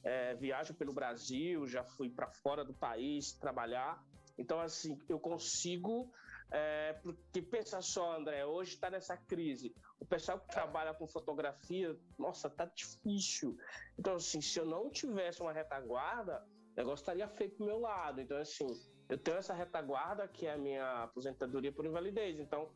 É, 0.03 0.35
viajo 0.35 0.74
pelo 0.74 0.92
Brasil, 0.92 1.66
já 1.66 1.83
fui 1.83 2.11
para 2.11 2.29
fora 2.29 2.64
do 2.64 2.74
país 2.74 3.33
trabalhar. 3.33 4.03
Então, 4.38 4.61
assim, 4.61 4.98
eu 5.09 5.18
consigo. 5.18 6.11
É, 6.50 6.92
porque 7.03 7.40
pensa 7.40 7.81
só, 7.81 8.16
André, 8.16 8.44
hoje 8.44 8.74
está 8.74 8.90
nessa 8.90 9.16
crise. 9.16 9.74
O 9.98 10.05
pessoal 10.05 10.38
que 10.38 10.46
trabalha 10.48 10.92
com 10.92 11.07
fotografia, 11.07 11.96
nossa, 12.18 12.50
tá 12.50 12.66
difícil. 12.66 13.57
Então, 13.98 14.16
assim, 14.16 14.40
se 14.40 14.59
eu 14.59 14.66
não 14.66 14.90
tivesse 14.90 15.40
uma 15.40 15.53
retaguarda, 15.53 16.44
o 16.72 16.77
negócio 16.77 17.03
estaria 17.03 17.29
feio 17.29 17.50
pro 17.53 17.66
meu 17.66 17.79
lado. 17.79 18.20
Então, 18.20 18.37
assim, 18.37 18.66
eu 19.09 19.18
tenho 19.18 19.38
essa 19.38 19.55
retaguarda 19.55 20.29
que 20.29 20.46
é 20.46 20.53
a 20.53 20.59
minha 20.59 21.05
aposentadoria 21.05 21.72
por 21.72 21.87
invalidez. 21.87 22.38
Então, 22.38 22.70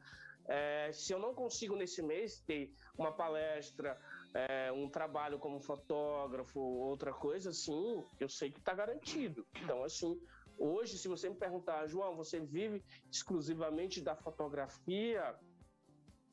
é, 0.49 0.91
se 0.93 1.13
eu 1.13 1.19
não 1.19 1.35
consigo 1.35 1.77
nesse 1.77 2.03
mês 2.03 2.41
ter 2.41 2.73
uma 2.97 3.13
palestra, 3.13 4.01
é, 4.35 4.71
um 4.73 4.89
trabalho 4.89 5.39
como 5.39 5.61
fotógrafo, 5.61 6.61
outra 6.61 7.13
coisa 7.13 7.51
assim, 7.51 8.03
eu 8.21 8.29
sei 8.29 8.51
que 8.51 8.59
está 8.59 8.75
garantido. 8.75 9.47
Então, 9.63 9.83
assim, 9.85 10.21
hoje, 10.59 10.99
se 10.99 11.09
você 11.09 11.29
me 11.29 11.37
perguntar, 11.37 11.87
João, 11.87 12.17
você 12.17 12.41
vive 12.41 12.85
exclusivamente 13.11 14.01
da 14.01 14.15
fotografia? 14.15 15.35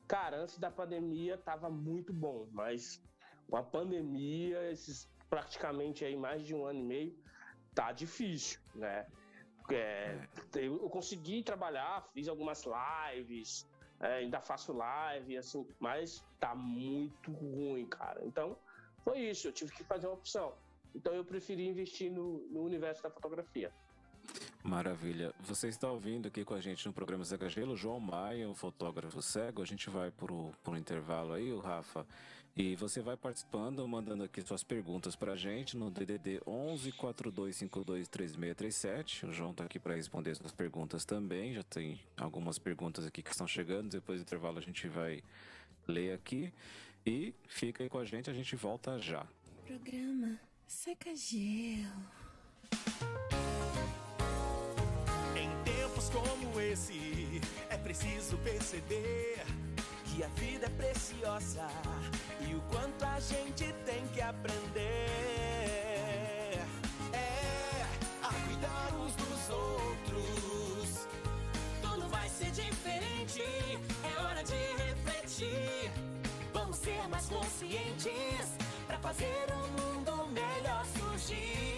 Cara, 0.06 0.42
antes 0.42 0.58
da 0.58 0.70
pandemia 0.70 1.34
estava 1.34 1.68
muito 1.70 2.12
bom, 2.12 2.48
mas 2.52 3.02
com 3.48 3.56
a 3.56 3.62
pandemia, 3.62 4.70
esses 4.70 5.08
praticamente 5.28 6.04
aí 6.04 6.16
mais 6.16 6.46
de 6.46 6.54
um 6.54 6.64
ano 6.64 6.80
e 6.80 6.84
meio, 6.84 7.18
tá 7.74 7.92
difícil, 7.92 8.60
né? 8.74 9.06
É, 9.68 10.28
eu 10.54 10.88
consegui 10.88 11.42
trabalhar, 11.42 12.08
fiz 12.12 12.28
algumas 12.28 12.62
lives, 12.64 13.66
é, 14.00 14.16
ainda 14.16 14.40
faço 14.40 14.72
live, 14.72 15.36
assim, 15.36 15.66
mas 15.78 16.24
tá 16.38 16.54
muito 16.54 17.30
ruim, 17.32 17.86
cara. 17.86 18.24
Então, 18.24 18.56
foi 19.04 19.20
isso, 19.20 19.48
eu 19.48 19.52
tive 19.52 19.72
que 19.72 19.84
fazer 19.84 20.06
uma 20.06 20.14
opção. 20.14 20.54
Então, 20.94 21.14
eu 21.14 21.24
preferi 21.24 21.66
investir 21.66 22.10
no, 22.10 22.38
no 22.48 22.62
universo 22.62 23.02
da 23.02 23.10
fotografia. 23.10 23.72
Maravilha. 24.62 25.32
Você 25.40 25.68
está 25.68 25.90
ouvindo 25.90 26.26
aqui 26.26 26.44
com 26.44 26.54
a 26.54 26.60
gente 26.60 26.86
no 26.86 26.92
programa 26.92 27.22
Zé 27.22 27.36
Gelo, 27.48 27.76
João 27.76 28.00
Maia, 28.00 28.48
um 28.48 28.54
fotógrafo 28.54 29.22
cego. 29.22 29.62
A 29.62 29.66
gente 29.66 29.88
vai 29.88 30.10
por 30.10 30.30
um 30.32 30.76
intervalo 30.76 31.34
aí, 31.34 31.52
o 31.52 31.60
Rafa. 31.60 32.06
E 32.56 32.74
você 32.74 33.02
vai 33.02 33.16
participando, 33.18 33.86
mandando 33.86 34.24
aqui 34.24 34.40
suas 34.40 34.64
perguntas 34.64 35.14
para 35.14 35.32
a 35.32 35.36
gente 35.36 35.76
no 35.76 35.90
DDD 35.90 36.40
11 36.46 36.90
4252 36.92 38.08
3637. 38.08 39.26
O 39.26 39.32
João 39.32 39.50
está 39.50 39.64
aqui 39.64 39.78
para 39.78 39.94
responder 39.94 40.34
suas 40.34 40.52
perguntas 40.52 41.04
também. 41.04 41.52
Já 41.52 41.62
tem 41.62 42.00
algumas 42.16 42.58
perguntas 42.58 43.04
aqui 43.04 43.22
que 43.22 43.30
estão 43.30 43.46
chegando. 43.46 43.90
Depois 43.90 44.20
do 44.20 44.22
intervalo 44.22 44.58
a 44.58 44.62
gente 44.62 44.88
vai 44.88 45.22
ler 45.86 46.14
aqui. 46.14 46.50
E 47.04 47.34
fica 47.46 47.82
aí 47.84 47.90
com 47.90 47.98
a 47.98 48.04
gente, 48.06 48.30
a 48.30 48.34
gente 48.34 48.56
volta 48.56 48.98
já. 48.98 49.26
Programa 49.66 50.40
Seca 50.66 51.14
Gelo. 51.14 52.16
como 56.10 56.60
esse, 56.60 57.40
é 57.68 57.76
preciso 57.76 58.38
perceber 58.38 59.44
que 60.16 60.24
a 60.24 60.28
vida 60.28 60.64
é 60.64 60.70
preciosa 60.70 61.66
e 62.40 62.54
o 62.54 62.60
quanto 62.72 63.04
a 63.04 63.20
gente 63.20 63.70
tem 63.84 64.02
que 64.14 64.22
aprender. 64.22 64.80
É 67.12 67.84
a 68.22 68.32
cuidar 68.46 68.94
uns 68.94 69.14
dos 69.14 69.50
outros. 69.50 71.06
Tudo 71.82 72.08
vai 72.08 72.26
ser 72.30 72.50
diferente, 72.50 73.42
é 73.42 74.22
hora 74.22 74.42
de 74.42 74.54
refletir. 74.54 75.92
Vamos 76.54 76.78
ser 76.78 77.06
mais 77.10 77.26
conscientes 77.26 78.56
para 78.86 78.98
fazer 78.98 79.46
um 79.52 79.68
mundo 79.82 80.28
melhor 80.28 80.82
surgir. 80.96 81.75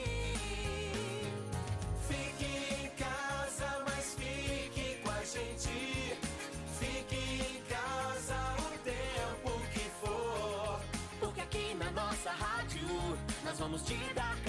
Nós 13.78 13.88
vamos 13.90 14.47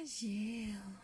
Seca 0.00 0.06
Gelo. 0.06 0.96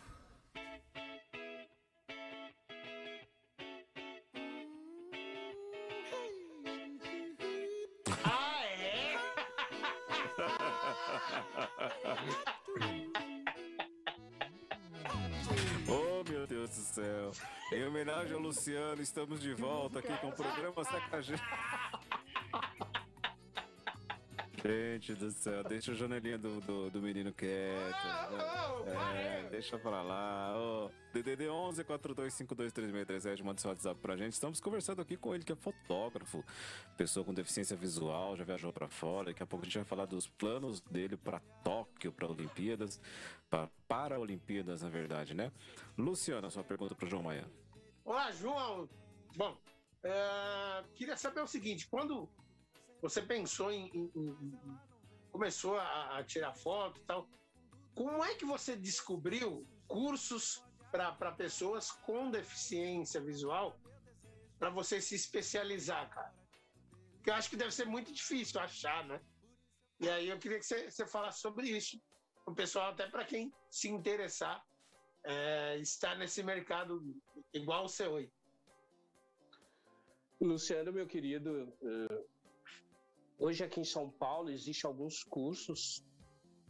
Ah, 8.24 8.64
é? 8.64 9.16
Oh, 15.88 16.24
meu 16.28 16.46
Deus 16.46 16.70
do 16.70 16.82
céu. 16.82 17.30
Em 17.72 17.86
homenagem 17.86 18.34
ao 18.34 18.40
Luciano, 18.40 19.00
estamos 19.00 19.40
de 19.40 19.54
volta 19.54 20.00
aqui 20.00 20.12
com 20.18 20.28
o 20.28 20.32
programa 20.32 20.84
Sacagê. 20.84 21.36
Gente 24.66 25.14
do 25.14 25.30
céu, 25.30 25.62
deixa 25.62 25.92
a 25.92 25.94
janelinha 25.94 26.36
do, 26.36 26.60
do, 26.60 26.90
do 26.90 27.00
menino 27.00 27.32
quieto. 27.32 27.94
É, 28.88 29.48
deixa 29.48 29.78
pra 29.78 30.02
lá. 30.02 30.54
Oh, 30.56 30.90
DDD 31.12 31.48
11 31.48 31.84
42523637, 31.84 33.44
manda 33.44 33.60
seu 33.60 33.70
WhatsApp 33.70 34.00
pra 34.00 34.16
gente. 34.16 34.32
Estamos 34.32 34.60
conversando 34.60 35.00
aqui 35.00 35.16
com 35.16 35.32
ele, 35.32 35.44
que 35.44 35.52
é 35.52 35.56
fotógrafo, 35.56 36.44
pessoa 36.96 37.24
com 37.24 37.32
deficiência 37.32 37.76
visual, 37.76 38.36
já 38.36 38.42
viajou 38.42 38.72
pra 38.72 38.88
fora. 38.88 39.26
Daqui 39.26 39.42
a 39.42 39.46
pouco 39.46 39.64
a 39.64 39.66
gente 39.66 39.78
vai 39.78 39.84
falar 39.84 40.06
dos 40.06 40.26
planos 40.26 40.80
dele 40.80 41.16
pra 41.16 41.38
Tóquio, 41.62 42.10
pra 42.10 42.26
Olimpíadas, 42.26 43.00
pra 43.48 43.68
Paralimpíadas, 43.86 44.82
na 44.82 44.88
verdade, 44.88 45.32
né? 45.32 45.52
Luciana, 45.96 46.50
sua 46.50 46.64
pergunta 46.64 46.94
pro 46.94 47.08
João 47.08 47.22
Maia. 47.22 47.48
Olá, 48.04 48.32
João. 48.32 48.88
Bom, 49.36 49.56
é, 50.02 50.84
queria 50.94 51.16
saber 51.16 51.40
o 51.42 51.46
seguinte: 51.46 51.86
quando 51.86 52.28
você 53.02 53.22
pensou 53.22 53.70
em. 53.70 53.86
em- 53.94 54.10
em- 54.14 54.78
começou 55.30 55.76
a, 55.78 56.18
a 56.18 56.24
tirar 56.24 56.54
foto 56.54 56.98
e 56.98 57.04
tal, 57.04 57.28
como 57.94 58.24
é 58.24 58.34
que 58.36 58.44
você 58.46 58.74
descobriu 58.74 59.66
cursos 59.86 60.64
para 60.90 61.32
pessoas 61.32 61.90
com 61.90 62.30
deficiência 62.30 63.20
visual 63.20 63.78
para 64.58 64.70
você 64.70 64.98
se 64.98 65.14
especializar, 65.14 66.08
cara? 66.08 66.34
Porque 67.16 67.28
eu 67.28 67.34
acho 67.34 67.50
que 67.50 67.56
deve 67.56 67.70
ser 67.70 67.84
muito 67.84 68.10
difícil 68.14 68.58
achar, 68.58 69.06
né? 69.06 69.20
E 70.00 70.08
aí 70.08 70.28
eu 70.30 70.38
queria 70.38 70.58
que 70.58 70.64
você, 70.64 70.90
você 70.90 71.06
falasse 71.06 71.40
sobre 71.40 71.68
isso, 71.68 72.00
o 72.46 72.54
pessoal, 72.54 72.92
até 72.92 73.06
para 73.10 73.24
quem 73.24 73.52
se 73.70 73.88
interessar, 73.90 74.64
é, 75.24 75.76
estar 75.78 76.16
nesse 76.16 76.42
mercado 76.42 77.02
igual 77.52 77.84
o 77.84 77.88
seu 77.88 78.16
aí. 78.16 78.30
Luciano, 80.40 80.92
meu 80.92 81.06
querido, 81.06 81.76
eh, 81.82 82.24
hoje 83.38 83.64
aqui 83.64 83.80
em 83.80 83.84
São 83.84 84.10
Paulo 84.10 84.50
existem 84.50 84.88
alguns 84.88 85.22
cursos 85.22 86.04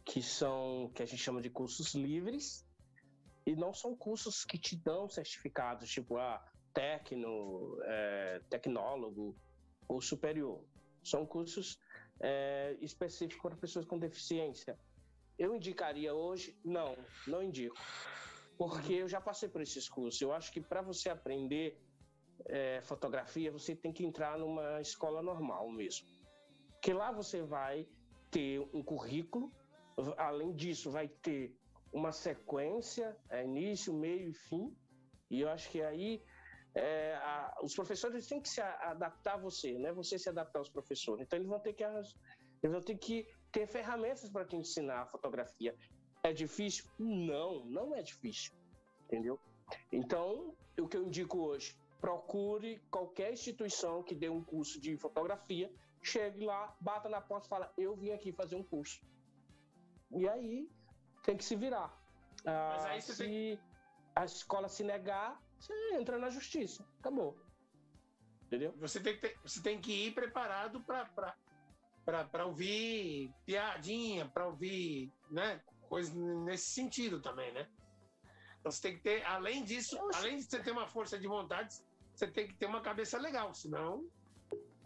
que 0.05 0.21
são 0.21 0.91
que 0.93 1.03
a 1.03 1.05
gente 1.05 1.21
chama 1.21 1.41
de 1.41 1.49
cursos 1.49 1.93
livres 1.93 2.65
e 3.45 3.55
não 3.55 3.73
são 3.73 3.95
cursos 3.95 4.45
que 4.45 4.57
te 4.57 4.75
dão 4.75 5.09
certificados 5.09 5.89
tipo 5.89 6.17
ah, 6.17 6.43
tecno, 6.73 7.77
eh, 7.83 8.41
tecnólogo 8.49 9.35
ou 9.87 10.01
superior. 10.01 10.63
São 11.03 11.25
cursos 11.25 11.79
eh, 12.19 12.77
específicos 12.81 13.41
para 13.41 13.55
pessoas 13.55 13.85
com 13.85 13.97
deficiência. 13.97 14.77
Eu 15.39 15.55
indicaria 15.55 16.13
hoje? 16.13 16.59
Não, 16.63 16.97
não 17.25 17.41
indico. 17.41 17.75
Porque 18.57 18.93
eu 18.93 19.07
já 19.07 19.21
passei 19.21 19.47
por 19.47 19.61
esses 19.61 19.87
cursos. 19.87 20.19
Eu 20.21 20.33
acho 20.33 20.51
que 20.51 20.59
para 20.59 20.81
você 20.81 21.09
aprender 21.09 21.79
é, 22.45 22.81
fotografia, 22.81 23.51
você 23.51 23.75
tem 23.75 23.93
que 23.93 24.05
entrar 24.05 24.37
numa 24.37 24.81
escola 24.81 25.21
normal 25.21 25.69
mesmo. 25.69 26.07
Porque 26.87 26.97
lá 26.97 27.11
você 27.11 27.41
vai 27.43 27.85
ter 28.31 28.61
um 28.73 28.81
currículo, 28.81 29.51
além 30.15 30.55
disso, 30.55 30.89
vai 30.89 31.09
ter 31.09 31.53
uma 31.91 32.13
sequência, 32.13 33.13
é, 33.29 33.43
início, 33.43 33.93
meio 33.93 34.29
e 34.29 34.33
fim. 34.33 34.73
E 35.29 35.41
eu 35.41 35.49
acho 35.49 35.69
que 35.69 35.81
aí 35.81 36.23
é, 36.73 37.13
a- 37.15 37.53
os 37.61 37.75
professores 37.75 38.25
têm 38.25 38.39
que 38.39 38.47
se 38.47 38.61
adaptar 38.61 39.33
a 39.33 39.37
você, 39.37 39.77
não 39.77 39.89
é 39.89 39.93
você 39.93 40.17
se 40.17 40.29
adaptar 40.29 40.59
aos 40.59 40.69
professores. 40.69 41.25
Então 41.25 41.37
eles 41.37 41.49
vão 41.49 41.59
ter 41.59 41.73
que 41.73 41.83
eles 41.83 42.15
vão 42.63 42.79
ter 42.81 42.97
que 42.97 43.27
ter 43.51 43.67
ferramentas 43.67 44.31
para 44.31 44.45
te 44.45 44.55
ensinar 44.55 45.01
a 45.01 45.07
fotografia. 45.07 45.75
É 46.23 46.31
difícil? 46.31 46.85
Não, 46.97 47.65
não 47.65 47.93
é 47.93 48.01
difícil, 48.01 48.53
entendeu? 49.03 49.37
Então, 49.91 50.55
o 50.79 50.87
que 50.87 50.95
eu 50.95 51.03
indico 51.03 51.37
hoje, 51.37 51.75
procure 51.99 52.79
qualquer 52.89 53.33
instituição 53.33 54.03
que 54.03 54.15
dê 54.15 54.29
um 54.29 54.41
curso 54.41 54.79
de 54.79 54.95
fotografia, 54.97 55.69
chegue 56.01 56.45
lá, 56.45 56.75
bata 56.79 57.09
na 57.09 57.21
porta 57.21 57.47
e 57.47 57.49
fala, 57.49 57.73
eu 57.77 57.95
vim 57.95 58.11
aqui 58.11 58.31
fazer 58.31 58.55
um 58.55 58.63
curso. 58.63 59.01
E 60.11 60.27
aí, 60.27 60.69
tem 61.23 61.35
que 61.35 61.43
se 61.43 61.55
virar. 61.55 61.95
Ah, 62.45 62.69
Mas 62.73 62.85
aí 62.85 63.01
se 63.01 63.59
a 64.15 64.25
escola 64.25 64.69
se 64.69 64.83
negar, 64.83 65.41
você 65.59 65.73
entra 65.93 66.17
na 66.17 66.29
justiça. 66.29 66.87
Acabou. 66.99 67.37
Entendeu? 68.45 68.73
Você 68.77 69.01
tem 69.01 69.15
que, 69.15 69.21
ter- 69.21 69.37
você 69.41 69.61
tem 69.61 69.81
que 69.81 70.07
ir 70.07 70.13
preparado 70.13 70.81
para 70.83 72.45
ouvir 72.45 73.33
piadinha, 73.45 74.25
para 74.29 74.47
ouvir 74.47 75.11
né, 75.29 75.61
coisas 75.89 76.13
nesse 76.15 76.71
sentido 76.71 77.21
também, 77.21 77.51
né? 77.53 77.69
Então 78.59 78.71
você 78.71 78.81
tem 78.81 78.95
que 78.97 79.03
ter, 79.03 79.25
além 79.25 79.63
disso, 79.65 79.97
além 80.15 80.37
de 80.37 80.43
você 80.43 80.61
ter 80.63 80.71
uma 80.71 80.87
força 80.87 81.19
de 81.19 81.27
vontade, 81.27 81.75
você 82.13 82.27
tem 82.31 82.47
que 82.47 82.55
ter 82.55 82.65
uma 82.65 82.81
cabeça 82.81 83.17
legal, 83.17 83.53
senão. 83.53 84.09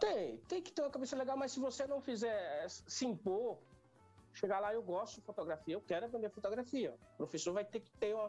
Tem, 0.02 0.36
tem 0.48 0.60
que 0.60 0.72
ter 0.72 0.82
uma 0.82 0.90
cabeça 0.90 1.14
legal, 1.14 1.36
mas 1.36 1.52
se 1.52 1.60
você 1.60 1.86
não 1.86 2.00
fizer 2.00 2.68
se 2.68 3.06
impor, 3.06 3.56
chegar 4.34 4.58
lá, 4.58 4.74
eu 4.74 4.82
gosto 4.82 5.20
de 5.20 5.20
fotografia, 5.20 5.74
eu 5.74 5.80
quero 5.80 6.06
aprender 6.06 6.28
fotografia. 6.28 6.92
O 7.14 7.18
professor 7.18 7.52
vai 7.52 7.64
ter 7.64 7.78
que 7.78 7.92
ter 7.92 8.12
uma, 8.12 8.28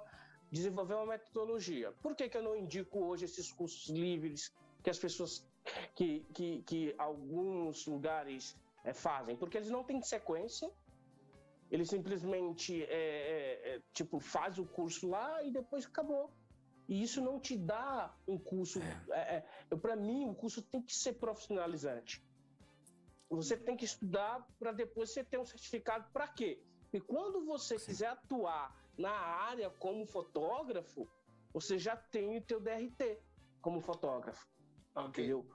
desenvolver 0.51 0.93
uma 0.93 1.07
metodologia. 1.07 1.91
Por 1.93 2.15
que, 2.15 2.29
que 2.29 2.37
eu 2.37 2.43
não 2.43 2.55
indico 2.55 3.03
hoje 3.03 3.25
esses 3.25 3.51
cursos 3.51 3.89
livres 3.89 4.53
que 4.83 4.89
as 4.91 4.99
pessoas, 4.99 5.43
que, 5.95 6.19
que, 6.31 6.61
que 6.61 6.95
alguns 6.95 7.87
lugares 7.87 8.55
eh, 8.85 8.93
fazem? 8.93 9.35
Porque 9.35 9.57
eles 9.57 9.71
não 9.71 9.83
têm 9.83 9.99
sequência, 10.03 10.69
ele 11.71 11.85
simplesmente, 11.85 12.83
é, 12.83 12.85
é, 12.85 13.75
é, 13.77 13.81
tipo, 13.93 14.19
faz 14.19 14.59
o 14.59 14.65
curso 14.65 15.09
lá 15.09 15.41
e 15.41 15.49
depois 15.49 15.87
acabou. 15.87 16.31
E 16.87 17.01
isso 17.01 17.21
não 17.21 17.39
te 17.39 17.57
dá 17.57 18.13
um 18.27 18.37
curso. 18.37 18.79
É, 19.11 19.43
é, 19.71 19.75
para 19.75 19.95
mim, 19.95 20.29
o 20.29 20.35
curso 20.35 20.61
tem 20.61 20.81
que 20.81 20.93
ser 20.93 21.13
profissionalizante. 21.13 22.23
Você 23.29 23.57
tem 23.57 23.75
que 23.75 23.85
estudar 23.85 24.45
para 24.59 24.71
depois 24.71 25.11
você 25.11 25.23
ter 25.23 25.39
um 25.39 25.45
certificado. 25.45 26.11
Para 26.11 26.27
quê? 26.27 26.61
E 26.91 26.99
quando 26.99 27.45
você 27.45 27.77
quiser 27.77 28.07
atuar 28.07 28.77
na 28.97 29.11
área 29.11 29.69
como 29.71 30.05
fotógrafo, 30.05 31.09
você 31.51 31.77
já 31.77 31.95
tem 31.95 32.37
o 32.37 32.41
teu 32.41 32.59
DRT 32.59 33.19
como 33.61 33.79
fotógrafo. 33.79 34.47
Entendeu? 34.95 35.45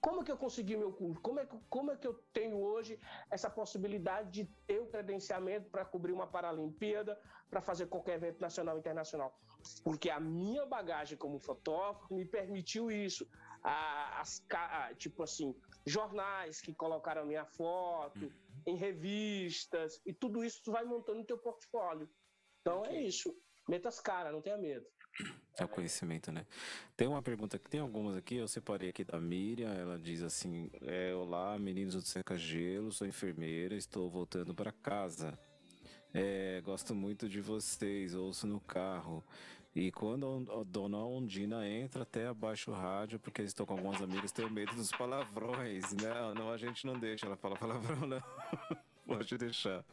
Como 0.00 0.22
que 0.22 0.30
eu 0.30 0.36
consegui 0.36 0.76
meu 0.76 0.92
curso? 0.92 1.20
Como 1.22 1.40
é, 1.40 1.46
que, 1.46 1.58
como 1.70 1.90
é 1.90 1.96
que 1.96 2.06
eu 2.06 2.14
tenho 2.32 2.58
hoje 2.58 3.00
essa 3.30 3.48
possibilidade 3.48 4.30
de 4.30 4.44
ter 4.66 4.78
o 4.78 4.86
credenciamento 4.86 5.70
para 5.70 5.84
cobrir 5.84 6.12
uma 6.12 6.26
Paralimpíada, 6.26 7.18
para 7.48 7.62
fazer 7.62 7.86
qualquer 7.86 8.16
evento 8.16 8.38
nacional 8.38 8.76
e 8.76 8.80
internacional? 8.80 9.34
Porque 9.82 10.10
a 10.10 10.20
minha 10.20 10.64
bagagem 10.66 11.16
como 11.16 11.38
fotógrafo 11.38 12.14
me 12.14 12.24
permitiu 12.24 12.90
isso. 12.90 13.26
A- 13.62 14.20
as, 14.20 14.44
a- 14.50 14.94
tipo 14.94 15.22
assim, 15.22 15.54
jornais 15.86 16.60
que 16.60 16.74
colocaram 16.74 17.24
minha 17.26 17.46
foto, 17.46 18.30
em 18.66 18.76
revistas, 18.76 20.00
e 20.04 20.12
tudo 20.12 20.44
isso 20.44 20.62
tu 20.64 20.72
vai 20.72 20.84
montando 20.84 21.18
no 21.18 21.24
teu 21.24 21.38
portfólio. 21.38 22.08
Então 22.60 22.84
é 22.84 23.02
isso. 23.02 23.34
Meta 23.68 23.88
as 23.88 24.00
caras, 24.00 24.32
não 24.32 24.42
tenha 24.42 24.58
medo. 24.58 24.86
É 25.58 25.64
o 25.64 25.68
conhecimento, 25.68 26.32
né? 26.32 26.44
Tem 26.96 27.06
uma 27.06 27.22
pergunta 27.22 27.56
aqui, 27.56 27.70
tem 27.70 27.80
algumas 27.80 28.16
aqui, 28.16 28.34
eu 28.36 28.48
separei 28.48 28.88
aqui 28.90 29.04
da 29.04 29.20
Miriam, 29.20 29.72
ela 29.72 29.96
diz 29.98 30.22
assim, 30.22 30.68
é, 30.82 31.14
olá 31.14 31.56
meninos 31.58 31.94
do 31.94 32.02
Seca 32.02 32.36
Gelo, 32.36 32.90
sou 32.90 33.06
enfermeira, 33.06 33.76
estou 33.76 34.10
voltando 34.10 34.52
para 34.54 34.72
casa. 34.72 35.38
É, 36.12 36.60
gosto 36.62 36.94
muito 36.94 37.28
de 37.28 37.40
vocês, 37.40 38.14
ouço 38.14 38.46
no 38.46 38.60
carro. 38.60 39.24
E 39.74 39.90
quando 39.90 40.46
a 40.52 40.62
dona 40.62 40.98
Ondina 40.98 41.68
entra, 41.68 42.04
até 42.04 42.28
abaixo 42.28 42.70
o 42.70 42.74
rádio, 42.74 43.18
porque 43.18 43.40
eles 43.40 43.50
estão 43.50 43.66
com 43.66 43.74
algumas 43.74 44.00
amigas, 44.00 44.30
tenho 44.30 44.48
medo 44.48 44.72
dos 44.74 44.92
palavrões, 44.92 45.92
né? 45.94 46.32
Não, 46.36 46.52
a 46.52 46.56
gente 46.56 46.86
não 46.86 46.96
deixa 46.96 47.26
ela 47.26 47.36
falar 47.36 47.56
palavrão, 47.56 48.06
não. 48.06 48.22
Pode 49.04 49.36
deixar. 49.36 49.84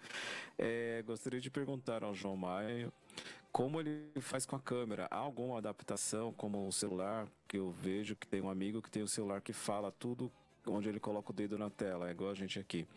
É, 0.57 1.03
gostaria 1.05 1.41
de 1.41 1.49
perguntar 1.49 2.03
ao 2.03 2.13
João 2.13 2.37
Maia 2.37 2.93
como 3.51 3.79
ele 3.79 4.09
faz 4.21 4.45
com 4.45 4.55
a 4.55 4.59
câmera. 4.59 5.07
Há 5.09 5.17
alguma 5.17 5.57
adaptação, 5.57 6.31
como 6.31 6.67
o 6.67 6.71
celular, 6.71 7.27
que 7.47 7.57
eu 7.57 7.71
vejo 7.71 8.15
que 8.15 8.27
tem 8.27 8.39
um 8.39 8.49
amigo 8.49 8.81
que 8.81 8.89
tem 8.89 9.01
o 9.01 9.07
celular 9.07 9.41
que 9.41 9.51
fala 9.51 9.91
tudo 9.91 10.31
onde 10.67 10.87
ele 10.87 10.99
coloca 10.99 11.31
o 11.31 11.33
dedo 11.33 11.57
na 11.57 11.69
tela, 11.69 12.07
é 12.07 12.11
igual 12.11 12.29
a 12.29 12.35
gente 12.35 12.59
aqui. 12.59 12.87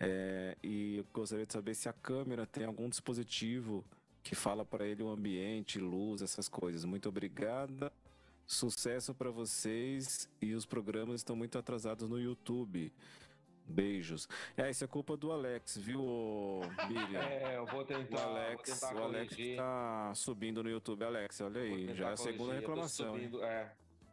É, 0.00 0.56
e 0.62 0.96
eu 0.98 1.06
gostaria 1.12 1.46
de 1.46 1.52
saber 1.52 1.74
se 1.74 1.88
a 1.88 1.92
câmera 1.92 2.44
tem 2.44 2.64
algum 2.64 2.88
dispositivo 2.88 3.84
que 4.24 4.34
fala 4.34 4.64
para 4.64 4.84
ele 4.86 5.02
o 5.02 5.08
ambiente, 5.10 5.78
luz, 5.78 6.22
essas 6.22 6.48
coisas. 6.48 6.84
Muito 6.84 7.08
obrigada. 7.08 7.92
Sucesso 8.46 9.14
para 9.14 9.30
vocês 9.30 10.28
e 10.40 10.54
os 10.54 10.66
programas 10.66 11.16
estão 11.20 11.36
muito 11.36 11.56
atrasados 11.58 12.08
no 12.08 12.18
YouTube. 12.18 12.92
Beijos. 13.66 14.28
É, 14.58 14.68
isso 14.70 14.84
é 14.84 14.86
culpa 14.86 15.16
do 15.16 15.32
Alex, 15.32 15.78
viu, 15.78 16.00
Miriam? 16.88 17.20
É, 17.22 17.56
eu 17.56 17.66
vou 17.66 17.84
tentar- 17.84 18.26
O 18.26 18.30
Alex, 18.30 18.70
tentar 18.80 18.94
o 18.94 19.04
Alex 19.04 19.36
tá 19.56 20.12
subindo 20.14 20.62
no 20.62 20.68
YouTube. 20.68 21.04
Alex, 21.04 21.40
olha 21.40 21.60
aí, 21.62 21.94
já 21.94 22.10
é 22.10 22.12
a 22.12 22.16
segunda 22.16 22.54
reclamação. 22.54 23.14
subindo, 23.14 23.42
é, 23.42 23.72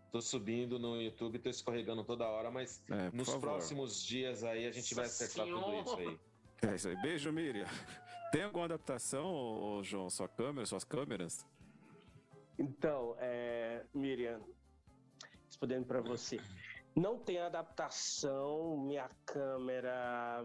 tô 0.10 0.22
subindo 0.22 0.80
no 0.80 1.02
YouTube, 1.02 1.38
tô 1.40 1.50
escorregando 1.50 2.04
toda 2.06 2.26
hora, 2.28 2.50
mas 2.50 2.82
É, 2.90 3.10
nos 3.14 3.28
favor. 3.28 3.42
próximos 3.42 4.02
dias 4.02 4.44
aí 4.44 4.66
a 4.66 4.72
gente 4.72 4.94
vai 4.96 5.06
acertar 5.06 5.46
tudo 5.46 5.82
isso 5.82 5.98
aí. 5.98 6.20
É 6.70 6.76
isso 6.76 6.88
aí. 6.88 6.96
Beijo, 7.02 7.32
Miriam. 7.34 7.66
Tem 8.32 8.44
alguma 8.44 8.66
adaptação, 8.66 9.82
João? 9.84 10.10
Sua 10.10 10.28
câmera, 10.28 10.66
suas 10.66 10.84
câmeras? 10.84 11.46
Então, 12.58 13.16
é, 13.20 13.86
Miriam, 13.94 14.42
respondendo 15.48 15.86
para 15.86 16.00
você, 16.02 16.40
não 16.96 17.18
tem 17.20 17.40
adaptação, 17.40 18.78
minha 18.78 19.10
câmera. 19.26 20.44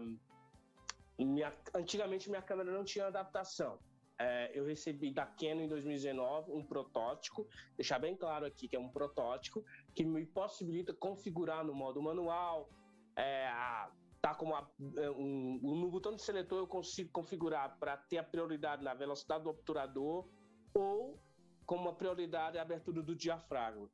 Minha, 1.17 1.53
antigamente 1.73 2.29
minha 2.29 2.41
câmera 2.41 2.71
não 2.71 2.83
tinha 2.83 3.07
adaptação. 3.07 3.79
É, 4.19 4.51
eu 4.57 4.65
recebi 4.65 5.11
da 5.13 5.25
Canon 5.25 5.61
em 5.61 5.67
2019 5.67 6.51
um 6.51 6.63
protótipo, 6.65 7.47
deixar 7.75 7.99
bem 7.99 8.15
claro 8.17 8.45
aqui 8.45 8.67
que 8.67 8.75
é 8.75 8.79
um 8.79 8.89
protótipo, 8.89 9.63
que 9.95 10.03
me 10.03 10.25
possibilita 10.25 10.93
configurar 10.93 11.63
no 11.63 11.73
modo 11.73 12.01
manual, 12.01 12.67
é, 13.15 13.47
a- 13.47 13.91
tá 14.21 14.33
como 14.35 14.55
a- 14.55 14.69
é, 14.97 15.09
um- 15.11 15.59
no 15.61 15.89
botão 15.91 16.15
de 16.15 16.21
seletor 16.21 16.59
eu 16.59 16.67
consigo 16.67 17.11
configurar 17.11 17.77
para 17.79 17.97
ter 17.97 18.17
a 18.17 18.23
prioridade 18.23 18.83
na 18.83 18.93
velocidade 18.93 19.43
do 19.43 19.49
obturador 19.49 20.29
ou 20.73 21.19
como 21.65 21.89
a 21.89 21.93
prioridade 21.95 22.57
a 22.57 22.61
abertura 22.61 23.01
do 23.03 23.15
diafragma. 23.15 23.89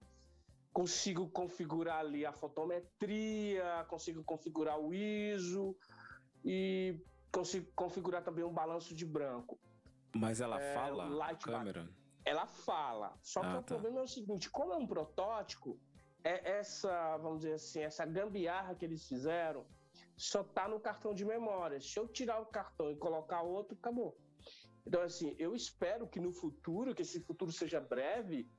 Consigo 0.71 1.29
configurar 1.29 1.99
ali 1.99 2.25
a 2.25 2.31
fotometria, 2.33 3.85
consigo 3.89 4.23
configurar 4.23 4.79
o 4.79 4.93
ISO 4.93 5.75
e 6.43 6.99
consigo 7.31 7.71
configurar 7.75 8.23
também 8.23 8.43
um 8.43 8.53
balanço 8.53 8.95
de 8.95 9.05
branco. 9.05 9.59
Mas 10.15 10.41
ela 10.41 10.59
É, 10.59 10.73
fala, 10.73 11.05
light 11.07 11.43
câmera? 11.43 11.89
Ela 12.25 12.47
fala, 12.47 13.17
só 13.21 13.41
que 13.41 13.47
Ah, 13.47 13.59
o 13.59 13.63
tá. 13.63 13.75
problema 13.75 13.99
é 13.99 14.03
o 14.03 14.07
seguinte, 14.07 14.49
como 14.49 14.73
é 14.73 14.77
um 14.77 14.87
protótipo, 14.87 15.77
é 16.23 16.57
essa, 16.59 17.17
vamos 17.17 17.39
dizer 17.41 17.53
assim, 17.55 17.81
essa 17.81 18.05
gambiarra 18.05 18.75
que 18.75 18.85
eles 18.85 19.05
fizeram 19.07 19.65
só 20.15 20.43
tá 20.43 20.67
no 20.67 20.79
cartão 20.79 21.13
de 21.13 21.25
memória. 21.25 21.79
Se 21.81 21.97
eu 21.99 22.07
tirar 22.07 22.39
o 22.39 22.45
cartão 22.45 22.91
e 22.91 22.95
colocar 22.95 23.41
outro, 23.41 23.77
acabou. 23.77 24.17
Então, 24.85 25.01
assim, 25.01 25.35
eu 25.39 25.55
espero 25.55 26.07
que 26.07 26.19
no 26.19 26.33
futuro, 26.33 26.93
que 26.93 27.01
esse 27.01 27.21
futuro 27.21 27.51
seja 27.51 27.79
breve, 27.79 28.49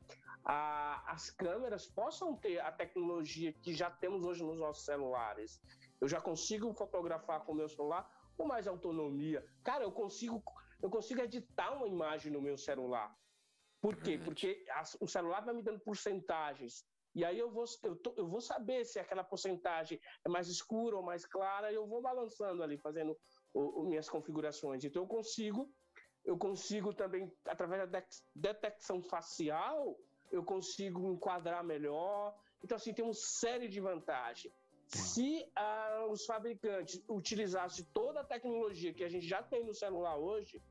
a- 0.44 1.02
as 1.10 1.30
câmeras 1.30 1.86
possam 1.86 2.36
ter 2.36 2.58
a 2.60 2.72
tecnologia 2.72 3.52
que 3.52 3.74
já 3.74 3.90
temos 3.90 4.24
hoje 4.24 4.42
nos 4.42 4.58
nossos 4.58 4.84
celulares. 4.84 5.60
Eu 6.00 6.08
já 6.08 6.20
consigo 6.20 6.72
fotografar 6.74 7.44
com 7.44 7.52
o 7.52 7.54
meu 7.54 7.68
celular 7.68 8.10
com 8.36 8.46
mais 8.46 8.66
autonomia. 8.66 9.44
Cara, 9.62 9.84
eu 9.84 9.92
consigo, 9.92 10.42
eu 10.82 10.90
consigo 10.90 11.20
editar 11.20 11.72
uma 11.76 11.86
imagem 11.86 12.32
no 12.32 12.40
meu 12.42 12.56
celular. 12.58 13.14
Por 13.80 13.96
quê? 13.96 14.18
Porque 14.24 14.64
as- 14.70 14.96
o 15.00 15.06
celular 15.06 15.44
vai 15.44 15.54
me 15.54 15.62
dando 15.62 15.78
porcentagens. 15.80 16.84
E 17.14 17.24
aí 17.24 17.38
eu 17.38 17.50
vou, 17.50 17.64
eu, 17.82 17.96
tô- 17.96 18.14
eu 18.16 18.26
vou 18.28 18.40
saber 18.40 18.84
se 18.84 18.98
aquela 18.98 19.22
porcentagem 19.22 20.00
é 20.24 20.28
mais 20.28 20.48
escura 20.48 20.96
ou 20.96 21.02
mais 21.02 21.24
clara, 21.24 21.70
e 21.70 21.74
eu 21.76 21.86
vou 21.86 22.02
balançando 22.02 22.62
ali, 22.62 22.76
fazendo 22.78 23.16
o- 23.52 23.82
o- 23.82 23.88
minhas 23.88 24.08
configurações. 24.08 24.82
Então 24.84 25.02
eu 25.02 25.06
consigo, 25.08 25.72
eu 26.24 26.36
consigo 26.36 26.92
também, 26.92 27.32
através 27.46 27.88
da 27.90 28.04
detecção 28.34 29.02
facial, 29.02 29.96
eu 30.32 30.42
consigo 30.44 31.06
enquadrar 31.12 31.62
melhor. 31.62 32.36
Então, 32.62 32.76
assim, 32.76 32.92
tem 32.92 33.04
uma 33.04 33.14
série 33.14 33.68
de 33.68 33.78
vantagens. 33.80 34.52
Se 34.88 35.50
ah, 35.54 36.06
os 36.10 36.24
fabricantes 36.26 37.02
utilizassem 37.08 37.84
toda 37.92 38.20
a 38.20 38.24
tecnologia 38.24 38.92
que 38.92 39.04
a 39.04 39.08
gente 39.08 39.26
já 39.26 39.42
tem 39.42 39.64
no 39.64 39.74
celular 39.74 40.16
hoje, 40.16 40.62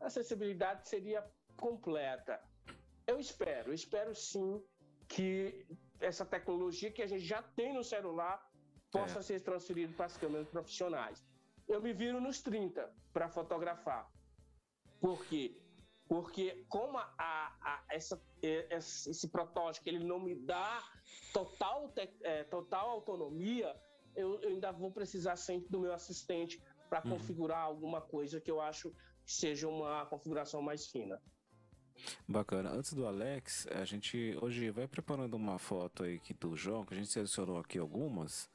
a 0.00 0.06
acessibilidade 0.06 0.88
seria 0.88 1.24
completa. 1.56 2.42
Eu 3.06 3.18
espero, 3.20 3.72
espero 3.72 4.14
sim 4.14 4.62
que 5.08 5.66
essa 6.00 6.24
tecnologia 6.24 6.90
que 6.90 7.02
a 7.02 7.06
gente 7.06 7.24
já 7.24 7.42
tem 7.42 7.72
no 7.72 7.84
celular 7.84 8.50
possa 8.90 9.18
É. 9.18 9.22
ser 9.22 9.40
transferido 9.40 9.94
para 9.94 10.06
as 10.06 10.16
câmeras 10.16 10.48
profissionais. 10.48 11.24
Eu 11.68 11.80
me 11.80 11.92
viro 11.92 12.20
nos 12.20 12.40
30 12.42 12.92
para 13.12 13.28
fotografar. 13.28 14.08
Por 15.00 15.24
quê? 15.26 15.60
Porque 16.08 16.64
como 16.68 16.98
a, 16.98 17.08
a- 17.18 17.84
essa, 17.90 18.20
esse 18.42 19.28
protótipo 19.28 19.88
ele 19.88 20.04
não 20.04 20.20
me 20.20 20.34
dá 20.34 20.82
total, 21.32 21.92
eh, 21.96 22.44
total 22.44 22.90
autonomia, 22.90 23.74
eu, 24.14 24.40
eu 24.42 24.50
ainda 24.50 24.70
vou 24.70 24.92
precisar 24.92 25.36
sempre 25.36 25.68
do 25.70 25.80
meu 25.80 25.92
assistente 25.92 26.62
para 26.90 27.02
Uhum. 27.04 27.10
configurar 27.18 27.60
alguma 27.62 28.00
coisa 28.00 28.40
que 28.40 28.50
eu 28.50 28.60
acho 28.60 28.90
que 29.24 29.32
seja 29.32 29.66
uma 29.66 30.04
configuração 30.06 30.60
mais 30.60 30.86
fina. 30.88 31.20
Bacana. 32.28 32.70
Antes 32.70 32.92
do 32.92 33.06
Alex, 33.06 33.66
a 33.68 33.84
gente 33.84 34.36
hoje 34.40 34.70
vai 34.70 34.86
preparando 34.86 35.34
uma 35.34 35.58
foto 35.58 36.04
aí 36.04 36.18
que 36.18 36.34
do 36.34 36.56
João, 36.56 36.84
que 36.84 36.94
a 36.94 36.96
gente 36.96 37.10
selecionou 37.10 37.58
aqui 37.58 37.78
algumas. 37.78 38.48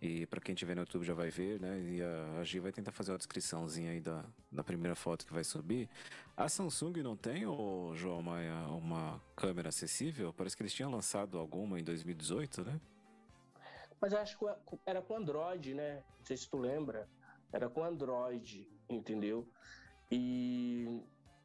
E 0.00 0.26
para 0.26 0.40
quem 0.40 0.54
tiver 0.54 0.76
no 0.76 0.82
YouTube 0.82 1.04
já 1.04 1.14
vai 1.14 1.28
ver, 1.28 1.60
né? 1.60 1.80
E 1.80 2.00
a, 2.00 2.40
a 2.40 2.44
Gi 2.44 2.60
vai 2.60 2.70
tentar 2.70 2.92
fazer 2.92 3.10
uma 3.10 3.18
descriçãozinha 3.18 3.90
aí 3.90 4.00
da, 4.00 4.24
da 4.50 4.62
primeira 4.62 4.94
foto 4.94 5.26
que 5.26 5.32
vai 5.32 5.42
subir. 5.42 5.88
A 6.36 6.48
Samsung 6.48 7.02
não 7.02 7.16
tem, 7.16 7.46
ô, 7.46 7.92
João, 7.96 8.20
uma, 8.20 8.66
uma 8.68 9.22
câmera 9.34 9.70
acessível? 9.70 10.32
Parece 10.32 10.56
que 10.56 10.62
eles 10.62 10.72
tinham 10.72 10.90
lançado 10.90 11.36
alguma 11.36 11.80
em 11.80 11.82
2018, 11.82 12.64
né? 12.64 12.80
Mas 14.00 14.12
acho 14.14 14.38
que 14.38 14.44
era 14.86 15.02
com 15.02 15.16
Android, 15.16 15.74
né? 15.74 16.04
Não 16.18 16.24
sei 16.24 16.36
se 16.36 16.48
tu 16.48 16.56
lembra. 16.56 17.08
Era 17.52 17.68
com 17.68 17.82
Android, 17.82 18.70
entendeu? 18.88 19.48
E 20.10 21.02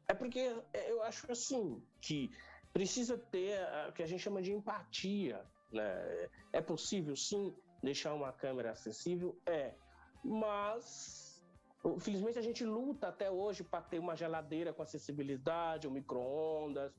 é 0.08 0.14
porque 0.14 0.54
eu 0.88 1.02
acho 1.02 1.30
assim 1.30 1.82
que 2.00 2.30
precisa 2.72 3.16
ter 3.16 3.58
o 3.88 3.92
que 3.92 4.02
a 4.02 4.06
gente 4.06 4.22
chama 4.22 4.42
de 4.42 4.52
empatia, 4.52 5.44
né? 5.72 6.28
É 6.52 6.60
possível 6.60 7.16
sim 7.16 7.54
deixar 7.82 8.14
uma 8.14 8.32
câmera 8.32 8.72
acessível, 8.72 9.38
é, 9.46 9.74
mas 10.22 11.42
infelizmente 11.84 12.38
a 12.38 12.42
gente 12.42 12.64
luta 12.64 13.08
até 13.08 13.30
hoje 13.30 13.62
para 13.62 13.82
ter 13.82 13.98
uma 13.98 14.16
geladeira 14.16 14.72
com 14.72 14.82
acessibilidade, 14.82 15.86
um 15.86 15.90
micro-ondas, 15.90 16.92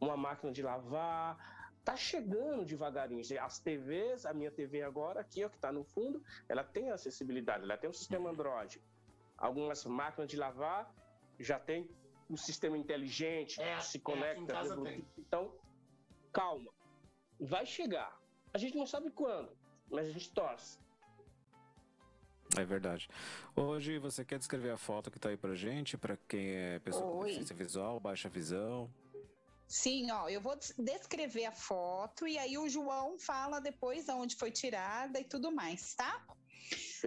uma 0.00 0.16
máquina 0.16 0.52
de 0.52 0.62
lavar. 0.62 1.36
Tá 1.84 1.96
chegando 1.96 2.64
devagarinho. 2.64 3.22
As 3.40 3.58
TVs, 3.58 4.26
a 4.26 4.32
minha 4.32 4.50
TV 4.50 4.82
agora, 4.82 5.20
aqui, 5.20 5.44
ó, 5.44 5.48
que 5.48 5.58
tá 5.58 5.72
no 5.72 5.84
fundo, 5.84 6.22
ela 6.48 6.62
tem 6.62 6.90
acessibilidade, 6.90 7.64
ela 7.64 7.76
tem 7.76 7.90
um 7.90 7.94
sistema 7.94 8.30
Android. 8.30 8.80
Algumas 9.36 9.84
máquinas 9.84 10.30
de 10.30 10.36
lavar 10.36 10.92
já 11.38 11.58
tem 11.58 11.88
um 12.30 12.36
sistema 12.36 12.76
inteligente, 12.76 13.60
É, 13.60 13.76
que 13.76 13.84
se 13.86 13.98
é, 13.98 14.00
conecta. 14.00 14.62
Bluetooth. 14.62 15.04
Então, 15.18 15.52
calma. 16.32 16.70
Vai 17.40 17.64
chegar. 17.64 18.20
A 18.52 18.58
gente 18.58 18.76
não 18.76 18.86
sabe 18.86 19.10
quando, 19.10 19.56
mas 19.90 20.06
a 20.08 20.10
gente 20.10 20.30
torce. 20.32 20.78
É 22.56 22.64
verdade. 22.64 23.08
Hoje 23.54 23.98
você 23.98 24.24
quer 24.24 24.38
descrever 24.38 24.70
a 24.70 24.76
foto 24.78 25.10
que 25.10 25.18
tá 25.18 25.28
aí 25.28 25.36
pra 25.36 25.54
gente, 25.54 25.96
pra 25.98 26.16
quem 26.16 26.48
é 26.50 26.78
pessoa 26.78 27.04
com 27.04 27.18
Oi. 27.18 27.24
deficiência 27.24 27.54
visual, 27.54 28.00
baixa 28.00 28.28
visão? 28.28 28.90
Sim, 29.66 30.10
ó, 30.10 30.28
eu 30.30 30.40
vou 30.40 30.56
des- 30.56 30.74
descrever 30.78 31.44
a 31.44 31.52
foto 31.52 32.26
e 32.26 32.38
aí 32.38 32.56
o 32.56 32.66
João 32.70 33.18
fala 33.18 33.60
depois 33.60 34.08
aonde 34.08 34.34
foi 34.34 34.50
tirada 34.50 35.20
e 35.20 35.24
tudo 35.24 35.52
mais, 35.52 35.94
tá? 35.94 36.26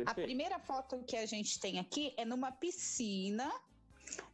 A 0.06 0.14
primeira 0.14 0.60
foto 0.60 1.04
que 1.04 1.18
a 1.18 1.26
gente 1.26 1.60
tem 1.60 1.80
aqui 1.80 2.14
é 2.18 2.24
numa 2.24 2.52
piscina, 2.52 3.52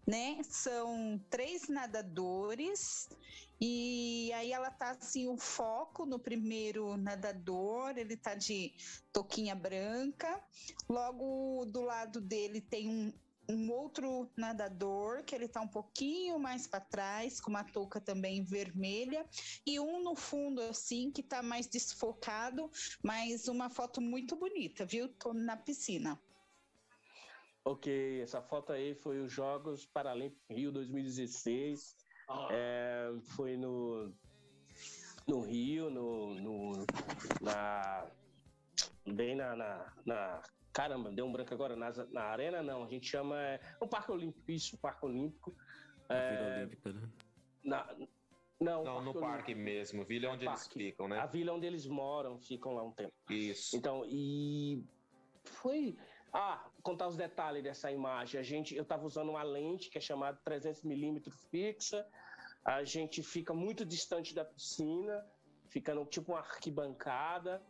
né? 0.05 0.37
São 0.43 1.19
três 1.29 1.67
nadadores 1.67 3.09
e 3.59 4.31
aí 4.33 4.51
ela 4.51 4.69
tá 4.69 4.91
assim, 4.91 5.27
o 5.27 5.37
foco 5.37 6.05
no 6.05 6.19
primeiro 6.19 6.95
nadador, 6.95 7.97
ele 7.97 8.15
tá 8.15 8.35
de 8.35 8.71
touquinha 9.11 9.55
branca. 9.55 10.41
Logo 10.87 11.65
do 11.65 11.81
lado 11.81 12.21
dele 12.21 12.61
tem 12.61 12.87
um, 12.87 13.11
um 13.49 13.71
outro 13.71 14.29
nadador 14.37 15.23
que 15.23 15.33
ele 15.33 15.47
tá 15.47 15.61
um 15.61 15.67
pouquinho 15.67 16.37
mais 16.37 16.67
para 16.67 16.81
trás, 16.81 17.41
com 17.41 17.49
uma 17.49 17.63
touca 17.63 17.99
também 17.99 18.43
vermelha, 18.43 19.25
e 19.65 19.79
um 19.79 20.03
no 20.03 20.15
fundo 20.15 20.61
assim 20.61 21.11
que 21.11 21.23
tá 21.23 21.41
mais 21.41 21.67
desfocado, 21.67 22.69
mas 23.01 23.47
uma 23.47 23.71
foto 23.71 23.99
muito 23.99 24.35
bonita, 24.35 24.85
viu? 24.85 25.09
Tô 25.09 25.33
na 25.33 25.57
piscina. 25.57 26.19
Ok, 27.67 28.21
essa 28.21 28.41
foto 28.41 28.71
aí 28.71 28.95
foi 28.95 29.19
os 29.19 29.29
Jogos 29.29 29.85
Paralímpicos 29.85 30.41
Rio 30.49 30.71
2016. 30.71 31.97
É, 32.49 33.09
foi 33.35 33.57
no, 33.57 34.13
no 35.27 35.41
Rio, 35.41 35.89
no, 35.89 36.33
no- 36.35 36.85
na, 37.41 38.07
bem 39.05 39.35
na, 39.35 39.53
na, 39.53 39.93
na- 40.05 40.41
Caramba, 40.71 41.11
deu 41.11 41.25
um 41.25 41.31
branco 41.33 41.53
agora. 41.53 41.75
Na, 41.75 41.91
na 42.09 42.21
arena, 42.23 42.63
não. 42.63 42.85
A 42.85 42.87
gente 42.87 43.05
chama. 43.09 43.37
É, 43.41 43.59
um 43.83 43.87
Parque 43.87 44.11
Olímpico, 44.13 44.49
isso, 44.49 44.77
Parque 44.77 45.05
Olímpico. 45.05 45.53
É, 46.07 46.59
Olímpica, 46.61 46.93
né? 46.93 47.09
na, 47.65 47.93
não, 48.61 48.83
Não, 48.85 49.01
no 49.01 49.09
Olímpico. 49.09 49.19
parque 49.19 49.53
mesmo, 49.53 50.05
vila 50.05 50.29
onde 50.29 50.45
eles 50.45 50.61
Parque. 50.63 50.79
ficam, 50.79 51.09
né? 51.09 51.19
A 51.19 51.25
vila 51.25 51.51
onde 51.51 51.65
eles 51.67 51.85
moram, 51.85 52.39
ficam 52.39 52.73
lá 52.75 52.83
um 52.83 52.93
tempo. 52.93 53.11
Isso. 53.29 53.75
Então, 53.75 54.05
e 54.07 54.85
foi. 55.43 55.97
Ah, 56.31 56.69
contar 56.87 57.09
os 57.09 57.17
detalhes 57.17 57.61
dessa 57.61 57.91
imagem. 57.91 58.39
A 58.39 58.43
gente, 58.43 58.73
eu 58.73 58.83
estava 58.83 59.05
usando 59.05 59.29
uma 59.29 59.43
lente 59.43 59.89
que 59.89 59.97
é 59.97 60.01
chamada 60.01 60.39
300mm 60.45 61.29
fixa. 61.51 62.07
A 62.63 62.81
gente 62.85 63.21
fica 63.21 63.53
muito 63.53 63.85
distante 63.85 64.33
da 64.33 64.45
piscina, 64.45 65.25
fica 65.69 65.93
no, 65.93 66.05
tipo 66.05 66.31
uma 66.31 66.39
arquibancada. 66.39 67.61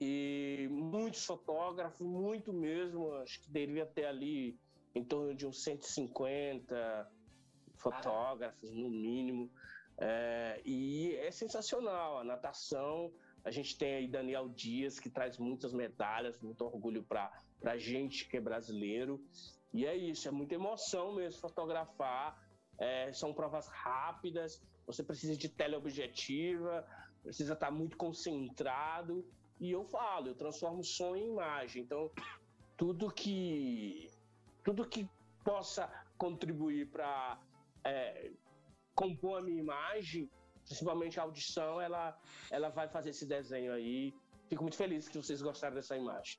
E 0.00 0.68
muitos 0.68 1.24
fotógrafos, 1.24 2.04
muito 2.04 2.52
mesmo. 2.52 3.14
Acho 3.22 3.40
que 3.40 3.48
deveria 3.48 3.86
ter 3.86 4.06
ali 4.06 4.58
em 4.96 5.04
torno 5.04 5.32
de 5.32 5.46
uns 5.46 5.62
150 5.62 7.08
fotógrafos, 7.76 8.72
no 8.72 8.90
mínimo. 8.90 9.48
É, 9.96 10.60
e 10.64 11.14
é 11.16 11.30
sensacional 11.30 12.18
a 12.18 12.24
natação. 12.24 13.12
A 13.44 13.52
gente 13.52 13.78
tem 13.78 13.94
aí 13.94 14.08
Daniel 14.08 14.48
Dias, 14.48 14.98
que 14.98 15.08
traz 15.08 15.38
muitas 15.38 15.72
medalhas, 15.72 16.40
muito 16.40 16.64
orgulho 16.64 17.04
para 17.04 17.30
a 17.64 17.76
gente 17.76 18.28
que 18.28 18.36
é 18.36 18.40
brasileiro. 18.40 19.20
E 19.72 19.84
é 19.86 19.96
isso, 19.96 20.28
é 20.28 20.30
muita 20.30 20.54
emoção 20.54 21.14
mesmo 21.14 21.40
fotografar. 21.40 22.40
É, 22.78 23.12
são 23.12 23.32
provas 23.32 23.68
rápidas, 23.68 24.62
você 24.86 25.02
precisa 25.02 25.36
de 25.36 25.48
teleobjetiva, 25.48 26.86
precisa 27.22 27.54
estar 27.54 27.70
muito 27.70 27.96
concentrado. 27.96 29.26
E 29.58 29.70
eu 29.70 29.84
falo, 29.84 30.28
eu 30.28 30.34
transformo 30.34 30.84
som 30.84 31.16
em 31.16 31.30
imagem. 31.30 31.82
Então, 31.82 32.10
tudo 32.76 33.10
que 33.10 34.10
tudo 34.62 34.88
que 34.88 35.08
possa 35.44 35.88
contribuir 36.18 36.90
para 36.90 37.40
compor 38.94 39.38
a 39.38 39.42
minha 39.42 39.60
imagem, 39.60 40.28
principalmente 40.64 41.20
a 41.20 41.22
audição, 41.22 41.80
ela, 41.80 42.18
ela 42.50 42.68
vai 42.70 42.88
fazer 42.88 43.10
esse 43.10 43.26
desenho 43.26 43.72
aí. 43.72 44.12
Fico 44.48 44.62
muito 44.62 44.76
feliz 44.76 45.08
que 45.08 45.18
vocês 45.18 45.40
gostaram 45.40 45.74
dessa 45.74 45.96
imagem. 45.96 46.38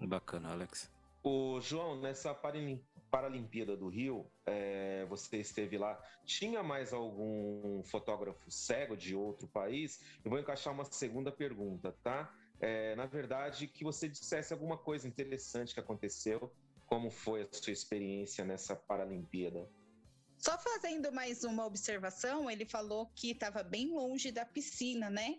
Bacana, 0.00 0.52
Alex. 0.52 0.90
O 1.22 1.60
João, 1.60 2.00
nessa 2.00 2.34
Paralim- 2.34 2.84
Paralimpíada 3.10 3.76
do 3.76 3.88
Rio, 3.88 4.26
é, 4.44 5.06
você 5.06 5.38
esteve 5.38 5.78
lá. 5.78 5.98
Tinha 6.24 6.62
mais 6.62 6.92
algum 6.92 7.82
fotógrafo 7.84 8.50
cego 8.50 8.96
de 8.96 9.14
outro 9.14 9.46
país? 9.48 10.00
Eu 10.24 10.30
vou 10.30 10.38
encaixar 10.38 10.72
uma 10.72 10.84
segunda 10.84 11.30
pergunta, 11.32 11.96
tá? 12.02 12.34
É, 12.60 12.94
na 12.96 13.06
verdade, 13.06 13.66
que 13.66 13.84
você 13.84 14.08
dissesse 14.08 14.52
alguma 14.52 14.76
coisa 14.76 15.08
interessante 15.08 15.72
que 15.72 15.80
aconteceu. 15.80 16.52
Como 16.86 17.10
foi 17.10 17.42
a 17.42 17.48
sua 17.50 17.72
experiência 17.72 18.44
nessa 18.44 18.76
Paralimpíada? 18.76 19.66
Só 20.36 20.58
fazendo 20.58 21.10
mais 21.10 21.42
uma 21.44 21.64
observação, 21.64 22.50
ele 22.50 22.66
falou 22.66 23.06
que 23.14 23.30
estava 23.30 23.62
bem 23.62 23.94
longe 23.94 24.30
da 24.30 24.44
piscina, 24.44 25.08
né? 25.08 25.38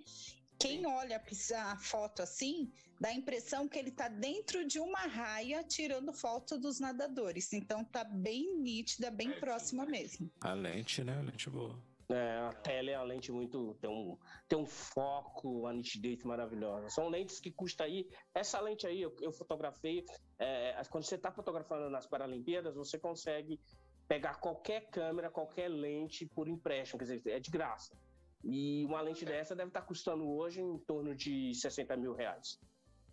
Quem 0.59 0.85
olha 0.85 1.21
a 1.57 1.77
foto 1.77 2.21
assim, 2.21 2.71
dá 2.99 3.09
a 3.09 3.13
impressão 3.13 3.67
que 3.67 3.77
ele 3.77 3.89
está 3.89 4.07
dentro 4.07 4.65
de 4.65 4.79
uma 4.79 4.99
raia 4.99 5.63
tirando 5.63 6.13
foto 6.13 6.57
dos 6.57 6.79
nadadores. 6.79 7.51
Então 7.53 7.83
tá 7.83 8.03
bem 8.03 8.57
nítida, 8.57 9.11
bem 9.11 9.31
próxima 9.39 9.85
mesmo. 9.85 10.31
A 10.41 10.53
lente, 10.53 11.03
né? 11.03 11.17
A 11.17 11.21
lente 11.21 11.49
boa. 11.49 11.77
É, 12.09 12.37
a 12.37 12.53
tela 12.53 12.91
é 12.91 12.97
uma 12.97 13.03
lente 13.03 13.31
muito. 13.31 13.75
tem 13.81 13.89
um, 13.89 14.17
tem 14.47 14.59
um 14.59 14.65
foco, 14.65 15.61
uma 15.61 15.73
nitidez 15.73 16.23
maravilhosa. 16.23 16.89
São 16.89 17.09
lentes 17.09 17.39
que 17.39 17.51
custa 17.51 17.83
aí. 17.83 18.07
Essa 18.33 18.59
lente 18.59 18.85
aí, 18.85 19.01
eu, 19.01 19.15
eu 19.21 19.31
fotografei. 19.31 20.05
é, 20.37 20.79
quando 20.89 21.03
você 21.03 21.15
está 21.15 21.31
fotografando 21.31 21.89
nas 21.89 22.05
Paralimpíadas, 22.05 22.75
você 22.75 22.99
consegue 22.99 23.59
pegar 24.07 24.35
qualquer 24.35 24.89
câmera, 24.91 25.31
qualquer 25.31 25.67
lente 25.67 26.27
por 26.27 26.47
empréstimo, 26.47 26.99
quer 26.99 27.05
dizer, 27.05 27.31
é 27.31 27.39
de 27.39 27.49
graça. 27.49 27.97
E 28.45 28.85
uma 28.85 29.01
lente 29.01 29.25
dessa 29.25 29.55
deve 29.55 29.69
estar 29.69 29.81
custando 29.81 30.29
hoje 30.29 30.61
em 30.61 30.77
torno 30.79 31.15
de 31.15 31.53
60 31.55 31.97
mil 31.97 32.13
reais. 32.13 32.59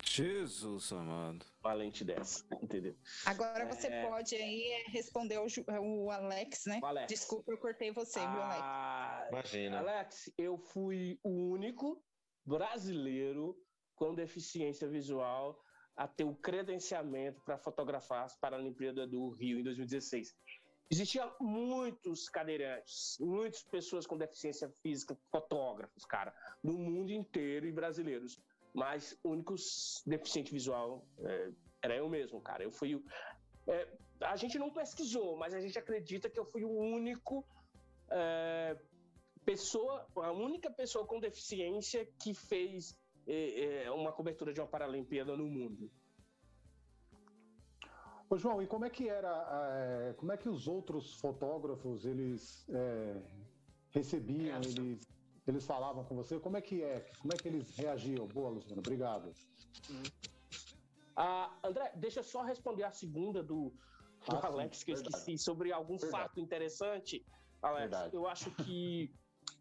Jesus 0.04 0.92
amado. 0.92 1.46
Uma 1.64 1.72
lente 1.72 2.04
dessa, 2.04 2.44
entendeu? 2.60 2.94
Agora 3.24 3.64
você 3.66 3.86
É. 3.86 4.06
pode 4.06 4.34
aí 4.34 4.84
responder 4.88 5.38
o, 5.38 5.46
o 5.80 6.10
Alex, 6.10 6.66
né? 6.66 6.80
O 6.82 6.86
Alex. 6.86 7.06
Desculpa, 7.08 7.50
eu 7.50 7.58
cortei 7.58 7.92
você, 7.92 8.18
viu, 8.20 8.42
Alex? 8.42 8.60
Ah, 8.62 9.28
Imagina. 9.30 9.78
Alex, 9.78 10.30
eu 10.36 10.58
fui 10.58 11.18
o 11.22 11.30
único 11.52 12.02
brasileiro 12.44 13.56
com 13.94 14.14
deficiência 14.14 14.88
visual 14.88 15.58
a 15.96 16.08
ter 16.08 16.24
o 16.24 16.34
credenciamento 16.34 17.40
para 17.44 17.56
fotografar 17.58 18.24
as 18.24 18.36
Paralimpíadas 18.38 19.08
do 19.08 19.30
Rio 19.30 19.60
em 19.60 19.62
2016. 19.62 20.34
Existiam 20.90 21.34
muitos 21.40 22.28
cadeirantes, 22.28 23.16
muitas 23.18 23.62
pessoas 23.62 24.06
com 24.06 24.16
deficiência 24.18 24.68
física, 24.82 25.16
fotógrafos, 25.30 26.04
cara, 26.04 26.34
no 26.62 26.74
mundo 26.74 27.10
inteiro 27.10 27.66
e 27.66 27.72
brasileiros. 27.72 28.38
Mas 28.74 29.18
o 29.22 29.30
único 29.30 29.54
deficiente 30.06 30.52
visual 30.52 31.06
é, 31.20 31.50
era 31.82 31.96
eu 31.96 32.08
mesmo, 32.08 32.40
cara. 32.40 32.62
Eu 32.62 32.70
fui. 32.70 32.94
o- 32.94 33.04
é, 33.66 33.88
a 34.20 34.36
gente 34.36 34.58
não 34.58 34.70
pesquisou, 34.70 35.36
mas 35.36 35.54
a 35.54 35.60
gente 35.60 35.78
acredita 35.78 36.28
que 36.28 36.38
eu 36.38 36.44
fui 36.44 36.64
o 36.64 36.70
único 36.70 37.44
é, 38.10 38.76
pessoa, 39.44 40.06
a 40.16 40.32
única 40.32 40.70
pessoa 40.70 41.06
com 41.06 41.18
deficiência 41.18 42.06
que 42.22 42.34
fez 42.34 42.94
é, 43.26 43.84
é, 43.84 43.90
uma 43.90 44.12
cobertura 44.12 44.52
de 44.52 44.60
uma 44.60 44.66
Paralimpíada 44.66 45.36
no 45.36 45.46
mundo. 45.46 45.90
Ô, 48.32 48.38
João, 48.38 48.62
e 48.62 48.66
como 48.66 48.86
é 48.86 48.88
que 48.88 49.10
era, 49.10 50.08
eh, 50.08 50.14
como 50.14 50.32
é 50.32 50.38
que 50.38 50.48
os 50.48 50.66
outros 50.66 51.20
fotógrafos, 51.20 52.06
eles 52.06 52.66
eh, 52.70 53.22
recebiam, 53.90 54.62
eles, 54.62 55.06
eles 55.46 55.66
falavam 55.66 56.02
com 56.06 56.16
você? 56.16 56.40
Como 56.40 56.56
é 56.56 56.62
que 56.62 56.82
é? 56.82 57.00
Como 57.18 57.34
é 57.34 57.36
que 57.36 57.46
eles 57.48 57.76
reagiam? 57.76 58.26
Boa, 58.26 58.48
Luciano, 58.48 58.80
obrigado. 58.80 59.30
Ah, 61.14 61.60
André, 61.62 61.92
deixa 61.96 62.20
eu 62.20 62.24
só 62.24 62.40
responder 62.40 62.84
a 62.84 62.90
segunda 62.90 63.42
do, 63.42 63.70
do 64.26 64.34
Ah, 64.34 64.40
sim, 64.40 64.46
Alex, 64.46 64.82
que 64.82 64.92
eu 64.92 64.94
esqueci, 64.94 65.36
sobre 65.36 65.70
algum 65.70 65.98
Verdade. 65.98 66.22
fato 66.22 66.40
interessante. 66.40 67.22
Alex, 67.60 67.90
Verdade. 67.90 68.16
eu 68.16 68.26
acho 68.26 68.50
que 68.64 69.10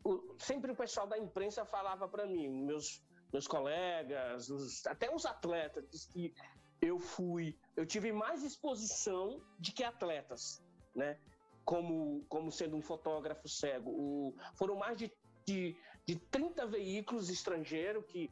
o- 0.06 0.38
sempre 0.40 0.72
o 0.72 0.78
pessoal 0.78 1.08
da 1.08 1.18
imprensa 1.18 1.66
falava 1.66 2.08
para 2.08 2.26
mim, 2.26 2.48
meus, 2.48 3.02
meus 3.34 3.48
colegas, 3.48 4.50
os- 4.50 4.86
até 4.88 5.14
os 5.14 5.26
atletas, 5.26 6.06
que 6.14 6.34
eu 6.82 6.98
fui, 7.00 7.56
eu 7.76 7.86
tive 7.86 8.12
mais 8.12 8.44
exposição 8.44 9.42
de 9.60 9.72
que 9.72 9.84
atletas, 9.84 10.64
né? 10.96 11.18
Como, 11.64 12.26
como 12.28 12.52
sendo 12.52 12.76
um 12.76 12.82
fotógrafo 12.82 13.48
cego. 13.48 13.92
O- 13.92 14.36
foram 14.56 14.76
mais 14.76 14.98
de, 14.98 15.12
de, 15.46 15.78
de 16.08 16.16
30 16.16 16.66
veículos 16.66 17.30
estrangeiros 17.30 18.04
que, 18.08 18.32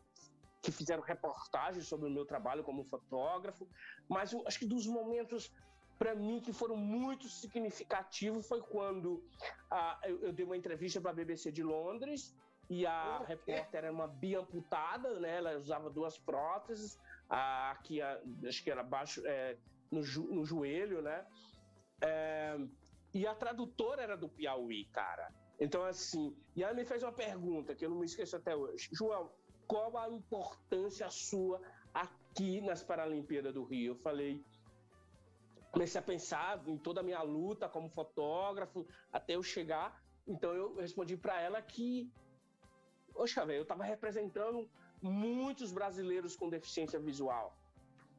que 0.64 0.72
fizeram 0.72 1.04
reportagens 1.04 1.88
sobre 1.88 2.08
o 2.08 2.12
meu 2.12 2.26
trabalho 2.26 2.64
como 2.64 2.84
fotógrafo, 2.86 3.68
mas 4.10 4.34
eu 4.34 4.44
acho 4.48 4.60
que 4.60 4.66
dos 4.66 4.88
momentos 4.88 5.54
para 6.00 6.16
mim 6.16 6.40
que 6.40 6.54
foram 6.54 6.78
muito 6.78 7.28
significativos 7.28 8.48
foi 8.48 8.62
quando 8.62 9.24
ah, 9.70 10.00
eu, 10.06 10.22
eu 10.24 10.34
dei 10.34 10.46
uma 10.46 10.58
entrevista 10.58 11.00
para 11.00 11.12
a 11.12 11.14
BBC 11.14 11.52
de 11.52 11.62
Londres 11.62 12.34
e 12.70 12.86
a 12.86 13.20
repórter 13.26 13.84
era 13.84 13.92
uma 13.92 14.08
biamputada, 14.08 15.20
né? 15.20 15.38
Ela 15.38 15.58
usava 15.58 15.90
duas 15.90 16.18
próteses, 16.18 16.98
aqui 17.30 18.02
a- 18.02 18.20
acho 18.48 18.64
que 18.64 18.72
era 18.72 18.88
é, 19.26 19.58
no, 19.92 20.02
jo- 20.02 20.34
no 20.34 20.46
joelho, 20.46 21.02
né? 21.02 21.26
É, 22.02 22.58
e 23.14 23.26
a 23.28 23.36
tradutora 23.36 24.02
era 24.02 24.16
do 24.18 24.30
Piauí, 24.30 24.86
cara. 24.86 25.32
Então, 25.60 25.84
assim, 25.84 26.36
e 26.56 26.64
ela 26.64 26.74
me 26.74 26.86
fez 26.86 27.04
uma 27.04 27.12
pergunta 27.12 27.76
que 27.76 27.86
eu 27.86 27.90
não 27.90 28.00
me 28.00 28.06
esqueço 28.06 28.36
até 28.36 28.56
hoje. 28.56 28.90
João, 28.94 29.32
qual 29.68 29.96
a 29.98 30.10
importância 30.10 31.10
sua 31.10 31.62
aqui 31.94 32.62
nas 32.62 32.82
Paralimpíadas 32.82 33.54
do 33.54 33.64
Rio? 33.66 33.94
Eu 33.94 33.98
falei, 33.98 34.42
comecei 35.72 36.00
a 36.00 36.04
pensar 36.04 36.66
em 36.68 36.78
toda 36.78 37.02
a 37.02 37.04
minha 37.04 37.22
luta 37.22 37.68
como 37.68 37.90
fotógrafo 37.90 38.88
até 39.12 39.36
eu 39.36 39.44
chegar. 39.44 40.02
Então 40.28 40.54
eu 40.54 40.76
respondi 40.76 41.18
para 41.18 41.42
ela 41.42 41.62
que, 41.62 42.10
poxa, 43.14 43.46
velho, 43.46 43.60
eu 43.60 43.64
estava 43.64 43.84
representando 43.84 44.70
muitos 45.02 45.72
brasileiros 45.72 46.36
com 46.36 46.50
deficiência 46.50 47.00
visual. 47.00 47.58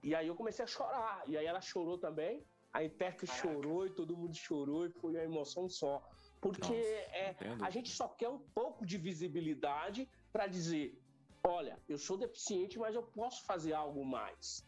E 0.03 0.14
aí 0.14 0.26
eu 0.26 0.35
comecei 0.35 0.64
a 0.64 0.68
chorar. 0.68 1.22
E 1.26 1.37
aí 1.37 1.47
ela 1.47 1.61
chorou 1.61 1.99
também. 1.99 2.45
A 2.72 2.85
intérprete 2.85 3.33
chorou 3.35 3.87
e 3.87 3.91
todo 3.91 4.16
mundo 4.16 4.35
chorou 4.35 4.87
e 4.87 4.91
foi 4.91 5.12
uma 5.12 5.24
emoção 5.24 5.68
só. 5.68 6.03
Porque 6.41 6.61
Nossa, 6.62 6.74
é, 6.78 7.37
a 7.61 7.70
gente 7.70 7.91
só 7.91 8.09
quer 8.09 8.28
um 8.28 8.39
pouco 8.39 8.87
de 8.87 8.97
visibilidade 8.97 10.09
para 10.33 10.47
dizer: 10.47 10.97
olha, 11.45 11.78
eu 11.89 11.99
sou 11.99 12.16
deficiente, 12.16 12.78
mas 12.78 12.95
eu 12.95 13.03
posso 13.03 13.45
fazer 13.45 13.72
algo 13.72 14.05
mais. 14.05 14.64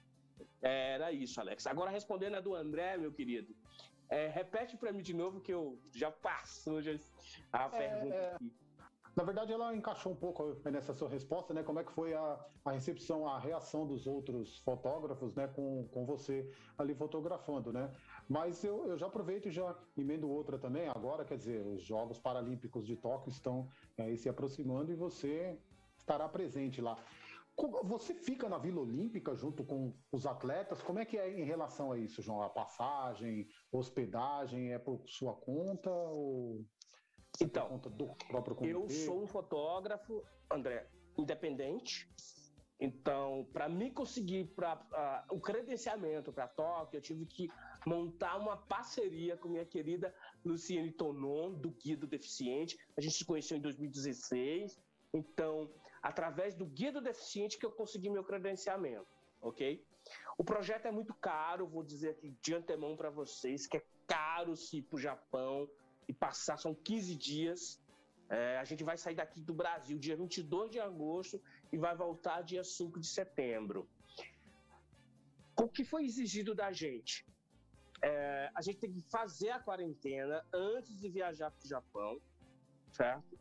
Era 0.61 1.13
isso, 1.13 1.41
Alex. 1.41 1.67
Agora, 1.67 1.91
respondendo 1.91 2.35
a 2.35 2.41
do 2.41 2.55
André, 2.55 2.97
meu 2.97 3.13
querido, 3.13 3.55
é, 4.09 4.29
repete 4.29 4.77
para 4.77 4.93
mim 4.93 5.03
de 5.03 5.15
novo 5.15 5.41
que 5.41 5.53
eu 5.53 5.81
já 5.93 6.11
passou 6.11 6.83
já, 6.83 6.93
a 7.53 7.69
pergunta 7.69 8.15
é. 8.15 8.35
aqui. 8.35 8.53
Na 9.15 9.25
verdade, 9.25 9.53
ela 9.53 9.77
encaixou 9.77 10.13
um 10.13 10.17
pouco 10.17 10.57
nessa 10.71 10.95
sua 10.95 11.09
resposta, 11.09 11.53
né? 11.53 11.63
Como 11.63 11.79
é 11.79 11.85
que 11.85 11.93
foi 11.93 12.15
a, 12.15 12.41
a 12.65 12.73
recepção, 12.73 13.29
a 13.29 13.39
reação 13.39 13.87
dos 13.87 14.07
outros 14.07 14.59
fotógrafos, 14.59 15.35
né? 15.35 15.49
Com, 15.49 15.87
com 15.89 16.07
você 16.07 16.51
ali 16.79 16.95
fotografando, 16.95 17.73
né? 17.73 17.93
Mas 18.27 18.65
eu, 18.65 18.87
eu 18.87 18.97
já 18.97 19.07
aproveito 19.07 19.49
e 19.49 19.51
já 19.51 19.77
emendo 19.97 20.31
outra 20.31 20.59
também. 20.59 20.89
Agora, 20.89 21.25
quer 21.27 21.37
dizer, 21.37 21.67
os 21.67 21.83
Jogos 21.83 22.19
Paralímpicos 22.19 22.87
de 22.87 22.97
Tóquio 22.97 23.31
estão 23.31 23.69
aí 23.99 24.17
se 24.17 24.31
aproximando 24.31 24.91
e 24.91 24.97
você 24.97 25.59
estará 25.99 26.27
presente 26.29 26.81
lá. 26.81 26.97
Você 27.85 28.15
fica 28.15 28.49
na 28.49 28.57
Vila 28.57 28.81
Olímpica 28.81 29.37
junto 29.37 29.63
com 29.63 29.95
os 30.11 30.25
atletas? 30.25 30.81
Como 30.81 30.99
é 30.99 31.05
que 31.05 31.19
é 31.19 31.39
em 31.39 31.45
relação 31.45 31.93
a 31.93 31.99
isso, 31.99 32.23
João? 32.23 32.41
A 32.41 32.49
passagem, 32.49 33.47
hospedagem, 33.71 34.73
é 34.73 34.79
por 34.79 35.05
sua 35.07 35.35
conta 35.35 35.91
ou 35.91 36.65
então? 37.41 37.81
Eu 38.61 38.89
sou 38.89 39.23
um 39.23 39.27
fotógrafo, 39.27 40.23
André, 40.51 40.87
independente. 41.17 42.09
Então, 42.81 43.47
para 43.53 43.69
mim 43.69 43.93
conseguir 43.93 44.47
pra, 44.57 44.73
ah, 44.93 45.25
o 45.31 45.41
credenciamento 45.41 46.33
para 46.33 46.49
Tóquio, 46.49 46.99
eu 46.99 47.01
tive 47.01 47.25
que 47.27 47.49
montar 47.87 48.37
uma 48.37 48.57
parceria 48.57 49.37
com 49.37 49.49
minha 49.49 49.65
querida 49.65 50.13
Luciane 50.45 50.91
Tonon, 50.91 51.53
do 51.53 51.71
Guia 51.71 51.97
do 51.97 52.09
Deficiente. 52.09 52.77
A 52.97 53.01
gente 53.01 53.15
se 53.15 53.25
conheceu 53.25 53.57
em 53.57 53.61
2016. 53.61 54.81
Então, 55.15 55.71
através 56.03 56.57
do 56.57 56.67
Guia 56.67 56.91
do 56.91 57.01
Deficiente 57.01 57.57
que 57.57 57.65
eu 57.65 57.71
consegui 57.71 58.11
meu 58.11 58.25
credenciamento, 58.25 59.07
ok? 59.41 59.85
O 60.37 60.43
projeto 60.43 60.87
é 60.87 60.91
muito 60.91 61.15
caro, 61.15 61.69
vou 61.69 61.85
dizer 61.85 62.11
aqui 62.11 62.35
de 62.43 62.55
antemão 62.55 62.97
para 62.97 63.11
vocês 63.11 63.65
que 63.65 63.77
é 63.77 63.83
caro 64.09 64.57
se 64.57 64.79
ir 64.79 64.83
para 64.83 64.97
o 64.97 65.01
Japão 65.01 65.71
e 66.09 66.13
passar, 66.13 66.57
são 66.59 66.75
15 66.75 67.15
dias. 67.17 67.81
É, 68.29 68.59
a 68.59 68.65
gente 68.65 68.83
vai 68.83 68.97
sair 68.97 69.15
daqui 69.15 69.41
do 69.41 69.53
Brasil 69.53 69.99
dia 69.99 70.17
22 70.17 70.71
de 70.71 70.81
agosto 70.81 71.41
e 71.73 71.77
vai 71.77 71.95
voltar 71.95 72.43
dia 72.43 72.65
5 72.65 72.99
de 72.99 73.07
setembro. 73.07 73.89
O 75.57 75.69
que 75.69 75.85
foi 75.85 76.05
exigido 76.05 76.55
da 76.55 76.73
gente? 76.73 77.27
É, 78.03 78.51
a 78.55 78.63
gente 78.63 78.79
tem 78.79 78.93
que 78.93 79.03
fazer 79.03 79.51
a 79.51 79.61
quarentena 79.61 80.45
antes 80.53 80.99
de 80.99 81.09
viajar 81.09 81.51
para 81.51 81.65
o 81.65 81.69
Japão, 81.69 82.21
certo? 82.91 83.39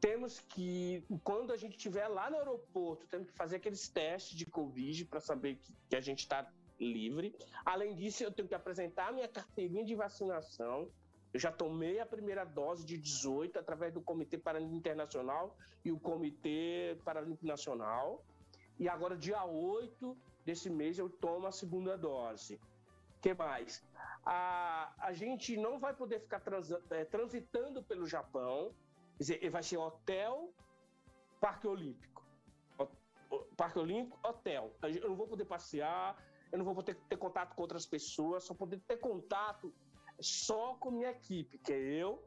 Temos 0.00 0.40
que, 0.40 1.02
quando 1.24 1.52
a 1.52 1.56
gente 1.56 1.76
estiver 1.76 2.06
lá 2.08 2.28
no 2.30 2.36
aeroporto, 2.36 3.06
temos 3.06 3.28
que 3.28 3.36
fazer 3.36 3.56
aqueles 3.56 3.88
testes 3.88 4.36
de 4.36 4.46
Covid 4.46 5.04
para 5.06 5.20
saber 5.20 5.56
que, 5.56 5.72
que 5.88 5.96
a 5.96 6.00
gente 6.00 6.20
está 6.20 6.48
livre. 6.78 7.34
Além 7.64 7.94
disso, 7.94 8.22
eu 8.22 8.32
tenho 8.32 8.48
que 8.48 8.54
apresentar 8.54 9.12
minha 9.12 9.28
carteirinha 9.28 9.84
de 9.84 9.94
vacinação. 9.94 10.90
Eu 11.32 11.40
já 11.40 11.50
tomei 11.50 11.98
a 11.98 12.06
primeira 12.06 12.44
dose 12.44 12.84
de 12.84 12.98
18 12.98 13.58
através 13.58 13.92
do 13.92 14.02
Comitê 14.02 14.36
Paralímpico 14.36 14.76
Internacional 14.76 15.56
e 15.84 15.90
o 15.90 15.98
Comitê 15.98 16.98
Paralímpico 17.04 17.46
Nacional. 17.46 18.22
E 18.78 18.88
agora, 18.88 19.16
dia 19.16 19.42
8 19.44 20.16
desse 20.44 20.68
mês, 20.68 20.98
eu 20.98 21.08
tomo 21.08 21.46
a 21.46 21.52
segunda 21.52 21.96
dose. 21.96 22.60
Que 23.22 23.32
mais? 23.32 23.82
A, 24.26 24.92
a 24.98 25.12
gente 25.12 25.56
não 25.56 25.78
vai 25.78 25.94
poder 25.94 26.20
ficar 26.20 26.40
transa- 26.40 26.82
eh, 26.90 27.04
transitando 27.04 27.82
pelo 27.82 28.06
Japão. 28.06 28.74
Quer 29.16 29.22
dizer, 29.24 29.50
vai 29.50 29.62
ser 29.62 29.78
hotel, 29.78 30.52
Parque 31.40 31.66
Olímpico. 31.66 32.22
Parque 33.56 33.78
Olímpico, 33.78 34.18
hotel. 34.26 34.74
Eu 34.82 35.08
não 35.10 35.16
vou 35.16 35.26
poder 35.26 35.46
passear, 35.46 36.16
eu 36.50 36.58
não 36.58 36.64
vou 36.64 36.74
poder 36.74 36.94
ter 37.08 37.16
contato 37.16 37.54
com 37.54 37.62
outras 37.62 37.86
pessoas, 37.86 38.44
só 38.44 38.52
poder 38.54 38.80
ter 38.80 38.98
contato 38.98 39.72
só 40.22 40.74
com 40.74 40.90
minha 40.90 41.10
equipe, 41.10 41.58
que 41.58 41.72
é 41.72 41.78
eu, 41.78 42.22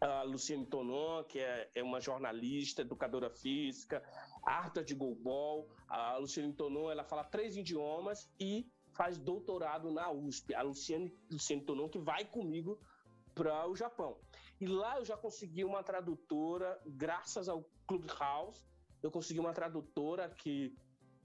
a 0.00 0.22
Luciane 0.22 0.66
Tonon, 0.66 1.24
que 1.24 1.38
é, 1.38 1.70
é 1.74 1.82
uma 1.82 2.00
jornalista, 2.00 2.82
educadora 2.82 3.30
física, 3.30 4.02
arta 4.44 4.84
de 4.84 4.94
goalball. 4.94 5.68
A 5.88 6.16
Luciane 6.18 6.52
Tonon, 6.52 6.90
ela 6.90 7.04
fala 7.04 7.24
três 7.24 7.56
idiomas 7.56 8.30
e 8.38 8.70
faz 8.92 9.18
doutorado 9.18 9.90
na 9.90 10.10
USP. 10.10 10.54
A 10.54 10.62
Luciane, 10.62 11.12
Luciane 11.30 11.64
Tonon, 11.64 11.88
que 11.88 11.98
vai 11.98 12.24
comigo 12.24 12.78
para 13.34 13.68
o 13.68 13.74
Japão. 13.74 14.18
E 14.60 14.66
lá 14.66 14.98
eu 14.98 15.04
já 15.04 15.16
consegui 15.16 15.64
uma 15.64 15.82
tradutora, 15.82 16.80
graças 16.86 17.48
ao 17.48 17.64
Clubhouse, 17.86 18.62
eu 19.02 19.10
consegui 19.10 19.40
uma 19.40 19.52
tradutora 19.52 20.30
que, 20.30 20.74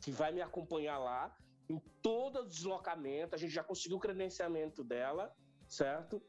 que 0.02 0.12
vai 0.12 0.32
me 0.32 0.42
acompanhar 0.42 0.98
lá 0.98 1.36
em 1.70 1.80
todo 2.02 2.40
o 2.40 2.48
deslocamento. 2.48 3.36
A 3.36 3.38
gente 3.38 3.54
já 3.54 3.64
conseguiu 3.64 3.98
o 3.98 4.00
credenciamento 4.00 4.84
dela, 4.84 5.34
certo? 5.70 6.22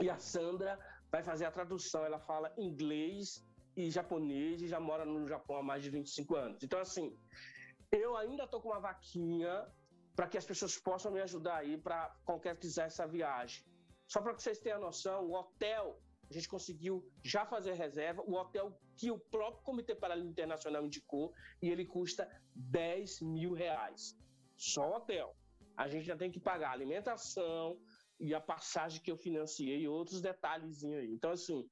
E 0.00 0.10
a 0.10 0.18
Sandra 0.18 0.78
vai 1.10 1.22
fazer 1.22 1.44
a 1.44 1.50
tradução. 1.50 2.04
Ela 2.04 2.18
fala 2.18 2.52
inglês 2.58 3.46
e 3.76 3.90
japonês 3.90 4.60
e 4.60 4.68
já 4.68 4.80
mora 4.80 5.04
no 5.04 5.26
Japão 5.26 5.56
há 5.56 5.62
mais 5.62 5.82
de 5.82 5.90
25 5.90 6.36
anos. 6.36 6.62
Então, 6.62 6.80
assim, 6.80 7.16
eu 7.92 8.16
ainda 8.16 8.46
tô 8.46 8.60
com 8.60 8.68
uma 8.68 8.80
vaquinha 8.80 9.66
para 10.16 10.26
que 10.26 10.36
as 10.36 10.44
pessoas 10.44 10.76
possam 10.76 11.12
me 11.12 11.20
ajudar 11.20 11.56
aí 11.56 11.78
para 11.78 12.10
quiser 12.58 12.86
essa 12.86 13.06
viagem. 13.06 13.64
Só 14.06 14.20
para 14.20 14.34
que 14.34 14.42
vocês 14.42 14.58
tenham 14.58 14.80
noção, 14.80 15.26
o 15.26 15.34
hotel, 15.34 16.00
a 16.28 16.32
gente 16.32 16.48
conseguiu 16.48 17.08
já 17.22 17.46
fazer 17.46 17.74
reserva, 17.74 18.22
o 18.22 18.34
hotel 18.34 18.76
que 18.96 19.10
o 19.10 19.18
próprio 19.18 19.62
Comitê 19.62 19.94
Paralímpico 19.94 20.32
Internacional 20.32 20.84
indicou, 20.84 21.32
e 21.62 21.70
ele 21.70 21.86
custa 21.86 22.28
10 22.54 23.20
mil 23.22 23.52
reais. 23.54 24.16
Só 24.56 24.90
o 24.90 24.96
hotel. 24.96 25.34
A 25.76 25.88
gente 25.88 26.04
já 26.04 26.16
tem 26.16 26.30
que 26.30 26.40
pagar 26.40 26.72
alimentação 26.72 27.80
e 28.20 28.34
a 28.34 28.40
passagem 28.40 29.02
que 29.02 29.10
eu 29.10 29.16
financiei 29.16 29.80
e 29.80 29.88
outros 29.88 30.20
detalhezinhos 30.20 31.00
aí. 31.00 31.10
Então, 31.10 31.30
assim, 31.32 31.68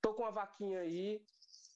tô 0.00 0.12
com 0.14 0.24
a 0.24 0.30
vaquinha 0.30 0.80
aí, 0.80 1.22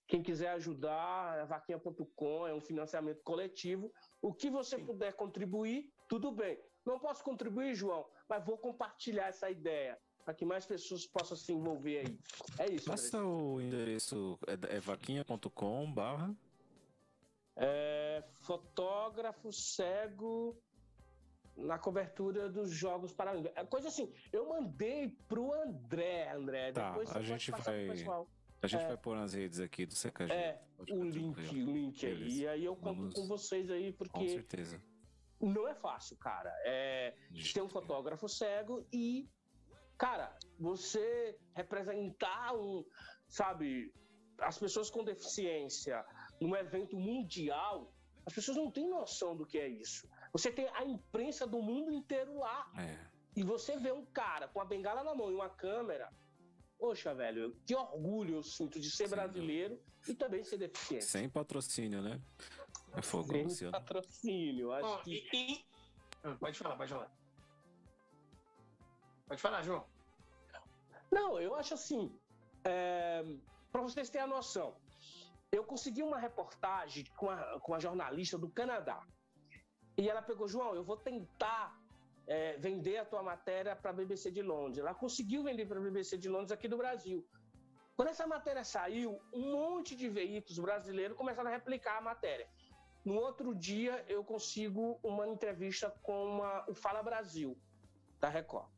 quem 0.08 0.22
quiser 0.22 0.50
ajudar, 0.50 1.38
é 1.38 1.46
vaquinha.com, 1.46 2.46
é 2.46 2.54
um 2.54 2.60
financiamento 2.60 3.22
coletivo. 3.22 3.92
O 4.20 4.34
que 4.34 4.50
você 4.50 4.78
puder 4.78 5.12
contribuir, 5.14 5.92
tudo 6.08 6.30
bem. 6.30 6.58
Não 6.84 6.98
posso 6.98 7.22
contribuir, 7.24 7.74
João, 7.74 8.06
mas 8.28 8.44
vou 8.44 8.58
compartilhar 8.58 9.26
essa 9.26 9.50
ideia 9.50 9.98
para 10.24 10.34
que 10.34 10.44
mais 10.44 10.66
pessoas 10.66 11.06
possam 11.06 11.36
se 11.36 11.52
envolver 11.52 11.98
aí. 11.98 12.18
É 12.58 12.72
isso. 12.72 12.86
Passa 12.86 13.24
o 13.24 13.60
endereço, 13.60 14.38
é, 14.46 14.76
é 14.76 14.80
vaquinha.com 14.80 15.92
barra? 15.92 16.34
É, 17.56 18.22
fotógrafo 18.42 19.52
cego 19.52 20.60
na 21.56 21.78
cobertura 21.78 22.48
dos 22.48 22.70
Jogos 22.70 23.12
Paralímpicos. 23.12 23.56
É 23.56 23.64
coisa 23.64 23.88
assim, 23.88 24.12
eu 24.32 24.48
mandei 24.48 25.08
pro 25.28 25.52
André, 25.52 26.30
André. 26.32 26.72
Tá, 26.72 26.90
depois 26.90 27.10
a 27.16 27.22
gente 27.22 27.50
vai-. 27.50 27.88
A 28.62 28.66
gente 28.66 28.82
É. 28.82 28.86
vai 28.88 28.96
pôr 28.96 29.16
nas 29.16 29.34
redes 29.34 29.60
aqui 29.60 29.84
do 29.86 29.94
CKG. 29.94 30.32
É, 30.32 30.62
o 30.90 31.04
link, 31.04 31.38
o 31.38 31.52
link 31.52 32.06
aí. 32.06 32.40
E 32.40 32.48
aí 32.48 32.64
eu 32.64 32.74
conto 32.74 32.96
Vamos- 32.96 33.14
com 33.14 33.26
vocês 33.28 33.70
aí, 33.70 33.92
Com 33.92 33.98
porque 33.98 34.28
certeza. 34.30 34.82
não 35.40 35.68
é 35.68 35.74
fácil, 35.74 36.16
cara. 36.16 36.50
É 36.64 37.14
ter 37.52 37.60
um 37.62 37.68
fotógrafo 37.68 38.28
cego 38.28 38.84
e, 38.92 39.28
cara, 39.98 40.34
você 40.58 41.38
representar 41.54 42.54
um, 42.56 42.84
sabe, 43.28 43.92
as 44.38 44.58
pessoas 44.58 44.90
com 44.90 45.04
deficiência 45.04 46.04
num 46.40 46.56
evento 46.56 46.96
mundial, 46.96 47.92
as 48.24 48.34
pessoas 48.34 48.56
não 48.56 48.70
têm 48.70 48.88
noção 48.88 49.36
do 49.36 49.46
que 49.46 49.58
é 49.58 49.68
isso. 49.68 50.08
Você 50.36 50.52
tem 50.52 50.68
a 50.74 50.84
imprensa 50.84 51.46
do 51.46 51.62
mundo 51.62 51.90
inteiro 51.90 52.38
lá. 52.38 52.70
É. 52.78 52.98
E 53.34 53.42
você 53.42 53.78
vê 53.78 53.90
um 53.90 54.04
cara 54.04 54.46
com 54.48 54.60
a 54.60 54.66
bengala 54.66 55.02
na 55.02 55.14
mão 55.14 55.30
e 55.30 55.34
uma 55.34 55.48
câmera. 55.48 56.12
Poxa, 56.78 57.14
velho, 57.14 57.56
que 57.66 57.74
orgulho 57.74 58.34
eu 58.36 58.42
sinto 58.42 58.78
de 58.78 58.90
ser 58.90 59.08
brasileiro 59.08 59.80
e 60.06 60.14
também 60.14 60.44
ser 60.44 60.58
deficiente. 60.58 61.06
Sem 61.06 61.26
patrocínio, 61.26 62.02
né? 62.02 62.20
É 62.92 63.00
fogo, 63.00 63.32
Sem 63.32 63.44
Luciano. 63.44 63.72
patrocínio. 63.72 64.72
Acho 64.72 64.86
Ó, 64.86 64.96
que 64.98 65.26
e- 65.32 65.52
e- 65.54 65.66
Ah, 66.22 66.36
Pode 66.38 66.58
falar, 66.58 66.76
pode 66.76 66.90
falar. 66.92 67.10
Pode 69.26 69.40
falar, 69.40 69.62
João. 69.62 69.86
Não, 71.10 71.40
eu 71.40 71.54
acho 71.54 71.72
assim, 71.72 72.14
para 73.72 73.80
vocês 73.80 74.10
terem 74.10 74.24
a 74.26 74.28
noção, 74.28 74.76
eu 75.50 75.64
consegui 75.64 76.02
uma 76.02 76.18
reportagem 76.18 77.04
com 77.16 77.30
a, 77.30 77.58
com 77.60 77.74
a 77.74 77.78
jornalista 77.78 78.36
do 78.36 78.50
Canadá. 78.50 79.02
E 79.96 80.08
ela 80.08 80.22
pegou, 80.22 80.46
João, 80.46 80.74
eu 80.74 80.84
vou 80.84 80.96
tentar 80.96 81.78
é, 82.26 82.56
vender 82.58 82.98
a 82.98 83.04
tua 83.04 83.22
matéria 83.22 83.74
para 83.74 83.90
a 83.90 83.94
BBC 83.94 84.30
de 84.30 84.42
Londres. 84.42 84.78
Ela 84.78 84.94
conseguiu 84.94 85.42
vender 85.42 85.66
para 85.66 85.78
a 85.78 85.82
BBC 85.82 86.18
de 86.18 86.28
Londres 86.28 86.52
aqui 86.52 86.68
do 86.68 86.76
Brasil. 86.76 87.26
Quando 87.96 88.08
essa 88.08 88.26
matéria 88.26 88.62
saiu, 88.62 89.18
um 89.32 89.52
monte 89.52 89.96
de 89.96 90.08
veículos 90.08 90.58
brasileiros 90.58 91.16
começaram 91.16 91.48
a 91.48 91.52
replicar 91.52 91.96
a 91.96 92.00
matéria. 92.02 92.46
No 93.04 93.14
outro 93.14 93.54
dia, 93.54 94.04
eu 94.08 94.22
consigo 94.22 94.98
uma 95.02 95.26
entrevista 95.26 95.90
com 96.02 96.26
uma- 96.26 96.68
o 96.68 96.74
Fala 96.74 97.02
Brasil, 97.02 97.56
da 98.20 98.28
Record. 98.28 98.68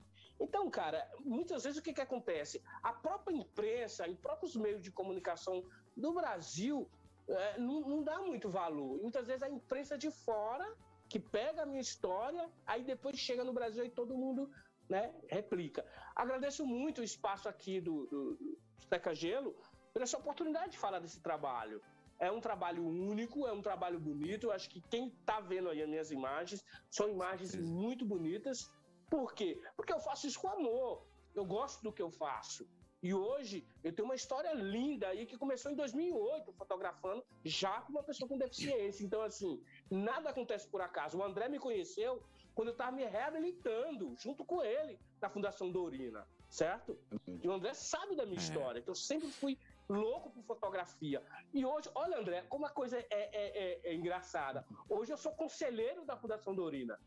Então, 0.41 0.71
cara, 0.71 1.11
muitas 1.19 1.65
vezes 1.65 1.79
o 1.81 1.83
que, 1.83 1.93
que 1.93 2.01
acontece? 2.01 2.63
A 2.83 2.93
própria 2.93 3.35
imprensa 3.35 4.07
e 4.07 4.15
próprios 4.15 4.55
meios 4.55 4.81
de 4.81 4.93
comunicação 4.93 5.65
do 5.97 6.13
Brasil 6.13 6.89
eh, 7.31 7.59
não, 7.59 7.81
não 7.81 8.03
dá 8.05 8.21
muito 8.21 8.49
valor. 8.49 8.99
Muitas 9.03 9.27
vezes 9.27 9.43
a 9.43 9.51
imprensa 9.51 9.99
de 9.99 10.11
fora 10.11 10.67
que 11.09 11.19
pega 11.19 11.63
a 11.63 11.67
minha 11.67 11.81
história, 11.81 12.49
aí 12.67 12.85
depois 12.85 13.19
chega 13.19 13.43
no 13.45 13.53
Brasil 13.53 13.85
e 13.85 13.91
todo 13.91 14.17
mundo 14.17 14.51
né, 14.89 15.15
replica. 15.29 15.85
Agradeço 16.15 16.67
muito 16.67 17.01
o 17.01 17.05
espaço 17.05 17.49
aqui 17.49 17.81
do, 17.81 18.07
do, 18.07 18.59
Teca 18.89 19.15
Gelo 19.15 19.55
por 19.93 20.03
essa 20.03 20.17
oportunidade 20.17 20.73
de 20.73 20.79
falar 20.79 20.99
desse 20.99 21.21
trabalho. 21.21 21.83
É 22.19 22.31
um 22.33 22.41
trabalho 22.41 22.85
único, 22.85 23.47
é 23.47 23.53
um 23.53 23.63
trabalho 23.63 24.01
bonito. 24.01 24.47
Eu 24.47 24.53
acho 24.53 24.69
que 24.69 24.81
quem 24.81 25.09
está 25.09 25.41
vendo 25.41 25.69
aí 25.69 25.83
as 25.83 25.89
minhas 25.89 26.11
imagens 26.11 26.65
são 26.91 27.09
imagens 27.09 27.55
muito 27.55 28.05
bonitas. 28.05 28.71
Por 29.09 29.35
quê? 29.35 29.61
Porque 29.77 29.93
eu 29.93 30.01
faço 30.01 30.27
isso 30.27 30.41
com 30.41 30.49
amor. 30.49 31.07
Eu 31.35 31.45
gosto 31.45 31.83
do 31.83 31.93
que 31.93 32.03
eu 32.03 32.11
faço. 32.11 32.69
E 33.01 33.15
hoje 33.15 33.65
eu 33.85 33.95
tenho 33.95 34.07
uma 34.07 34.17
história 34.17 34.53
linda 34.53 35.09
aí 35.09 35.25
que 35.25 35.39
começou 35.39 35.71
em 35.71 35.77
2008, 35.77 36.53
fotografando 36.55 37.25
já 37.45 37.81
com 37.83 37.93
uma 37.93 38.03
pessoa 38.03 38.29
com 38.29 38.37
deficiência. 38.37 39.05
Então, 39.05 39.23
assim, 39.23 39.63
nada 39.91 40.31
acontece 40.31 40.69
por 40.69 40.81
acaso. 40.81 41.19
O 41.19 41.23
André 41.23 41.49
me 41.49 41.59
conheceu 41.59 42.23
quando 42.55 42.69
eu 42.69 42.73
estava 42.73 42.93
me 42.93 43.05
reabilitando, 43.05 44.15
junto 44.17 44.45
com 44.45 44.63
ele, 44.63 44.99
na 45.21 45.29
Fundação 45.31 45.71
Dorina, 45.71 46.27
certo? 46.51 46.99
E 47.43 47.49
o 47.49 47.53
André 47.53 47.73
sabe 47.75 48.17
da 48.17 48.25
minha 48.27 48.39
história, 48.39 48.83
que 48.83 48.91
eu 48.91 48.95
sempre 48.95 49.31
fui 49.31 49.57
louco 49.89 50.31
por 50.31 50.43
fotografia. 50.45 51.23
E 51.55 51.65
hoje, 51.65 51.89
olha, 51.95 52.19
André, 52.19 52.43
como 52.43 52.67
a 52.67 52.71
coisa 52.71 52.99
é, 52.99 53.07
é- 53.11 53.31
é- 53.33 53.81
é 53.85 53.95
engraçada. 53.95 54.65
Hoje 54.89 55.13
eu 55.13 55.17
sou 55.17 55.33
conselheiro 55.33 56.05
da 56.05 56.17
Fundação 56.17 56.55
Dorina. 56.55 56.99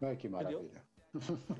Ai, 0.00 0.16
que 0.16 0.28
maravilha. 0.28 0.84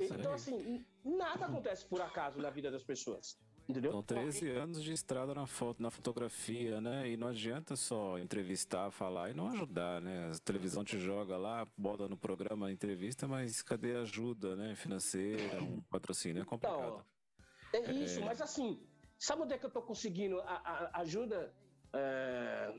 Então, 0.01 0.33
assim, 0.33 0.85
nada 1.05 1.47
acontece 1.47 1.87
por 1.87 2.01
acaso 2.01 2.41
na 2.41 2.51
vida 2.51 2.71
das 2.71 2.83
pessoas. 2.85 3.39
Entendeu? 3.69 3.93
São 3.93 4.03
13 4.03 4.51
anos 4.51 4.83
de 4.83 4.93
estrada 4.93 5.33
na 5.35 5.47
foto, 5.47 5.81
na 5.83 5.91
fotografia, 5.91 6.81
né? 6.81 7.09
E 7.09 7.17
não 7.17 7.29
adianta 7.29 7.77
só 7.77 8.19
entrevistar, 8.19 8.91
falar 8.91 9.31
e 9.31 9.35
não 9.35 9.49
ajudar, 9.49 10.01
né? 10.01 10.31
A 10.35 10.39
televisão 10.41 10.85
te 10.85 10.99
joga 10.99 11.37
lá, 11.37 11.67
bota 11.77 12.09
no 12.09 12.17
programa 12.17 12.67
a 12.67 12.73
entrevista, 12.73 13.29
mas 13.29 13.63
cadê 13.63 13.97
a 13.97 14.01
ajuda, 14.01 14.57
né? 14.57 14.75
Financeira, 14.75 15.63
um 15.63 15.81
patrocínio, 15.83 16.43
é 16.43 16.45
complicado. 16.45 17.05
É 17.73 17.93
isso, 17.93 18.21
É. 18.21 18.25
mas 18.25 18.41
assim, 18.43 18.85
sabe 19.19 19.43
onde 19.43 19.55
é 19.55 19.59
que 19.59 19.65
eu 19.65 19.71
tô 19.71 19.81
conseguindo 19.81 20.41
a, 20.41 20.55
a- 20.55 21.01
ajuda? 21.01 21.55
É, 21.93 22.75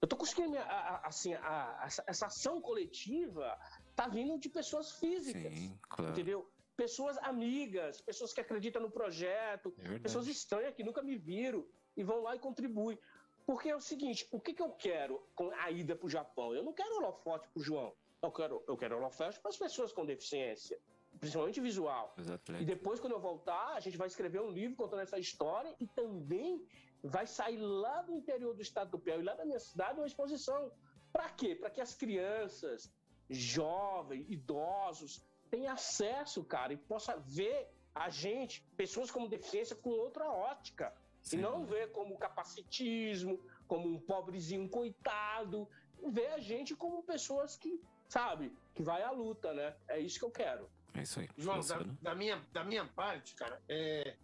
Eu 0.00 0.06
tô 0.06 0.16
conseguindo, 0.16 0.56
a- 0.58 1.00
assim, 1.04 1.34
a- 1.34 1.40
a- 1.80 1.86
essa, 1.86 2.04
essa 2.06 2.26
ação 2.26 2.60
coletiva 2.60 3.58
tá 3.96 4.06
vindo 4.06 4.38
de 4.38 4.48
pessoas 4.48 4.92
físicas, 4.92 5.52
Sim, 5.52 5.76
claro. 5.88 6.12
entendeu? 6.12 6.48
Pessoas 6.78 7.18
amigas, 7.32 8.00
pessoas 8.00 8.32
que 8.32 8.40
acreditam 8.40 8.80
no 8.80 8.88
projeto, 8.88 9.74
É 9.84 9.98
pessoas 9.98 10.28
estranhas 10.28 10.74
que 10.76 10.84
nunca 10.84 11.02
me 11.02 11.16
viram 11.16 11.66
e 11.96 12.04
vão 12.04 12.22
lá 12.22 12.36
e 12.36 12.38
contribuem. 12.38 12.96
Porque 13.44 13.68
é 13.68 13.74
o 13.74 13.80
seguinte, 13.80 14.28
o 14.30 14.38
que, 14.40 14.52
que 14.54 14.62
eu 14.62 14.70
quero 14.70 15.20
com 15.34 15.50
a 15.64 15.68
ida 15.72 15.96
para 15.96 16.06
o 16.06 16.08
Japão? 16.08 16.54
Eu 16.54 16.62
não 16.62 16.72
quero 16.72 16.98
holofote 16.98 17.48
para 17.48 17.60
o 17.60 17.64
João. 17.68 17.92
Eu 18.22 18.30
quero, 18.30 18.62
eu 18.68 18.76
quero 18.76 18.96
holofote 18.96 19.40
para 19.40 19.48
as 19.48 19.56
pessoas 19.56 19.92
com 19.92 20.06
deficiência, 20.06 20.78
principalmente 21.18 21.60
visual. 21.60 22.14
Atletas. 22.16 22.62
E 22.62 22.64
depois, 22.64 23.00
quando 23.00 23.14
eu 23.14 23.20
voltar, 23.20 23.74
a 23.74 23.80
gente 23.80 23.96
vai 23.96 24.06
escrever 24.06 24.40
um 24.40 24.50
livro 24.50 24.76
contando 24.76 25.00
essa 25.00 25.18
história 25.18 25.74
e 25.80 25.86
também 25.88 26.64
vai 27.02 27.26
sair 27.26 27.56
lá 27.56 28.02
do 28.02 28.14
interior 28.14 28.54
do 28.54 28.62
estado 28.62 28.90
do 28.92 29.00
Piauí, 29.00 29.24
lá 29.24 29.34
da 29.34 29.44
minha 29.44 29.58
cidade, 29.58 29.98
uma 29.98 30.06
exposição. 30.06 30.70
Para 31.12 31.28
quê? 31.30 31.56
Para 31.56 31.70
que 31.70 31.80
as 31.80 31.92
crianças, 31.92 32.92
jovens, 33.28 34.26
idosos, 34.28 35.26
tenham 35.50 35.72
acesso, 35.72 36.44
cara, 36.44 36.72
e 36.72 36.76
possa 36.76 37.16
ver 37.16 37.68
a 37.94 38.08
gente, 38.08 38.62
pessoas 38.76 39.10
com 39.10 39.26
deficiência, 39.26 39.74
com 39.74 39.90
outra 39.90 40.30
ótica. 40.30 40.94
E 41.32 41.36
não 41.36 41.64
ver 41.64 41.90
como 41.90 42.16
capacitismo, 42.16 43.38
como 43.66 43.88
um 43.88 44.00
pobrezinho 44.00 44.68
coitado, 44.68 45.68
ver 46.10 46.28
a 46.28 46.38
gente 46.38 46.74
como 46.74 47.02
pessoas 47.02 47.56
que, 47.56 47.80
sabe, 48.08 48.56
que 48.74 48.82
vai 48.82 49.02
à 49.02 49.10
luta, 49.10 49.52
né? 49.52 49.76
É 49.88 49.98
isso 49.98 50.18
que 50.18 50.24
eu 50.24 50.30
quero. 50.30 50.70
É 50.94 51.02
isso 51.02 51.20
aí. 51.20 51.28
João, 51.36 51.56
da, 51.56 51.76
Luciano? 51.76 51.98
da 52.00 52.14
minha, 52.14 52.46
da 52.52 52.64
minha 52.64 52.86
parte, 52.86 53.34
cara, 53.34 53.60
é, 53.68 54.16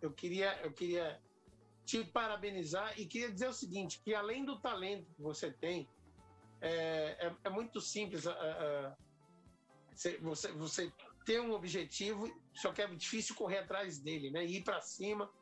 eu, 0.00 0.10
queria, 0.12 0.58
eu 0.62 0.72
queria 0.72 1.20
te 1.84 2.02
parabenizar 2.02 2.98
e 2.98 3.06
queria 3.06 3.30
dizer 3.30 3.48
o 3.48 3.52
seguinte, 3.52 4.00
que 4.02 4.14
além 4.14 4.44
do 4.44 4.58
talento 4.58 5.06
que 5.14 5.22
você 5.22 5.52
tem, 5.52 5.88
é, 6.60 7.28
é, 7.28 7.36
é 7.44 7.50
muito 7.50 7.80
simples. 7.80 8.26
ah, 8.26 8.96
você, 9.94 10.18
você, 10.18 10.52
você 10.52 10.92
ter 11.24 11.40
um 11.40 11.52
objetivo, 11.52 12.28
só 12.54 12.72
que 12.72 12.82
é 12.82 12.86
difícil 12.86 13.34
correr 13.34 13.58
atrás 13.58 13.98
dele, 13.98 14.30
né? 14.30 14.44
Ir 14.44 14.62
para 14.62 14.80
cima. 14.80 15.32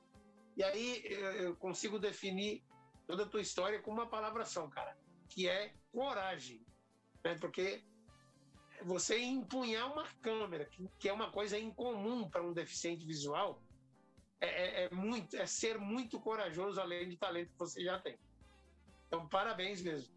E 0.57 0.63
aí 0.63 1.03
eu, 1.07 1.57
consigo 1.57 1.99
definir 1.99 2.63
toda 3.07 3.25
a 3.25 3.29
tua 3.29 3.41
história 3.41 3.81
com 3.81 3.91
uma 3.91 4.09
palavra 4.09 4.45
só, 4.45 4.69
cara, 4.69 4.97
que 5.29 5.49
é 5.49 5.75
coragem. 5.91 6.65
Né? 7.25 7.37
Porque 7.41 7.83
você 8.85 9.19
empunhar 9.19 9.91
uma 9.91 10.07
câmera, 10.21 10.67
que, 10.67 10.89
que 10.99 11.09
é 11.09 11.13
uma 11.13 11.31
coisa 11.31 11.59
incomum 11.59 12.29
para 12.29 12.43
um 12.43 12.53
deficiente 12.53 13.07
visual, 13.07 13.63
é, 14.41 14.47
é- 14.47 14.85
é 14.85 14.91
muito, 14.91 15.37
é 15.37 15.47
ser 15.47 15.79
muito 15.79 16.21
corajoso 16.21 16.81
além 16.81 17.09
de 17.09 17.17
talento 17.17 17.53
que 17.53 17.59
você 17.59 17.83
já 17.83 17.99
tem. 17.99 18.19
Então, 19.07 19.29
parabéns 19.29 19.81
mesmo. 19.83 20.13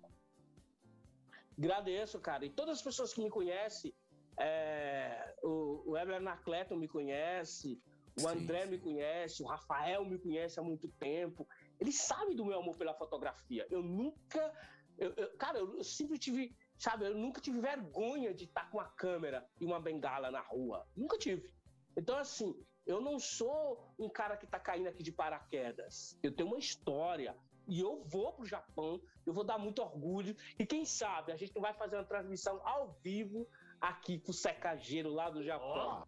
Agradeço, 1.57 2.19
cara. 2.19 2.45
E 2.45 2.49
todas 2.49 2.77
as 2.77 2.83
pessoas 2.83 3.13
que 3.13 3.21
me 3.21 3.29
conhecem, 3.29 3.93
é, 4.38 5.36
o, 5.43 5.91
o 5.91 5.97
Eber 5.97 6.15
Anacleto 6.15 6.75
me 6.75 6.88
conhece, 6.88 7.81
o 8.17 8.21
Sim, 8.21 8.27
André 8.27 8.65
me 8.65 8.77
sim. 8.77 8.83
conhece, 8.83 9.43
o 9.43 9.45
Rafael 9.45 10.05
me 10.05 10.17
conhece 10.17 10.59
há 10.59 10.63
muito 10.63 10.88
tempo. 10.89 11.47
Eles 11.79 12.01
sabem 12.01 12.36
do 12.36 12.45
meu 12.45 12.59
amor 12.59 12.77
pela 12.77 12.93
fotografia. 12.93 13.67
Eu 13.69 13.81
nunca. 13.81 14.53
eu- 14.97 15.13
eu- 15.17 15.38
cara, 15.38 15.59
eu 15.59 15.83
sempre 15.83 16.17
tive. 16.17 16.55
Sabe, 16.77 17.05
eu 17.05 17.15
nunca 17.15 17.39
tive 17.41 17.59
vergonha 17.61 18.33
de 18.33 18.45
estar 18.45 18.69
com 18.69 18.77
uma 18.77 18.89
câmera 18.89 19.45
e 19.59 19.65
uma 19.65 19.79
bengala 19.79 20.29
na 20.31 20.41
rua. 20.41 20.86
Nunca 20.95 21.17
tive. 21.17 21.49
Então, 21.97 22.17
assim, 22.17 22.53
eu 22.86 22.99
não 23.01 23.17
sou 23.17 23.93
um 23.97 24.09
cara 24.09 24.36
que 24.38 24.45
tá 24.47 24.59
caindo 24.59 24.88
aqui 24.88 25.01
de 25.01 25.11
paraquedas. 25.11 26.17
Eu 26.21 26.33
tenho 26.36 26.49
uma 26.49 26.57
história. 26.59 27.36
E 27.67 27.79
eu 27.79 28.03
vou 28.05 28.31
pro 28.33 28.45
Japão, 28.45 29.01
eu 29.25 29.33
vou 29.33 29.43
dar 29.43 29.57
muito 29.57 29.81
orgulho. 29.81 30.36
E 30.59 30.65
quem 30.65 30.86
sabe 30.86 31.31
a 31.31 31.36
gente 31.36 31.53
não 31.55 31.61
vai 31.63 31.73
fazer 31.73 31.95
uma 31.95 32.05
transmissão 32.05 32.61
ao 32.65 32.91
vivo 33.01 33.47
aqui 33.89 34.19
com 34.19 34.31
o 34.31 34.33
secageiro 34.33 35.09
lá 35.09 35.29
do 35.29 35.43
Japão. 35.43 36.07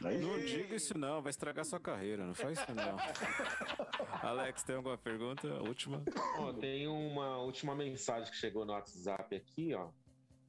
Não 0.00 0.38
diga 0.40 0.76
isso 0.76 0.96
não, 0.96 1.22
vai 1.22 1.30
estragar 1.30 1.64
sua 1.64 1.80
carreira, 1.80 2.26
não 2.26 2.34
faz 2.34 2.58
isso 2.58 2.74
não. 2.74 2.96
Alex, 4.22 4.62
tem 4.62 4.76
alguma 4.76 4.98
pergunta? 4.98 5.48
Última? 5.62 6.04
Ó, 6.38 6.52
tem 6.52 6.86
uma 6.86 7.38
última 7.38 7.74
mensagem 7.74 8.30
que 8.30 8.36
chegou 8.36 8.66
no 8.66 8.72
WhatsApp 8.72 9.34
aqui, 9.34 9.74
ó. 9.74 9.90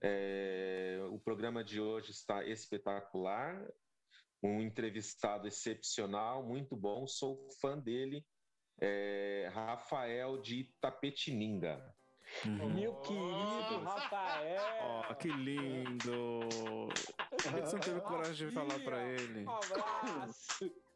É, 0.02 1.00
o 1.10 1.18
programa 1.18 1.64
de 1.64 1.80
hoje 1.80 2.12
está 2.12 2.44
espetacular, 2.46 3.66
um 4.44 4.62
entrevistado 4.62 5.48
excepcional, 5.48 6.44
muito 6.44 6.76
bom, 6.76 7.08
sou 7.08 7.48
fã 7.62 7.78
dele, 7.80 8.26
é, 8.80 9.50
Rafael 9.54 10.42
de 10.42 10.72
Tapetininga. 10.80 11.96
Meu 12.76 12.96
querido 12.98 13.47
que 15.20 15.30
lindo! 15.30 16.40
Por 17.30 17.38
que 17.38 17.62
você 17.62 17.76
não 17.76 17.82
teve 17.82 18.02
coragem 18.02 18.48
de 18.48 18.54
falar 18.54 18.80
pra 18.80 19.04
ele? 19.04 19.46
Um 19.46 19.50
abraço! 19.50 20.64
Lindo. 20.64 20.88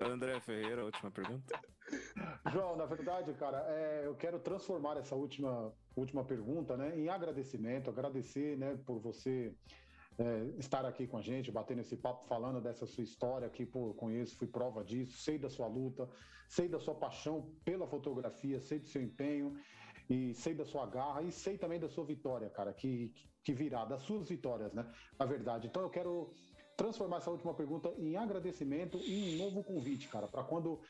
André 0.00 0.40
Ferreira, 0.40 0.84
última 0.84 1.10
pergunta. 1.10 1.60
João, 2.52 2.76
na 2.76 2.86
verdade, 2.86 3.32
cara, 3.34 3.64
é, 3.68 4.02
eu 4.04 4.14
quero 4.16 4.38
transformar 4.40 4.96
essa 4.96 5.14
última, 5.14 5.72
última 5.96 6.24
pergunta 6.24 6.76
né, 6.76 6.98
em 6.98 7.08
agradecimento, 7.08 7.88
agradecer 7.88 8.56
né, 8.58 8.76
por 8.84 8.98
você 9.00 9.54
é, 10.18 10.58
estar 10.58 10.84
aqui 10.84 11.06
com 11.06 11.18
a 11.18 11.22
gente, 11.22 11.50
batendo 11.50 11.80
esse 11.80 11.96
papo, 11.96 12.26
falando 12.26 12.60
dessa 12.60 12.86
sua 12.86 13.02
história 13.02 13.48
que 13.50 13.66
pô, 13.66 13.94
conheço, 13.94 14.36
fui 14.36 14.46
prova 14.46 14.84
disso, 14.84 15.18
sei 15.18 15.38
da 15.38 15.50
sua 15.50 15.66
luta, 15.66 16.08
sei 16.48 16.68
da 16.68 16.78
sua 16.78 16.94
paixão 16.94 17.50
pela 17.64 17.86
fotografia, 17.86 18.60
sei 18.60 18.78
do 18.78 18.86
seu 18.86 19.02
empenho 19.02 19.56
e 20.08 20.34
sei 20.34 20.54
da 20.54 20.64
sua 20.64 20.86
garra 20.86 21.22
e 21.22 21.32
sei 21.32 21.58
também 21.58 21.80
da 21.80 21.88
sua 21.88 22.04
vitória, 22.04 22.48
cara, 22.50 22.72
que, 22.72 23.12
que 23.42 23.52
virá, 23.52 23.84
das 23.84 24.02
suas 24.02 24.28
vitórias, 24.28 24.72
né? 24.72 24.86
Na 25.18 25.26
verdade. 25.26 25.66
Então 25.66 25.82
eu 25.82 25.90
quero 25.90 26.30
transformar 26.76 27.18
essa 27.18 27.30
última 27.30 27.54
pergunta 27.54 27.92
em 27.98 28.16
agradecimento 28.16 28.98
e 28.98 29.34
em 29.34 29.38
novo 29.38 29.62
convite, 29.64 30.08
cara, 30.08 30.28
para 30.28 30.44
quando 30.44 30.80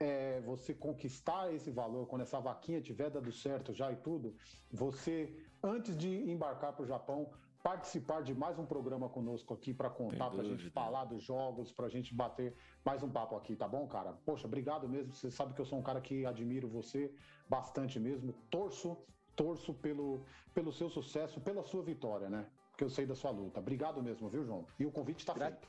é, 0.00 0.40
você 0.42 0.74
conquistar 0.74 1.52
esse 1.52 1.70
valor, 1.70 2.06
quando 2.06 2.22
essa 2.22 2.38
vaquinha 2.40 2.80
tiver 2.80 3.10
dado 3.10 3.32
certo 3.32 3.72
já 3.72 3.90
e 3.90 3.96
tudo, 3.96 4.36
você, 4.70 5.34
antes 5.62 5.96
de 5.96 6.30
embarcar 6.30 6.72
para 6.72 6.84
o 6.84 6.86
Japão, 6.86 7.30
participar 7.62 8.22
de 8.22 8.34
mais 8.34 8.58
um 8.58 8.64
programa 8.66 9.08
conosco 9.08 9.52
aqui 9.54 9.74
para 9.74 9.90
contar, 9.90 10.30
para 10.30 10.40
a 10.42 10.44
gente 10.44 10.70
falar 10.70 11.04
dos 11.04 11.22
jogos, 11.22 11.72
para 11.72 11.86
a 11.86 11.88
gente 11.88 12.14
bater 12.14 12.54
mais 12.84 13.02
um 13.02 13.10
papo 13.10 13.36
aqui, 13.36 13.56
tá 13.56 13.66
bom, 13.66 13.86
cara? 13.86 14.12
Poxa, 14.24 14.46
obrigado 14.46 14.88
mesmo. 14.88 15.12
Você 15.14 15.30
sabe 15.30 15.54
que 15.54 15.60
eu 15.60 15.64
sou 15.64 15.78
um 15.78 15.82
cara 15.82 16.00
que 16.00 16.24
admiro 16.24 16.68
você 16.68 17.12
bastante 17.48 17.98
mesmo. 17.98 18.32
Torço, 18.50 18.96
torço 19.34 19.74
pelo, 19.74 20.24
pelo 20.54 20.72
seu 20.72 20.88
sucesso, 20.88 21.40
pela 21.40 21.62
sua 21.64 21.82
vitória, 21.82 22.28
né? 22.30 22.48
Porque 22.70 22.84
eu 22.84 22.90
sei 22.90 23.04
da 23.06 23.14
sua 23.14 23.30
luta. 23.30 23.58
Obrigado 23.58 24.02
mesmo, 24.02 24.28
viu, 24.28 24.44
João? 24.44 24.66
E 24.78 24.86
o 24.86 24.92
convite 24.92 25.20
está 25.20 25.34
Gra- 25.34 25.46
feito. 25.50 25.68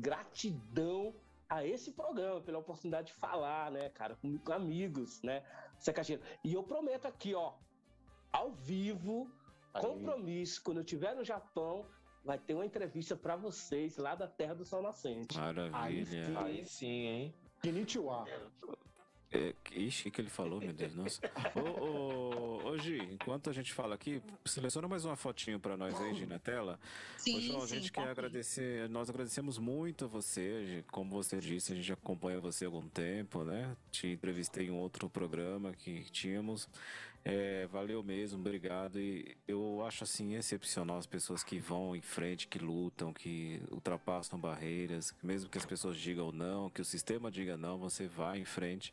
Gratidão 0.00 1.14
a 1.48 1.66
esse 1.66 1.92
programa 1.92 2.40
pela 2.40 2.58
oportunidade 2.58 3.08
de 3.08 3.12
falar, 3.12 3.70
né, 3.70 3.90
cara, 3.90 4.16
com, 4.16 4.40
amigos, 4.52 5.22
né, 5.22 5.44
Secageiro. 5.78 6.22
E 6.42 6.54
eu 6.54 6.62
prometo 6.62 7.06
aqui, 7.06 7.34
ó, 7.34 7.52
ao 8.32 8.52
vivo, 8.52 9.30
Aí. 9.74 9.82
compromisso, 9.82 10.62
quando 10.62 10.78
eu 10.78 10.82
estiver 10.84 11.14
no 11.14 11.24
Japão, 11.24 11.86
vai 12.24 12.38
ter 12.38 12.54
uma 12.54 12.66
entrevista 12.66 13.16
para 13.16 13.36
vocês 13.36 13.96
lá 13.96 14.14
da 14.14 14.26
Terra 14.26 14.54
do 14.54 14.64
Sol 14.64 14.82
Nascente. 14.82 15.36
Maravilha. 15.36 16.38
Aí 16.40 16.64
sim, 16.66 17.06
hein? 17.06 17.34
Konnichiwa. 17.62 18.26
É, 19.34 19.54
ixi, 19.74 20.08
o 20.08 20.12
que 20.12 20.20
ele 20.20 20.28
falou, 20.28 20.60
meu 20.60 20.74
Deus, 20.74 20.94
nossa. 20.94 21.18
Ô, 21.56 22.64
ô, 22.66 22.68
ô, 22.68 22.76
Gi, 22.78 22.98
enquanto 23.10 23.48
a 23.48 23.52
gente 23.52 23.72
fala 23.72 23.94
aqui, 23.94 24.22
seleciona 24.44 24.86
mais 24.86 25.06
uma 25.06 25.16
fotinho 25.16 25.58
pra 25.58 25.74
nós 25.74 25.98
aí, 26.02 26.12
Gi, 26.14 26.26
na 26.26 26.38
tela. 26.38 26.78
Sim, 27.16 27.38
Ô, 27.38 27.40
João, 27.40 27.62
a 27.62 27.66
gente 27.66 27.90
tá 27.90 28.02
quer 28.02 28.10
aqui. 28.10 28.20
agradecer, 28.20 28.90
nós 28.90 29.08
agradecemos 29.08 29.56
muito 29.56 30.04
a 30.04 30.08
você, 30.08 30.66
Gi. 30.66 30.84
como 30.92 31.10
você 31.10 31.38
disse, 31.38 31.72
a 31.72 31.76
gente 31.76 31.90
acompanha 31.90 32.40
você 32.40 32.66
há 32.66 32.68
algum 32.68 32.86
tempo, 32.86 33.42
né? 33.42 33.74
Te 33.90 34.08
entrevistei 34.08 34.66
em 34.66 34.70
um 34.70 34.78
outro 34.78 35.08
programa 35.08 35.72
que 35.72 36.02
tínhamos. 36.10 36.68
É, 37.24 37.66
valeu 37.68 38.02
mesmo, 38.02 38.40
obrigado. 38.40 38.98
E 38.98 39.36
eu 39.46 39.84
acho 39.86 40.04
assim 40.04 40.34
excepcional 40.34 40.98
as 40.98 41.06
pessoas 41.06 41.44
que 41.44 41.58
vão 41.58 41.94
em 41.94 42.00
frente, 42.00 42.48
que 42.48 42.58
lutam, 42.58 43.12
que 43.12 43.62
ultrapassam 43.70 44.38
barreiras, 44.38 45.14
mesmo 45.22 45.48
que 45.48 45.58
as 45.58 45.64
pessoas 45.64 45.96
digam 45.96 46.32
não, 46.32 46.68
que 46.68 46.80
o 46.80 46.84
sistema 46.84 47.30
diga 47.30 47.56
não, 47.56 47.78
você 47.78 48.08
vai 48.08 48.40
em 48.40 48.44
frente. 48.44 48.92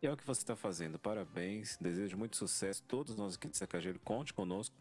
E 0.00 0.06
é 0.06 0.12
o 0.12 0.16
que 0.16 0.26
você 0.26 0.42
está 0.42 0.54
fazendo. 0.54 0.98
Parabéns, 0.98 1.76
desejo 1.80 2.16
muito 2.16 2.36
sucesso. 2.36 2.82
Todos 2.86 3.16
nós 3.16 3.34
aqui 3.34 3.48
de 3.48 3.56
Sacageiro, 3.56 3.98
conte 4.00 4.32
conosco. 4.32 4.76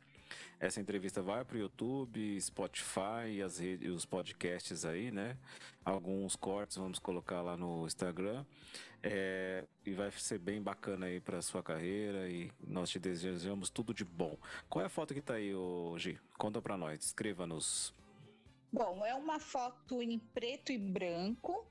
Essa 0.59 0.79
entrevista 0.79 1.21
vai 1.21 1.43
para 1.43 1.55
o 1.55 1.59
YouTube, 1.59 2.39
Spotify 2.39 3.27
e 3.29 3.41
as 3.41 3.59
redes, 3.59 3.89
os 3.91 4.05
podcasts 4.05 4.85
aí, 4.85 5.11
né? 5.11 5.37
Alguns 5.83 6.35
cortes 6.35 6.77
vamos 6.77 6.99
colocar 6.99 7.41
lá 7.41 7.57
no 7.57 7.85
Instagram. 7.85 8.45
É, 9.05 9.65
e 9.85 9.91
vai 9.91 10.09
ser 10.11 10.39
bem 10.39 10.61
bacana 10.61 11.07
aí 11.07 11.19
para 11.19 11.41
sua 11.41 11.61
carreira 11.61 12.29
e 12.29 12.49
nós 12.65 12.89
te 12.89 12.97
desejamos 12.99 13.69
tudo 13.69 13.93
de 13.93 14.05
bom. 14.05 14.37
Qual 14.69 14.81
é 14.81 14.85
a 14.85 14.89
foto 14.89 15.13
que 15.13 15.21
tá 15.21 15.33
aí, 15.33 15.51
Gi? 15.97 16.17
Conta 16.37 16.61
para 16.61 16.77
nós, 16.77 17.03
escreva-nos. 17.03 17.93
Bom, 18.71 19.05
é 19.05 19.13
uma 19.13 19.39
foto 19.39 20.01
em 20.01 20.17
preto 20.17 20.71
e 20.71 20.77
branco 20.77 21.67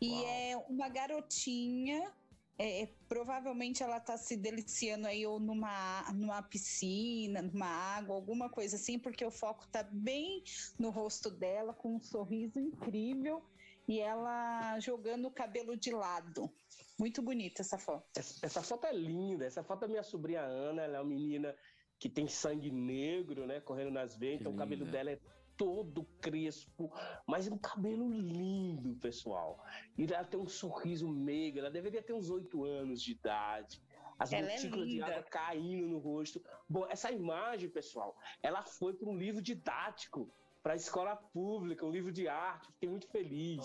e 0.00 0.10
Uau. 0.10 0.26
é 0.26 0.56
uma 0.68 0.88
garotinha. 0.88 2.12
É, 2.58 2.88
provavelmente 3.08 3.82
ela 3.82 4.00
tá 4.00 4.16
se 4.16 4.36
deliciando 4.36 5.06
aí 5.06 5.24
ou 5.24 5.38
numa, 5.38 6.10
numa 6.12 6.42
piscina, 6.42 7.40
numa 7.40 7.66
água, 7.66 8.16
alguma 8.16 8.48
coisa 8.50 8.74
assim, 8.74 8.98
porque 8.98 9.24
o 9.24 9.30
foco 9.30 9.66
tá 9.68 9.82
bem 9.84 10.42
no 10.78 10.90
rosto 10.90 11.30
dela, 11.30 11.72
com 11.72 11.94
um 11.96 12.00
sorriso 12.00 12.58
incrível 12.58 13.42
e 13.86 14.00
ela 14.00 14.78
jogando 14.80 15.26
o 15.26 15.30
cabelo 15.30 15.76
de 15.76 15.92
lado. 15.92 16.50
Muito 16.98 17.22
bonita 17.22 17.62
essa 17.62 17.78
foto. 17.78 18.04
Essa, 18.16 18.44
essa 18.44 18.62
foto 18.62 18.86
é 18.86 18.92
linda. 18.92 19.46
Essa 19.46 19.62
foto 19.62 19.84
é 19.84 19.88
minha 19.88 20.02
sobrinha 20.02 20.42
Ana. 20.42 20.82
Ela 20.82 20.98
é 20.98 21.00
uma 21.00 21.08
menina 21.08 21.54
que 21.98 22.08
tem 22.08 22.26
sangue 22.26 22.70
negro, 22.70 23.46
né? 23.46 23.60
Correndo 23.60 23.92
nas 23.92 24.16
veias. 24.16 24.38
Que 24.38 24.42
Então 24.42 24.52
o 24.52 24.56
cabelo 24.56 24.84
dela 24.84 25.12
é 25.12 25.18
todo 25.58 26.04
crespo, 26.20 26.90
mas 27.26 27.48
um 27.48 27.58
cabelo 27.58 28.08
lindo, 28.08 28.94
pessoal. 28.94 29.62
E 29.98 30.04
ela 30.04 30.24
tem 30.24 30.40
um 30.40 30.46
sorriso 30.46 31.06
meigo. 31.08 31.58
Ela 31.58 31.70
deveria 31.70 32.02
ter 32.02 32.14
uns 32.14 32.30
oito 32.30 32.64
anos 32.64 33.02
de 33.02 33.12
idade. 33.12 33.82
As 34.18 34.32
Ela 34.32 34.50
é 34.50 34.54
gotículas 34.54 34.88
de 34.88 35.02
água 35.02 35.22
caindo 35.24 35.88
no 35.88 35.98
rosto. 35.98 36.42
Bom, 36.68 36.86
essa 36.88 37.10
imagem, 37.10 37.68
pessoal, 37.68 38.16
ela 38.42 38.62
foi 38.62 38.94
para 38.94 39.08
um 39.08 39.16
livro 39.16 39.42
didático 39.42 40.32
para 40.62 40.72
a 40.72 40.76
escola 40.76 41.16
pública, 41.16 41.84
um 41.84 41.90
livro 41.90 42.12
de 42.12 42.28
arte. 42.28 42.72
Fiquei 42.72 42.88
muito 42.88 43.08
feliz. 43.08 43.64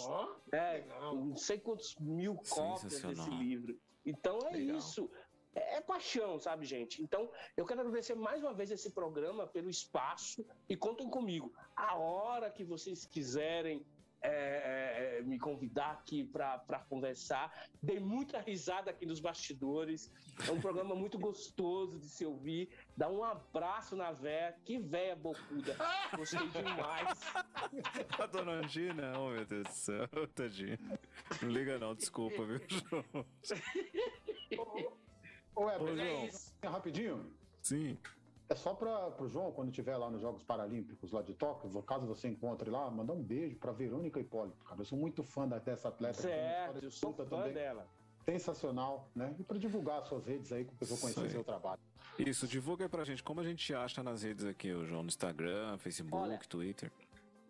É, 0.51 0.73
legal. 0.73 1.15
não 1.15 1.35
sei 1.35 1.59
quantos 1.59 1.95
mil 1.99 2.35
cópias 2.49 3.01
desse 3.01 3.29
livro. 3.31 3.79
Então 4.05 4.37
é 4.49 4.51
Legal. 4.51 4.77
isso. 4.77 5.09
É, 5.55 5.77
é 5.77 5.81
paixão, 5.81 6.39
sabe, 6.39 6.65
gente? 6.65 7.01
Então, 7.01 7.29
eu 7.55 7.65
quero 7.65 7.81
agradecer 7.81 8.15
mais 8.15 8.41
uma 8.41 8.53
vez 8.53 8.71
esse 8.71 8.89
programa 8.91 9.47
pelo 9.47 9.69
espaço 9.69 10.45
e 10.67 10.75
contem 10.75 11.09
comigo. 11.09 11.53
A 11.75 11.95
hora 11.95 12.49
que 12.49 12.63
vocês 12.63 13.05
quiserem 13.05 13.85
é, 14.25 14.29
é, 14.29 15.17
é, 15.19 15.21
me 15.21 15.37
convidar 15.37 15.91
aqui 15.91 16.23
para 16.23 16.79
conversar. 16.87 17.51
Dei 17.81 17.99
muita 17.99 18.39
risada 18.39 18.89
aqui 18.89 19.05
nos 19.05 19.19
bastidores. 19.19 20.09
É 20.47 20.51
um 20.51 20.61
programa 20.61 20.95
muito 20.95 21.19
gostoso 21.19 21.99
de 21.99 22.07
se 22.07 22.25
ouvir. 22.25 22.69
Dá 22.95 23.09
um 23.09 23.21
abraço 23.21 23.97
na 23.97 24.13
véia. 24.13 24.55
Que 24.63 24.79
véia 24.79 25.13
bocuda. 25.13 25.75
Gostei 26.15 26.47
demais. 26.47 27.19
A 28.17 28.25
dona 28.27 28.53
Angina? 28.53 29.11
Oh, 29.19 29.29
meu 29.29 29.45
Deus 29.45 29.67
do 29.67 29.73
céu, 29.73 30.07
tadinha. 30.33 30.79
Não 31.41 31.49
liga 31.49 31.77
não, 31.77 31.93
desculpa, 31.93 32.45
viu, 32.45 32.61
João? 32.69 33.25
Ô, 35.55 35.69
Eber, 35.69 35.81
Ô, 35.93 35.95
João. 35.95 36.71
rapidinho. 36.73 37.31
Sim. 37.61 37.97
É 38.49 38.55
só 38.55 38.73
para 38.73 39.15
o 39.23 39.27
João, 39.27 39.51
quando 39.51 39.69
estiver 39.69 39.95
lá 39.97 40.09
nos 40.11 40.21
Jogos 40.21 40.43
Paralímpicos 40.43 41.11
lá 41.11 41.21
de 41.21 41.33
Tóquio, 41.33 41.81
caso 41.83 42.05
você 42.05 42.27
encontre 42.27 42.69
lá, 42.69 42.89
mandar 42.91 43.13
um 43.13 43.23
beijo 43.23 43.55
para 43.55 43.71
Verônica 43.71 44.19
Hipólito, 44.19 44.63
cara. 44.65 44.81
Eu 44.81 44.85
sou 44.85 44.97
muito 44.97 45.23
fã 45.23 45.47
da- 45.47 45.59
dessa 45.59 45.87
atleta. 45.87 46.15
que 46.15 46.21
Certo, 46.21 46.83
eu 46.83 46.91
sou 46.91 47.13
fã 47.13 47.49
dela. 47.49 47.87
Sensacional, 48.25 49.09
né? 49.15 49.35
E 49.39 49.43
para 49.43 49.57
divulgar 49.57 50.05
suas 50.05 50.25
redes 50.25 50.51
aí, 50.51 50.63
para 50.63 50.73
o 50.73 50.77
pessoal 50.77 50.99
conhecer 50.99 51.21
Isso 51.25 51.31
seu 51.31 51.43
trabalho. 51.43 51.81
Isso, 52.17 52.47
divulga 52.47 52.85
aí 52.85 52.89
pra 52.89 53.03
gente 53.03 53.23
como 53.23 53.39
a 53.39 53.43
gente 53.43 53.73
acha 53.73 54.01
nas 54.03 54.23
redes 54.23 54.45
aqui, 54.45 54.71
o 54.71 54.85
João, 54.85 55.03
no 55.03 55.09
Instagram, 55.09 55.77
Facebook, 55.77 56.15
Olha, 56.23 56.37
Twitter. 56.47 56.91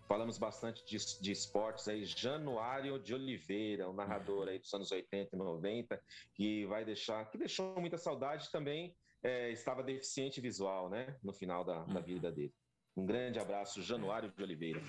Falamos 0.08 0.36
bastante 0.36 0.84
de, 0.84 0.98
de 1.20 1.30
esportes 1.30 1.86
aí, 1.86 2.04
Januário 2.04 2.98
de 2.98 3.14
Oliveira, 3.14 3.88
um 3.88 3.92
narrador 3.92 4.48
aí 4.48 4.58
dos 4.58 4.74
anos 4.74 4.90
80 4.90 5.36
e 5.36 5.38
90, 5.38 6.02
que 6.34 6.66
vai 6.66 6.84
deixar, 6.84 7.30
que 7.30 7.38
deixou 7.38 7.80
muita 7.80 7.96
saudade 7.96 8.50
também, 8.50 8.92
é, 9.22 9.50
estava 9.50 9.82
deficiente 9.82 10.40
visual, 10.40 10.88
né? 10.88 11.16
No 11.22 11.32
final 11.32 11.64
da, 11.64 11.84
da 11.84 12.00
vida 12.00 12.30
dele. 12.30 12.54
Um 12.96 13.06
grande 13.06 13.38
abraço, 13.38 13.82
Januário 13.82 14.30
de 14.30 14.42
Oliveira. 14.42 14.82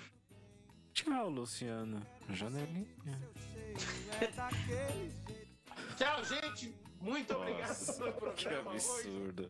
Tchau, 0.93 1.29
Luciano. 1.29 2.05
Janelinha. 2.29 2.95
Tchau, 5.97 6.23
gente. 6.25 6.75
Muito 6.99 7.34
obrigado 7.34 7.67
Nossa, 7.67 7.93
pelo 7.93 8.11
que 8.13 8.19
programa 8.19 8.71
hoje. 8.71 8.86
absurdo. 8.86 9.49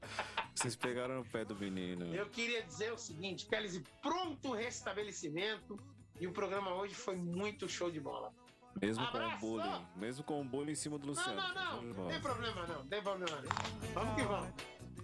Vocês 0.55 0.75
pegaram 0.75 1.15
no 1.15 1.25
pé 1.25 1.43
do 1.43 1.55
menino. 1.55 2.15
Eu 2.15 2.29
queria 2.29 2.63
dizer 2.63 2.93
o 2.93 2.97
seguinte, 2.97 3.45
Kelly, 3.47 3.83
pronto 4.01 4.53
restabelecimento. 4.53 5.77
E 6.19 6.27
o 6.27 6.31
programa 6.31 6.73
hoje 6.75 6.93
foi 6.93 7.15
muito 7.15 7.67
show 7.67 7.89
de 7.91 7.99
bola. 7.99 8.33
Mesmo 8.79 9.05
com 9.11 9.17
o 9.17 9.37
bullying. 9.39 9.85
Mesmo 9.95 10.23
com 10.23 10.41
o 10.41 10.43
bullying 10.45 10.71
em 10.71 10.75
cima 10.75 10.97
do 10.97 11.07
Não, 11.07 11.13
Luciano. 11.13 11.35
não, 11.41 11.53
não. 11.53 11.81
Não 11.81 11.93
bola. 11.93 12.09
tem 12.11 12.21
problema 12.21 12.67
não. 12.67 12.75
Não 12.79 12.87
tem 12.87 13.01
problema 13.01 13.41
não. 13.41 13.93
Vamos 13.93 14.15
que 14.15 14.27
vamos. 14.27 14.53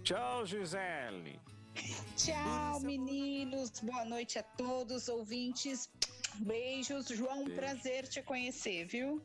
Tchau, 0.02 0.46
Gisele. 0.46 1.40
Tchau, 2.16 2.80
meninos. 2.80 3.70
Boa 3.80 4.04
noite 4.04 4.38
a 4.38 4.42
todos, 4.42 5.08
ouvintes. 5.08 5.90
Beijos. 6.36 7.08
João, 7.08 7.42
um 7.42 7.44
Beijo. 7.44 7.60
prazer 7.60 8.08
te 8.08 8.22
conhecer, 8.22 8.86
viu? 8.86 9.22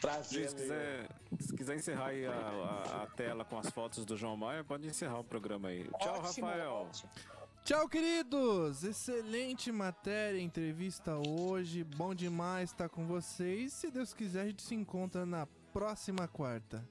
Prazer. 0.00 0.48
Se 0.48 0.54
quiser, 0.56 1.08
se 1.40 1.56
quiser 1.56 1.76
encerrar 1.76 2.06
aí 2.08 2.24
a, 2.26 2.32
a- 2.32 3.02
a 3.02 3.06
tela 3.08 3.44
com 3.44 3.58
as 3.58 3.68
fotos 3.70 4.04
do 4.04 4.16
João 4.16 4.36
Maia, 4.36 4.64
pode 4.64 4.86
encerrar 4.86 5.18
o 5.18 5.24
programa 5.24 5.68
aí. 5.68 5.84
Tchau, 6.00 6.18
Ótimo, 6.20 6.46
Rafael. 6.46 6.72
ótimo. 6.72 7.10
Tchau, 7.64 7.88
queridos! 7.88 8.82
Excelente 8.82 9.70
matéria, 9.70 10.40
entrevista 10.40 11.16
hoje. 11.28 11.84
Bom 11.84 12.14
demais 12.14 12.70
estar 12.70 12.88
com 12.88 13.06
vocês. 13.06 13.72
Se 13.72 13.90
Deus 13.90 14.12
quiser, 14.14 14.40
a 14.40 14.46
gente 14.46 14.62
se 14.62 14.74
encontra 14.74 15.24
na 15.24 15.46
próxima 15.72 16.26
quarta. 16.26 16.84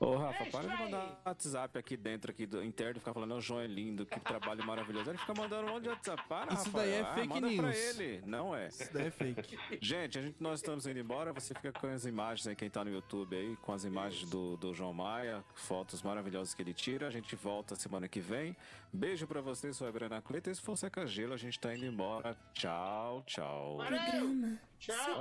Ô, 0.00 0.16
Rafa, 0.16 0.44
É 0.44 0.50
para 0.50 0.66
de 0.68 0.72
aí. 0.74 0.84
mandar 0.84 1.20
WhatsApp 1.26 1.76
aqui 1.76 1.96
dentro 1.96 2.30
aqui 2.30 2.46
do 2.46 2.62
interno 2.62 2.92
e 2.96 2.98
ficar 3.00 3.12
falando, 3.12 3.34
o 3.34 3.40
João 3.40 3.60
é 3.60 3.66
lindo, 3.66 4.06
que 4.06 4.20
trabalho 4.20 4.64
maravilhoso. 4.64 5.10
Ele 5.10 5.18
fica 5.18 5.34
mandando 5.34 5.66
um 5.66 5.70
monte 5.72 5.82
de 5.84 5.88
WhatsApp. 5.88 6.22
Para, 6.28 6.54
Isso 6.54 6.64
Rafael. 6.66 6.72
daí 6.86 6.92
é 6.92 7.00
Ah, 7.00 7.14
fake 7.14 7.28
manda 7.28 7.40
pra 7.56 7.66
news. 7.68 7.98
ele. 7.98 8.22
Não 8.24 8.54
é. 8.54 8.68
Isso 8.68 8.92
daí 8.92 9.06
é 9.06 9.10
fake. 9.10 9.58
Gente, 9.82 10.18
a 10.18 10.22
gente, 10.22 10.36
nós 10.40 10.60
estamos 10.60 10.86
indo 10.86 10.98
embora. 11.00 11.32
Você 11.32 11.52
fica 11.52 11.72
com 11.72 11.86
as 11.88 12.04
imagens 12.04 12.46
aí, 12.46 12.54
quem 12.54 12.70
tá 12.70 12.84
no 12.84 12.90
YouTube 12.92 13.34
aí, 13.36 13.56
com 13.56 13.72
as 13.72 13.84
imagens 13.84 14.28
do, 14.30 14.56
do 14.56 14.72
João 14.72 14.92
Maia, 14.94 15.44
fotos 15.54 16.00
maravilhosas 16.02 16.54
que 16.54 16.62
ele 16.62 16.72
tira. 16.74 17.08
A 17.08 17.10
gente 17.10 17.34
volta 17.34 17.74
semana 17.74 18.06
que 18.08 18.20
vem. 18.20 18.56
Beijo 18.92 19.26
pra 19.26 19.40
você, 19.40 19.72
sou 19.72 19.88
a 19.88 19.92
Brana 19.92 20.22
Cleta. 20.22 20.48
Esse 20.50 20.60
foi 20.62 20.74
o 20.74 20.76
Seca 20.76 21.06
Gelo. 21.06 21.34
A 21.34 21.36
gente 21.36 21.58
tá 21.58 21.74
indo 21.74 21.84
embora. 21.84 22.36
Tchau, 22.54 23.22
tchau. 23.26 23.76
Programa 23.78 24.58
Tchau. 24.78 25.20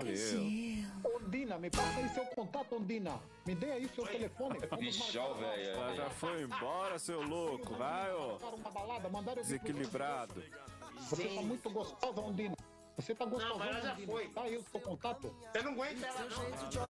Ondina, 1.03 1.57
me 1.57 1.69
passa 1.69 1.99
aí 1.99 2.09
seu 2.09 2.25
contato, 2.27 2.75
Ondina. 2.75 3.19
Me 3.45 3.55
dê 3.55 3.71
aí 3.71 3.89
seu 3.89 4.05
telefone. 4.05 4.59
Bichão, 4.77 5.33
velho. 5.35 5.69
Ela 5.71 5.95
já 5.95 6.09
foi 6.11 6.41
embora, 6.43 6.99
seu 6.99 7.21
louco. 7.21 7.73
Vai, 7.75 8.11
ó. 8.13 8.37
Desequilibrado. 9.35 10.43
Você 10.99 11.27
tá 11.27 11.41
muito 11.41 11.69
gostosa, 11.69 12.21
Ondina. 12.21 12.55
Você 12.95 13.13
tá 13.13 13.25
gostosa, 13.25 13.55
mas 13.59 13.69
ela 13.69 13.81
já 13.81 13.93
Ondina. 13.93 14.11
foi. 14.11 14.27
Tá 14.29 14.41
aí 14.43 14.57
o 14.57 14.63
seu 14.63 14.79
contato? 14.79 15.35
Você 15.51 15.61
não 15.63 15.71
aguenta 15.73 16.05
ela 16.05 16.21
não. 16.29 16.85